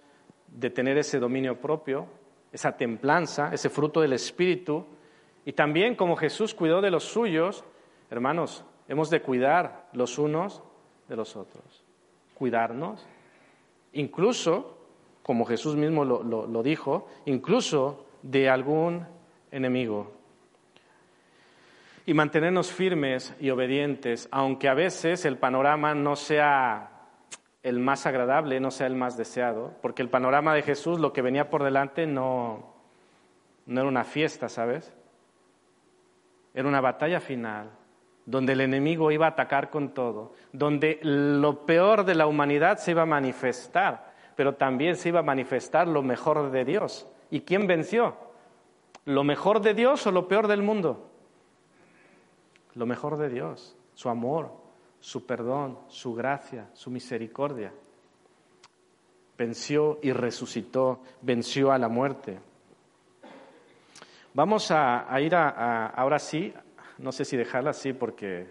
de 0.47 0.69
tener 0.69 0.97
ese 0.97 1.19
dominio 1.19 1.59
propio, 1.59 2.05
esa 2.53 2.77
templanza, 2.77 3.49
ese 3.53 3.69
fruto 3.69 3.99
del 3.99 4.13
Espíritu, 4.13 4.85
y 5.43 5.51
también 5.51 5.95
como 5.95 6.15
Jesús 6.15 6.53
cuidó 6.53 6.79
de 6.79 6.91
los 6.91 7.03
suyos, 7.03 7.65
hermanos, 8.09 8.63
Hemos 8.87 9.09
de 9.09 9.21
cuidar 9.21 9.87
los 9.93 10.17
unos 10.19 10.61
de 11.07 11.15
los 11.15 11.35
otros, 11.35 11.83
cuidarnos, 12.35 13.05
incluso, 13.93 14.77
como 15.23 15.45
Jesús 15.45 15.75
mismo 15.75 16.05
lo, 16.05 16.63
dijo, 16.63 17.07
incluso 17.25 18.05
de 18.21 18.49
algún 18.49 19.05
enemigo. 19.51 20.11
Y 22.05 22.13
mantenernos 22.13 22.71
firmes 22.71 23.33
y 23.39 23.49
obedientes, 23.49 24.27
aunque 24.31 24.69
a 24.69 24.75
veces 24.75 25.25
el 25.25 25.39
panorama 25.39 25.95
no 25.95 26.15
sea 26.15 26.94
el 27.65 27.79
más 27.79 28.05
agradable, 28.05 28.59
no 28.59 28.69
sea 28.69 28.85
el 28.85 28.93
más 28.93 29.17
deseado, 29.17 29.73
porque 29.81 30.03
el 30.03 30.09
panorama 30.09 30.53
de 30.53 30.61
Jesús, 30.61 30.99
lo 30.99 31.13
que 31.13 31.23
venía 31.23 31.49
por 31.49 31.63
delante, 31.63 32.05
no, 32.05 32.75
no 33.65 33.81
era 33.81 33.89
una 33.89 34.03
fiesta, 34.03 34.49
¿sabes? 34.49 34.93
Era 36.53 36.67
una 36.67 36.79
batalla 36.79 37.19
final 37.19 37.71
donde 38.27 38.53
el 38.53 38.61
enemigo 38.61 39.11
iba 39.11 39.25
a 39.25 39.29
atacar 39.29 39.71
con 39.71 39.95
todo, 39.95 40.33
donde 40.53 40.99
lo 41.01 41.65
peor 41.65 42.05
de 42.05 42.13
la 42.13 42.27
humanidad 42.27 42.77
se 42.77 42.91
iba 42.91 43.01
a 43.01 43.07
manifestar, 43.07 44.13
pero 44.35 44.53
también 44.53 44.95
se 44.95 45.09
iba 45.09 45.21
a 45.21 45.23
manifestar 45.23 45.87
lo 45.87 46.03
mejor 46.03 46.51
de 46.51 46.65
Dios. 46.65 47.07
¿Y 47.31 47.41
quién 47.41 47.65
venció? 47.65 48.15
¿Lo 49.05 49.23
mejor 49.23 49.61
de 49.61 49.73
Dios 49.73 50.05
o 50.05 50.11
lo 50.11 50.27
peor 50.27 50.47
del 50.47 50.61
mundo? 50.61 51.09
Lo 52.75 52.85
mejor 52.85 53.17
de 53.17 53.29
Dios, 53.29 53.75
su 53.95 54.07
amor, 54.07 54.51
su 55.05 55.23
perdón, 55.23 55.77
su 55.87 56.15
gracia, 56.15 56.67
su 56.73 56.89
misericordia. 56.89 57.71
Venció 59.37 59.99
y 60.01 60.11
resucitó, 60.11 61.03
venció 61.21 61.71
a 61.71 61.77
la 61.77 61.87
muerte. 61.87 62.39
Vamos 64.33 64.71
a, 64.71 65.07
ir 65.21 65.35
ahora 65.35 66.17
sí 66.17 66.51
no 66.97 67.11
sé 67.11 67.23
si 67.23 67.37
dejarla 67.37 67.69
así 67.69 67.93
porque 67.93 68.47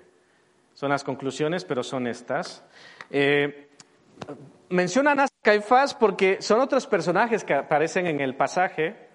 son 0.74 0.90
las 0.90 1.02
conclusiones, 1.02 1.64
pero 1.64 1.82
son 1.82 2.06
estas. 2.06 2.64
Eh, 3.10 3.70
mencionan 4.68 5.18
a 5.18 5.26
Caifás 5.42 5.92
porque 5.92 6.40
son 6.40 6.60
otros 6.60 6.86
personajes 6.86 7.42
que 7.42 7.54
aparecen 7.54 8.06
en 8.06 8.20
el 8.20 8.36
pasaje 8.36 9.08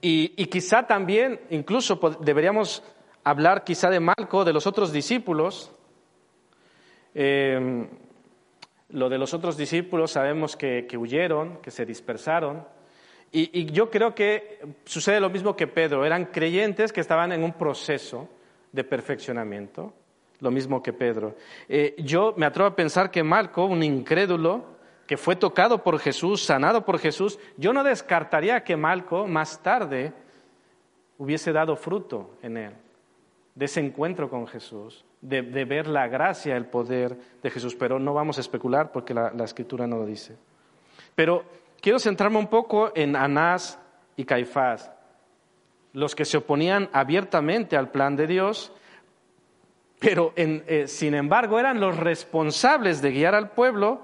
y, 0.00 0.46
quizá 0.46 0.86
también, 0.86 1.38
incluso 1.50 2.00
deberíamos 2.20 2.82
hablar 3.24 3.62
quizá 3.62 3.90
de 3.90 4.00
Malco, 4.00 4.46
de 4.46 4.54
los 4.54 4.66
otros 4.66 4.90
discípulos. 4.90 5.74
Eh, 7.14 7.88
lo 8.90 9.08
de 9.08 9.18
los 9.18 9.34
otros 9.34 9.56
discípulos 9.56 10.12
sabemos 10.12 10.56
que 10.56 10.86
huyeron, 10.96 11.58
que 11.58 11.70
se 11.70 11.84
dispersaron. 11.84 12.64
Y, 13.30 13.66
yo 13.72 13.90
creo 13.90 14.14
que 14.14 14.60
sucede 14.84 15.20
lo 15.20 15.28
mismo 15.28 15.54
que 15.54 15.66
Pedro. 15.66 16.04
Eran 16.04 16.26
creyentes 16.26 16.92
que 16.92 17.00
estaban 17.00 17.32
en 17.32 17.44
un 17.44 17.52
proceso 17.52 18.28
de 18.72 18.84
perfeccionamiento, 18.84 19.92
lo 20.40 20.50
mismo 20.50 20.82
que 20.82 20.92
Pedro. 20.92 21.36
Eh, 21.68 21.94
yo 21.98 22.34
me 22.36 22.46
atrevo 22.46 22.68
a 22.68 22.76
pensar 22.76 23.10
que 23.10 23.22
Marco, 23.22 23.66
un 23.66 23.82
incrédulo, 23.82 24.78
que 25.06 25.16
fue 25.16 25.36
tocado 25.36 25.82
por 25.82 25.98
Jesús, 25.98 26.42
sanado 26.42 26.84
por 26.84 26.98
Jesús, 26.98 27.38
yo 27.56 27.72
no 27.72 27.82
descartaría 27.82 28.62
que 28.64 28.76
Malco 28.76 29.26
más 29.26 29.62
tarde 29.62 30.12
hubiese 31.16 31.52
dado 31.52 31.76
fruto 31.76 32.36
en 32.42 32.56
él, 32.58 32.72
de 33.58 33.64
ese 33.64 33.80
encuentro 33.80 34.30
con 34.30 34.46
Jesús, 34.46 35.04
de, 35.20 35.42
ver 35.42 35.88
la 35.88 36.06
gracia, 36.06 36.56
el 36.56 36.66
poder 36.66 37.18
de 37.42 37.50
Jesús. 37.50 37.74
Pero 37.74 37.98
no 37.98 38.14
vamos 38.14 38.38
a 38.38 38.40
especular 38.40 38.92
porque 38.92 39.12
la, 39.12 39.32
la 39.32 39.44
escritura 39.44 39.84
no 39.84 39.96
lo 39.96 40.06
dice. 40.06 40.36
Pero 41.16 41.44
quiero 41.80 41.98
centrarme 41.98 42.38
un 42.38 42.46
poco 42.46 42.92
en 42.94 43.16
Anás 43.16 43.80
y 44.14 44.24
Caifás, 44.24 44.92
los 45.92 46.14
que 46.14 46.24
se 46.24 46.36
oponían 46.36 46.88
abiertamente 46.92 47.76
al 47.76 47.90
plan 47.90 48.14
de 48.14 48.28
Dios, 48.28 48.72
pero 49.98 50.32
eh, 50.36 50.84
sin 50.86 51.14
embargo 51.14 51.58
eran 51.58 51.80
los 51.80 51.96
responsables 51.96 53.02
de 53.02 53.10
guiar 53.10 53.34
al 53.34 53.50
pueblo 53.50 54.02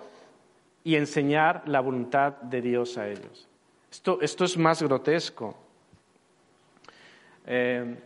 y 0.83 0.97
enseñar 0.97 1.63
la 1.67 1.79
voluntad 1.79 2.33
de 2.43 2.61
Dios 2.61 2.99
a 2.99 3.07
ellos. 3.07 3.47
Esto, 3.89 4.19
es 4.21 4.57
más 4.59 4.83
grotesco. 4.83 5.57
Eh, 7.47 7.97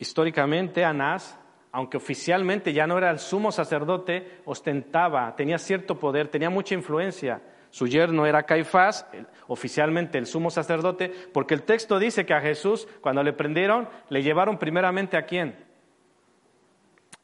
históricamente 0.00 0.84
Anás, 0.84 1.38
aunque 1.70 1.96
oficialmente 1.96 2.72
ya 2.72 2.88
no 2.88 2.98
era 2.98 3.12
el 3.12 3.20
sumo 3.20 3.52
sacerdote, 3.52 4.40
ostentaba, 4.44 5.36
tenía 5.36 5.58
cierto 5.58 6.00
poder, 6.00 6.26
tenía 6.26 6.50
mucha 6.50 6.74
influencia 6.74 7.40
su 7.70 7.86
yerno 7.86 8.26
era 8.26 8.42
Caifás, 8.42 9.06
oficialmente 9.46 10.18
el 10.18 10.26
sumo 10.26 10.50
sacerdote, 10.50 11.08
porque 11.32 11.54
el 11.54 11.62
texto 11.62 11.98
dice 11.98 12.26
que 12.26 12.34
a 12.34 12.40
Jesús, 12.40 12.88
cuando 13.00 13.22
le 13.22 13.32
prendieron, 13.32 13.88
le 14.08 14.22
llevaron 14.22 14.58
primeramente 14.58 15.16
a 15.16 15.24
quién? 15.24 15.56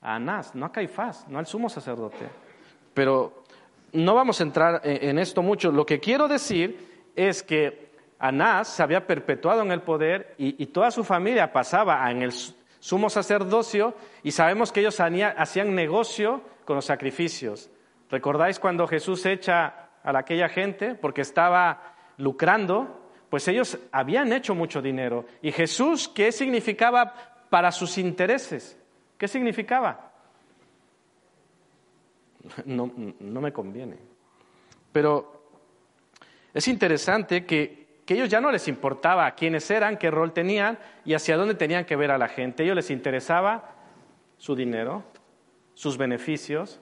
A 0.01 0.15
Anás, 0.17 0.55
no 0.55 0.67
a 0.67 0.73
Caifás, 0.73 1.27
no 1.29 1.41
al 1.41 1.47
sumo 1.47 1.69
sacerdote. 1.69 2.29
Pero 2.95 3.43
no 3.93 4.15
vamos 4.15 4.41
a 4.41 4.45
entrar 4.45 4.81
en 4.85 5.19
esto 5.19 5.43
mucho. 5.43 5.73
Lo 5.73 5.85
que 5.85 5.99
quiero 5.99 6.29
decir 6.29 7.11
es 7.17 7.43
que 7.43 7.91
Anás 8.21 8.69
se 8.69 8.85
había 8.85 9.05
perpetuado 9.05 9.63
en 9.63 9.73
el 9.73 9.83
poder 9.83 10.35
y, 10.39 10.65
toda 10.67 10.93
su 10.93 11.03
familia 11.03 11.53
pasaba 11.53 12.09
en 12.09 12.23
el 12.23 12.33
sumo 12.87 13.11
sacerdocio 13.11 13.95
y 14.23 14.31
sabemos 14.31 14.71
que 14.71 14.79
ellos 14.79 15.01
hacían 15.01 15.75
negocio 15.75 16.41
con 16.65 16.77
los 16.77 16.85
sacrificios. 16.85 17.69
¿Recordáis 18.09 18.61
cuando 18.61 18.87
Jesús 18.87 19.27
echa 19.27 19.89
a 20.05 20.17
aquella 20.17 20.49
gente 20.49 20.95
porque 20.95 21.23
estaba 21.23 21.97
lucrando, 22.19 23.03
Pues 23.29 23.49
ellos 23.49 23.77
habían 23.91 24.33
hecho 24.33 24.55
mucho 24.55 24.81
dinero. 24.81 25.27
¿Y 25.43 25.51
Jesús 25.51 26.07
qué 26.07 26.31
significaba 26.31 27.13
para 27.51 27.73
sus 27.73 27.99
intereses? 27.99 28.79
¿Qué 29.19 29.27
significaba? 29.27 30.13
No, 32.67 32.93
no 33.19 33.41
me 33.41 33.53
conviene. 33.53 33.99
Pero 34.93 35.51
es 36.55 36.69
interesante 36.69 37.45
que, 37.45 37.86
que 38.07 38.15
ellos 38.15 38.29
ya 38.29 38.41
no 38.41 38.53
les 38.53 38.69
importaba 38.69 39.29
quiénes 39.33 39.69
eran, 39.69 39.99
qué 39.99 40.13
rol 40.13 40.33
tenían 40.33 40.79
y 41.05 41.15
hacia 41.15 41.37
dónde 41.37 41.55
tenían 41.55 41.85
que 41.85 41.97
ver 41.97 42.13
a 42.13 42.19
la 42.19 42.29
gente. 42.29 42.63
A 42.63 42.65
ellos 42.65 42.77
les 42.77 42.91
interesaba 42.93 43.75
su 44.39 44.55
dinero, 44.55 45.03
sus 45.75 45.99
beneficios 45.99 46.81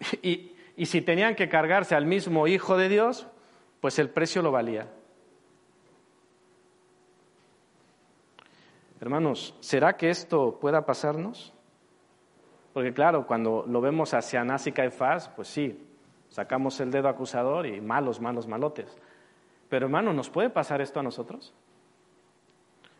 y, 0.22 0.54
si 0.84 1.00
tenían 1.00 1.34
que 1.34 1.48
cargarse 1.48 1.94
al 1.94 2.06
mismo 2.06 2.46
Hijo 2.46 2.76
de 2.76 2.88
Dios, 2.88 3.28
pues 3.80 3.98
el 4.00 4.10
precio 4.10 4.42
lo 4.42 4.50
valía. 4.50 4.88
Hermanos, 9.00 9.54
¿será 9.60 9.96
que 9.96 10.10
esto 10.10 10.58
pueda 10.60 10.84
pasarnos? 10.84 11.52
Porque 12.72 12.92
claro, 12.92 13.26
cuando 13.26 13.64
lo 13.66 13.80
vemos 13.80 14.12
hacia 14.12 14.40
Anás 14.40 14.66
y 14.66 14.72
Caifás, 14.72 15.28
pues 15.28 15.46
sí, 15.48 15.84
sacamos 16.28 16.78
el 16.80 16.90
dedo 16.90 17.08
acusador 17.08 17.66
y 17.66 17.80
malos, 17.80 18.20
malos, 18.20 18.48
malotes. 18.48 18.96
Pero 19.68 19.86
hermano, 19.86 20.12
¿nos 20.12 20.30
puede 20.30 20.50
pasar 20.50 20.80
esto 20.80 21.00
a 21.00 21.02
nosotros? 21.02 21.52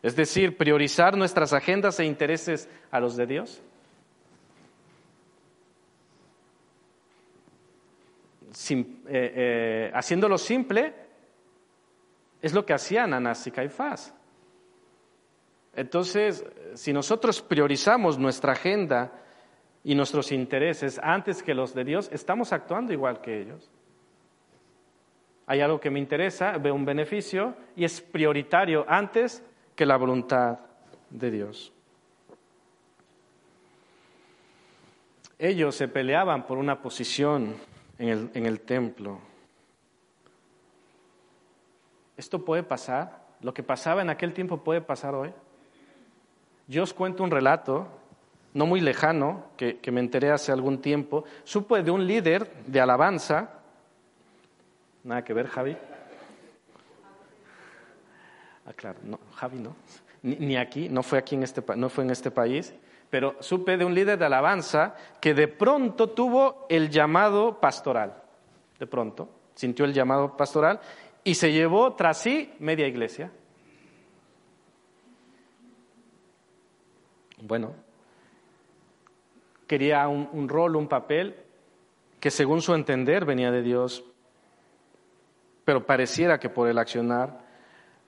Es 0.01 0.15
decir, 0.15 0.55
priorizar 0.55 1.17
nuestras 1.17 1.51
agendas 1.51 1.99
e 1.99 2.05
intereses 2.05 2.69
a 2.91 2.99
los 2.99 3.17
de 3.17 3.25
Dios. 3.25 3.61
Eh, 8.69 8.85
eh, 9.07 9.91
haciéndolo 9.93 10.37
simple, 10.37 10.93
es 12.41 12.53
lo 12.53 12.65
que 12.65 12.73
hacían 12.73 13.13
Anás 13.13 13.45
y 13.47 13.51
Caifás. 13.51 14.13
Entonces, 15.75 16.45
si 16.73 16.93
nosotros 16.93 17.41
priorizamos 17.41 18.17
nuestra 18.17 18.53
agenda 18.53 19.11
y 19.83 19.95
nuestros 19.95 20.31
intereses 20.31 20.99
antes 21.01 21.43
que 21.43 21.53
los 21.53 21.73
de 21.73 21.83
Dios, 21.83 22.09
estamos 22.11 22.53
actuando 22.53 22.91
igual 22.93 23.21
que 23.21 23.41
ellos. 23.41 23.69
Hay 25.49 25.61
algo 25.61 25.79
que 25.79 25.89
me 25.89 25.97
interesa, 25.97 26.59
veo 26.59 26.75
un 26.75 26.85
beneficio 26.85 27.55
y 27.75 27.83
es 27.83 28.01
prioritario 28.01 28.85
antes 28.87 29.43
que 29.75 29.83
la 29.83 29.97
voluntad 29.97 30.59
de 31.09 31.31
Dios. 31.31 31.73
Ellos 35.39 35.73
se 35.73 35.87
peleaban 35.87 36.45
por 36.45 36.59
una 36.59 36.79
posición 36.79 37.55
en 37.97 38.45
el, 38.45 38.61
templo. 38.61 39.17
¿Esto 42.15 42.45
puede 42.45 42.61
pasar? 42.61 43.25
¿Lo 43.41 43.51
que 43.51 43.63
pasaba 43.63 44.03
en 44.03 44.11
aquel 44.11 44.33
tiempo 44.33 44.63
puede 44.63 44.81
pasar 44.81 45.15
hoy? 45.15 45.33
Yo 46.67 46.83
os 46.83 46.93
cuento 46.93 47.23
un 47.23 47.31
relato, 47.31 47.87
no 48.53 48.67
muy 48.67 48.81
lejano, 48.81 49.45
que, 49.57 49.79
me 49.91 49.99
enteré 49.99 50.29
hace 50.29 50.51
algún 50.51 50.79
tiempo. 50.79 51.23
Supe 51.43 51.81
de 51.81 51.89
un 51.89 52.05
líder 52.05 52.51
de 52.67 52.79
alabanza. 52.79 53.55
Nada 55.09 55.23
que 55.23 55.33
ver, 55.33 55.47
Javi. 55.47 55.75
Ah, 58.63 58.73
claro, 58.75 58.99
no, 59.01 59.19
Javi 59.33 59.57
no. 59.57 59.75
Ni, 60.21 60.55
aquí, 60.55 60.87
no 60.87 61.01
fue 61.01 61.17
aquí 61.17 61.33
en 61.33 61.41
este, 61.41 61.63
no 61.75 61.89
fue 61.89 62.03
en 62.03 62.11
este 62.11 62.29
país. 62.29 62.75
Pero 63.09 63.35
supe 63.39 63.75
de 63.75 63.85
un 63.85 63.95
líder 63.95 64.19
de 64.19 64.25
alabanza 64.25 64.93
que 65.19 65.33
de 65.33 65.47
pronto 65.47 66.11
tuvo 66.11 66.67
el 66.69 66.91
llamado 66.91 67.59
pastoral. 67.59 68.21
De 68.77 68.85
pronto, 68.85 69.27
sintió 69.55 69.83
el 69.83 69.93
llamado 69.93 70.37
pastoral 70.37 70.79
y 71.23 71.33
se 71.33 71.51
llevó 71.51 71.93
tras 71.93 72.19
sí 72.21 72.53
media 72.59 72.85
iglesia. 72.85 73.31
Bueno, 77.41 77.73
quería 79.65 80.07
un, 80.07 80.47
rol, 80.47 80.75
un 80.75 80.87
papel 80.87 81.35
que 82.19 82.29
según 82.29 82.61
su 82.61 82.75
entender 82.75 83.25
venía 83.25 83.49
de 83.49 83.63
Dios, 83.63 84.03
pero 85.69 85.85
pareciera 85.85 86.39
que 86.39 86.49
por 86.49 86.67
el 86.67 86.79
accionar 86.79 87.29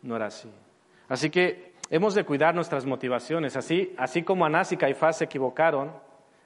no 0.02 0.16
era 0.16 0.26
así. 0.26 0.50
Así 1.08 1.30
que 1.30 1.76
hemos 1.92 2.16
de 2.16 2.24
cuidar 2.24 2.56
nuestras 2.56 2.88
motivaciones, 2.88 3.56
así, 3.56 3.94
así 4.00 4.24
como 4.24 4.46
Anás 4.46 4.72
y 4.72 4.78
Caifás 4.78 5.20
se 5.20 5.26
equivocaron, 5.26 5.92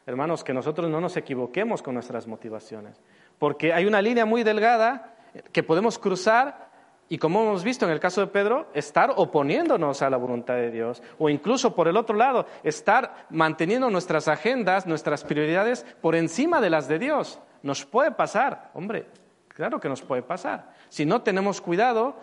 hermanos, 0.05 0.43
que 0.43 0.53
nosotros 0.53 0.91
no 0.91 0.99
nos 0.99 1.15
equivoquemos 1.15 1.81
con 1.81 1.93
nuestras 1.93 2.27
motivaciones, 2.27 3.01
porque 3.39 3.71
hay 3.71 3.85
una 3.85 4.01
línea 4.01 4.25
muy 4.25 4.43
delgada 4.43 5.15
que 5.53 5.63
podemos 5.63 5.97
cruzar 5.97 6.69
y 7.07 7.17
como 7.17 7.43
hemos 7.43 7.63
visto 7.63 7.85
en 7.85 7.91
el 7.91 8.01
caso 8.01 8.19
de 8.19 8.27
Pedro, 8.27 8.67
estar 8.73 9.13
oponiéndonos 9.15 10.01
a 10.01 10.09
la 10.09 10.17
voluntad 10.17 10.55
de 10.55 10.69
Dios. 10.69 11.01
O 11.17 11.29
incluso 11.29 11.73
por 11.73 11.87
el 11.87 11.95
otro 11.95 12.17
lado, 12.17 12.45
estar 12.61 13.27
manteniendo 13.29 13.89
nuestras 13.89 14.27
agendas, 14.27 14.85
nuestras 14.85 15.23
prioridades 15.23 15.85
por 16.01 16.13
encima 16.13 16.59
de 16.59 16.71
las 16.71 16.89
de 16.89 16.99
Dios. 16.99 17.39
Nos 17.63 17.85
puede 17.85 18.11
pasar, 18.11 18.71
hombre, 18.73 19.07
claro 19.47 19.79
que 19.79 19.87
nos 19.87 20.01
puede 20.01 20.21
pasar. 20.21 20.74
Si 20.89 21.05
no 21.05 21.21
tenemos 21.21 21.61
cuidado, 21.61 22.15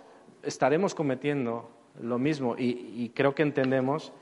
estaremos 0.42 0.94
cometiendo 0.94 1.70
lo 2.00 2.18
mismo. 2.18 2.56
Y, 2.58 3.10
creo 3.14 3.34
que 3.34 3.42
entendemos 3.42 4.12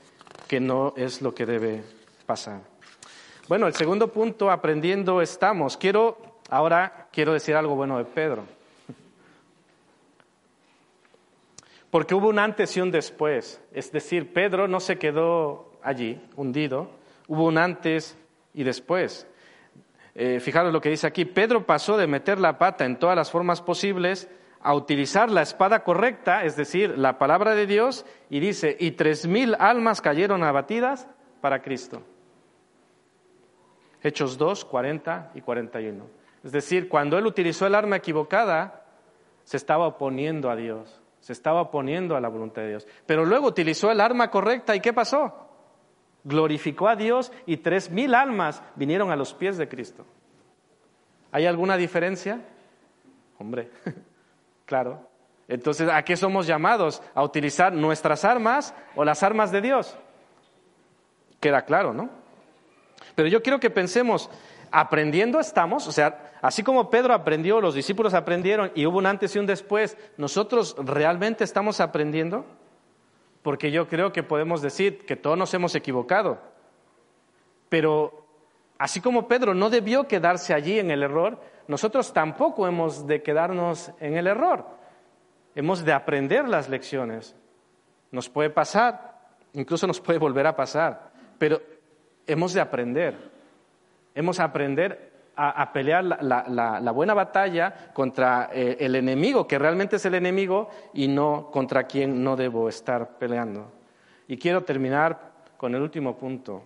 que 0.47 0.59
no 0.59 0.93
es 0.97 1.21
lo 1.21 1.33
que 1.33 1.45
debe 1.45 1.83
pasar. 2.25 2.61
Bueno, 3.47 3.67
el 3.67 3.73
segundo 3.73 4.11
punto, 4.11 4.51
aprendiendo 4.51 5.21
estamos. 5.21 5.77
Quiero, 5.77 6.17
ahora 6.49 7.07
quiero 7.11 7.33
decir 7.33 7.55
algo 7.55 7.75
bueno 7.75 7.97
de 7.97 8.05
Pedro. 8.05 8.43
Porque 11.89 12.15
hubo 12.15 12.29
un 12.29 12.39
antes 12.39 12.75
y 12.77 12.81
un 12.81 12.91
después. 12.91 13.61
Es 13.73 13.91
decir, 13.91 14.31
Pedro 14.33 14.67
no 14.67 14.79
se 14.79 14.97
quedó 14.97 15.71
allí, 15.83 16.21
hundido. 16.37 16.89
Hubo 17.27 17.45
un 17.45 17.57
antes 17.57 18.17
y 18.53 18.63
después. 18.63 19.27
Eh, 20.15 20.39
fijaros 20.39 20.73
lo 20.73 20.81
que 20.81 20.89
dice 20.89 21.07
aquí. 21.07 21.25
Pedro 21.25 21.65
pasó 21.65 21.97
de 21.97 22.07
meter 22.07 22.39
la 22.39 22.57
pata 22.57 22.85
en 22.85 22.97
todas 22.99 23.15
las 23.15 23.31
formas 23.31 23.61
posibles 23.61 24.29
a 24.61 24.75
utilizar 24.75 25.31
la 25.31 25.41
espada 25.41 25.83
correcta, 25.83 26.43
es 26.43 26.55
decir, 26.55 26.97
la 26.97 27.17
palabra 27.17 27.55
de 27.55 27.65
Dios, 27.65 28.05
y 28.29 28.39
dice, 28.39 28.77
y 28.79 28.91
tres 28.91 29.25
mil 29.25 29.55
almas 29.59 30.01
cayeron 30.01 30.43
abatidas 30.43 31.07
para 31.41 31.61
Cristo. 31.61 32.03
Hechos 34.03 34.37
2, 34.37 34.65
40 34.65 35.31
y 35.35 35.41
41. 35.41 36.05
Es 36.43 36.51
decir, 36.51 36.89
cuando 36.89 37.17
él 37.17 37.25
utilizó 37.25 37.65
el 37.65 37.75
arma 37.75 37.95
equivocada, 37.95 38.85
se 39.43 39.57
estaba 39.57 39.87
oponiendo 39.87 40.49
a 40.49 40.55
Dios 40.55 41.01
se 41.21 41.33
estaba 41.33 41.61
oponiendo 41.61 42.15
a 42.15 42.19
la 42.19 42.27
voluntad 42.27 42.63
de 42.63 42.69
Dios. 42.69 42.87
Pero 43.05 43.25
luego 43.25 43.47
utilizó 43.47 43.91
el 43.91 44.01
arma 44.01 44.29
correcta 44.29 44.75
y 44.75 44.81
¿qué 44.81 44.91
pasó? 44.91 45.50
Glorificó 46.23 46.87
a 46.87 46.95
Dios 46.95 47.31
y 47.45 47.57
tres 47.57 47.89
mil 47.89 48.13
almas 48.13 48.61
vinieron 48.75 49.11
a 49.11 49.15
los 49.15 49.33
pies 49.33 49.57
de 49.57 49.67
Cristo. 49.67 50.05
¿Hay 51.31 51.45
alguna 51.45 51.77
diferencia? 51.77 52.41
Hombre, 53.39 53.71
claro. 54.65 55.07
Entonces, 55.47 55.89
¿a 55.89 56.03
qué 56.03 56.15
somos 56.15 56.47
llamados? 56.47 57.01
¿A 57.13 57.23
utilizar 57.23 57.73
nuestras 57.73 58.23
armas 58.23 58.73
o 58.95 59.03
las 59.03 59.23
armas 59.23 59.51
de 59.51 59.61
Dios? 59.61 59.97
Queda 61.39 61.63
claro, 61.63 61.93
¿no? 61.93 62.09
Pero 63.15 63.27
yo 63.27 63.41
quiero 63.41 63.59
que 63.59 63.69
pensemos, 63.69 64.29
aprendiendo 64.71 65.39
estamos, 65.39 65.87
o 65.87 65.91
sea, 65.91 66.31
así 66.41 66.63
como 66.63 66.89
Pedro 66.89 67.13
aprendió, 67.13 67.59
los 67.59 67.75
discípulos 67.75 68.13
aprendieron 68.13 68.71
y 68.75 68.85
hubo 68.85 68.99
un 68.99 69.05
antes 69.05 69.35
y 69.35 69.39
un 69.39 69.45
después, 69.45 69.97
¿nosotros 70.17 70.75
realmente 70.77 71.43
estamos 71.43 71.79
aprendiendo? 71.79 72.45
Porque 73.41 73.71
yo 73.71 73.87
creo 73.87 74.11
que 74.11 74.23
podemos 74.23 74.61
decir 74.61 75.05
que 75.05 75.15
todos 75.15 75.37
nos 75.37 75.53
hemos 75.53 75.73
equivocado. 75.75 76.39
Pero 77.69 78.25
así 78.77 79.01
como 79.01 79.27
Pedro 79.27 79.53
no 79.53 79.69
debió 79.69 80.07
quedarse 80.07 80.53
allí 80.53 80.79
en 80.79 80.91
el 80.91 81.03
error, 81.03 81.39
nosotros 81.67 82.13
tampoco 82.13 82.67
hemos 82.67 83.07
de 83.07 83.23
quedarnos 83.23 83.91
en 83.99 84.17
el 84.17 84.27
error. 84.27 84.65
Hemos 85.55 85.83
de 85.83 85.93
aprender 85.93 86.47
las 86.47 86.69
lecciones. 86.69 87.35
Nos 88.11 88.29
puede 88.29 88.49
pasar, 88.49 89.19
incluso 89.53 89.87
nos 89.87 89.99
puede 89.99 90.19
volver 90.19 90.47
a 90.47 90.55
pasar, 90.55 91.11
pero 91.37 91.61
hemos 92.27 92.53
de 92.53 92.61
aprender. 92.61 93.31
Hemos 94.13 94.37
de 94.37 94.43
aprender 94.43 95.10
a, 95.35 95.71
pelear 95.73 96.03
la, 96.03 96.91
buena 96.91 97.13
batalla 97.13 97.91
contra 97.93 98.49
eh, 98.53 98.77
el 98.79 98.95
enemigo, 98.95 99.47
que 99.47 99.57
realmente 99.57 99.95
es 99.95 100.05
el 100.05 100.15
enemigo, 100.15 100.69
y 100.93 101.07
no 101.07 101.49
contra 101.51 101.83
quien 101.83 102.23
no 102.23 102.35
debo 102.35 102.69
estar 102.69 103.17
peleando. 103.17 103.71
Y 104.27 104.37
quiero 104.37 104.63
terminar 104.63 105.31
con 105.57 105.73
el 105.75 105.81
último 105.81 106.15
punto. 106.17 106.63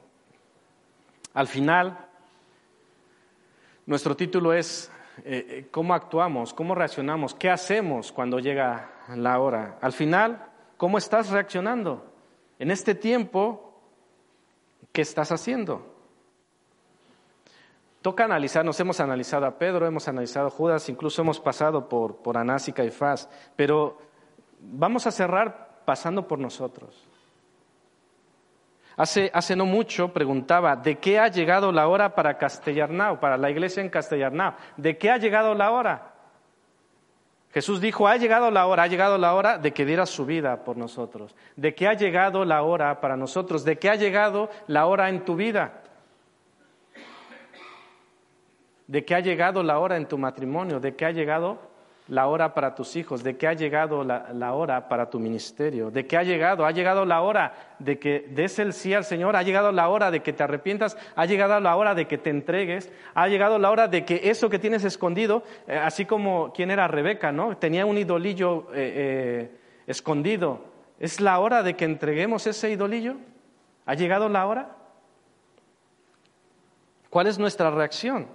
Al 1.34 1.47
final, 1.47 1.97
nuestro 3.86 4.16
título 4.16 4.53
es 4.53 4.91
eh, 5.24 5.45
eh, 5.49 5.68
cómo 5.72 5.93
actuamos, 5.93 6.53
cómo 6.53 6.76
reaccionamos, 6.76 7.34
qué 7.34 7.49
hacemos 7.49 8.11
cuando 8.11 8.39
llega 8.39 8.91
la 9.16 9.39
hora. 9.39 9.78
Al 9.82 9.93
final, 9.93 10.45
¿cómo 10.78 10.97
estás 10.97 11.30
reaccionando? 11.30 12.11
En 12.59 12.72
este 12.72 12.95
tiempo, 12.95 13.80
¿qué 14.91 15.01
estás 15.01 15.32
haciendo? 15.32 15.95
Toca 18.06 18.24
analizar, 18.24 18.64
nos 18.64 18.80
hemos 18.80 18.99
analizado 18.99 19.47
a 19.47 19.58
Pedro, 19.58 19.88
hemos 19.88 20.08
analizado 20.08 20.45
a 20.45 20.51
Judas, 20.51 20.89
incluso 20.89 21.24
hemos 21.24 21.39
pasado 21.39 21.89
por, 21.89 22.18
por 22.18 22.38
Anás 22.38 22.68
y 22.68 22.72
Caifás, 22.72 23.28
pero 23.56 23.97
vamos 24.60 25.08
a 25.08 25.12
cerrar 25.12 25.82
pasando 25.86 26.28
por 26.28 26.38
nosotros. 26.38 27.03
Hace, 28.95 29.32
hace, 29.34 29.56
no 29.56 29.66
mucho 29.66 30.14
preguntaba, 30.14 30.76
¿de 30.76 30.99
qué 30.99 31.18
ha 31.18 31.30
llegado 31.30 31.72
la 31.72 31.88
hora 31.88 32.14
para 32.14 32.38
Castellarnau, 32.38 33.20
para 33.20 33.38
la 33.38 33.49
iglesia 33.49 33.82
en 33.82 33.89
Castellarnau? 33.89 34.53
¿De 34.78 34.99
qué 34.99 35.10
ha 35.10 35.18
llegado 35.18 35.56
la 35.56 35.72
hora? 35.72 36.14
Jesús 37.56 37.82
dijo, 37.82 38.08
ha 38.08 38.18
llegado 38.18 38.51
la 38.51 38.68
hora, 38.68 38.84
ha 38.84 38.88
llegado 38.88 39.18
la 39.18 39.34
hora 39.34 39.58
de 39.58 39.74
que 39.74 39.84
diera 39.84 40.06
su 40.06 40.28
vida 40.28 40.64
por 40.64 40.78
nosotros. 40.78 41.36
¿De 41.56 41.74
qué 41.74 41.88
ha 41.88 41.95
llegado 41.95 42.45
la 42.45 42.62
hora 42.62 43.01
para 43.01 43.18
nosotros? 43.18 43.66
¿De 43.66 43.80
qué 43.80 43.89
ha 43.89 43.95
llegado 43.95 44.51
la 44.68 44.86
hora 44.86 45.10
en 45.10 45.26
tu 45.26 45.36
vida? 45.36 45.82
¿De 48.88 49.04
qué 49.04 49.16
ha 49.16 49.20
llegado 49.20 49.64
la 49.64 49.80
hora 49.80 49.98
en 49.98 50.08
tu 50.08 50.18
matrimonio? 50.18 50.80
¿De 50.80 50.96
qué 50.96 51.06
ha 51.06 51.12
llegado 51.12 51.60
la 52.08 52.28
hora 52.28 52.54
para 52.54 52.76
tus 52.76 52.96
hijos, 52.96 53.24
de 53.24 53.36
que 53.36 53.48
ha 53.48 53.54
llegado 53.54 54.04
la, 54.04 54.54
hora 54.54 54.88
para 54.88 55.10
tu 55.10 55.20
ministerio, 55.20 55.90
de 55.90 56.06
que 56.06 56.18
ha 56.18 56.24
llegado, 56.24 56.66
ha 56.66 56.72
llegado 56.72 57.04
la 57.04 57.22
hora 57.22 57.54
de 57.80 57.98
que 57.98 58.28
des 58.30 58.60
el 58.60 58.74
sí 58.74 58.94
al 58.94 59.06
Señor, 59.06 59.36
ha 59.36 59.42
llegado 59.42 59.72
la 59.72 59.90
hora 59.90 60.12
de 60.12 60.22
que 60.22 60.32
te 60.32 60.44
arrepientas, 60.44 60.98
ha 61.16 61.26
llegado 61.26 61.60
la 61.60 61.76
hora 61.76 61.96
de 61.96 62.06
que 62.06 62.20
te 62.20 62.30
entregues, 62.30 62.92
ha 63.16 63.28
llegado 63.28 63.58
la 63.58 63.72
hora 63.72 63.88
de 63.88 64.06
que 64.06 64.30
eso 64.30 64.50
que 64.50 64.60
tienes 64.60 64.84
escondido, 64.84 65.44
eh, 65.68 65.78
así 65.78 66.06
como 66.06 66.54
quien 66.54 66.70
era 66.70 66.88
Rebeca, 66.88 67.32
¿no? 67.32 67.58
Tenía 67.58 67.88
un 67.88 67.98
idolillo 67.98 68.68
eh, 68.74 68.94
eh, 68.96 69.60
escondido. 69.88 70.76
¿Es 71.00 71.20
la 71.20 71.40
hora 71.40 71.64
de 71.64 71.76
que 71.76 71.86
entreguemos 71.86 72.46
ese 72.46 72.70
idolillo? 72.70 73.16
¿Ha 73.88 73.96
llegado 73.96 74.30
la 74.30 74.46
hora? 74.46 74.76
¿Cuál 77.10 77.28
es 77.28 77.40
nuestra 77.40 77.72
reacción? 77.72 78.28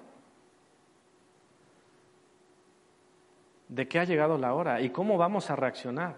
De 3.71 3.87
qué 3.87 4.01
ha 4.01 4.05
llegado 4.05 4.37
la 4.37 4.53
hora 4.53 4.81
y 4.81 4.91
cómo 4.91 5.17
vamos 5.17 5.49
a 5.49 5.57
reaccionar. 5.57 6.17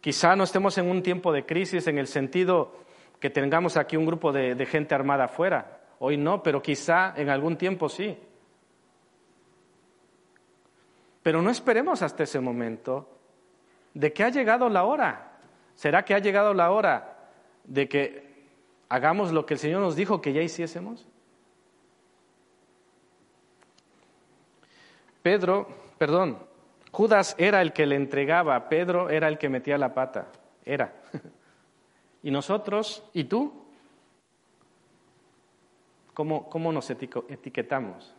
Quizá 0.00 0.34
no 0.34 0.44
estemos 0.44 0.76
en 0.76 0.90
un 0.90 1.02
tiempo 1.02 1.32
de 1.32 1.46
crisis 1.46 1.86
en 1.86 1.98
el 1.98 2.08
sentido 2.08 2.72
que 3.20 3.30
tengamos 3.30 3.76
aquí 3.76 3.96
un 3.96 4.06
grupo 4.06 4.32
de, 4.32 4.66
gente 4.66 4.94
armada 4.94 5.24
afuera. 5.24 5.80
Hoy 6.00 6.16
no, 6.16 6.42
pero 6.42 6.60
quizá 6.60 7.14
en 7.16 7.28
algún 7.28 7.56
tiempo 7.56 7.88
sí. 7.88 8.18
Pero 11.22 11.40
no 11.40 11.50
esperemos 11.50 12.02
hasta 12.02 12.24
ese 12.24 12.40
momento 12.40 13.08
de 13.94 14.12
que 14.12 14.24
ha 14.24 14.30
llegado 14.30 14.68
la 14.68 14.84
hora. 14.84 15.38
¿Será 15.76 16.04
que 16.04 16.14
ha 16.14 16.18
llegado 16.18 16.54
la 16.54 16.72
hora 16.72 17.28
de 17.64 17.88
que 17.88 18.48
hagamos 18.88 19.30
lo 19.30 19.46
que 19.46 19.54
el 19.54 19.60
Señor 19.60 19.80
nos 19.80 19.94
dijo 19.94 20.20
que 20.20 20.32
ya 20.32 20.42
hiciésemos? 20.42 21.06
Pedro, 25.22 25.68
perdón, 25.98 26.49
Judas 26.92 27.34
era 27.38 27.62
el 27.62 27.72
que 27.72 27.86
le 27.86 27.96
entregaba, 27.96 28.68
Pedro 28.68 29.10
era 29.10 29.28
el 29.28 29.38
que 29.38 29.48
metía 29.48 29.78
la 29.78 29.94
pata, 29.94 30.28
era. 30.64 30.92
¿Y 32.22 32.30
nosotros? 32.30 33.02
¿Y 33.14 33.24
tú? 33.24 33.52
¿Cómo, 36.14 36.48
cómo 36.50 36.72
nos 36.72 36.90
etiquetamos? 36.90 38.14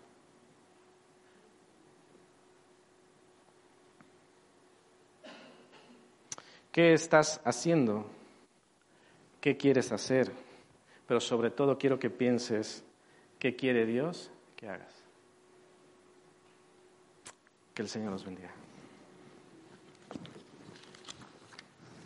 ¿Qué 6.71 6.93
estás 6.93 7.41
haciendo? 7.43 8.05
¿Qué 9.41 9.57
quieres 9.57 9.91
hacer? 9.91 10.31
Pero 11.05 11.19
sobre 11.19 11.51
todo 11.51 11.77
quiero 11.77 11.99
que 11.99 12.09
pienses 12.09 12.85
qué 13.37 13.55
quiere 13.55 13.85
Dios 13.85 14.31
que 14.55 14.69
hagas. 14.69 15.03
Que 17.73 17.81
el 17.81 17.89
Señor 17.89 18.11
nos 18.11 18.23
bendiga. 18.23 18.60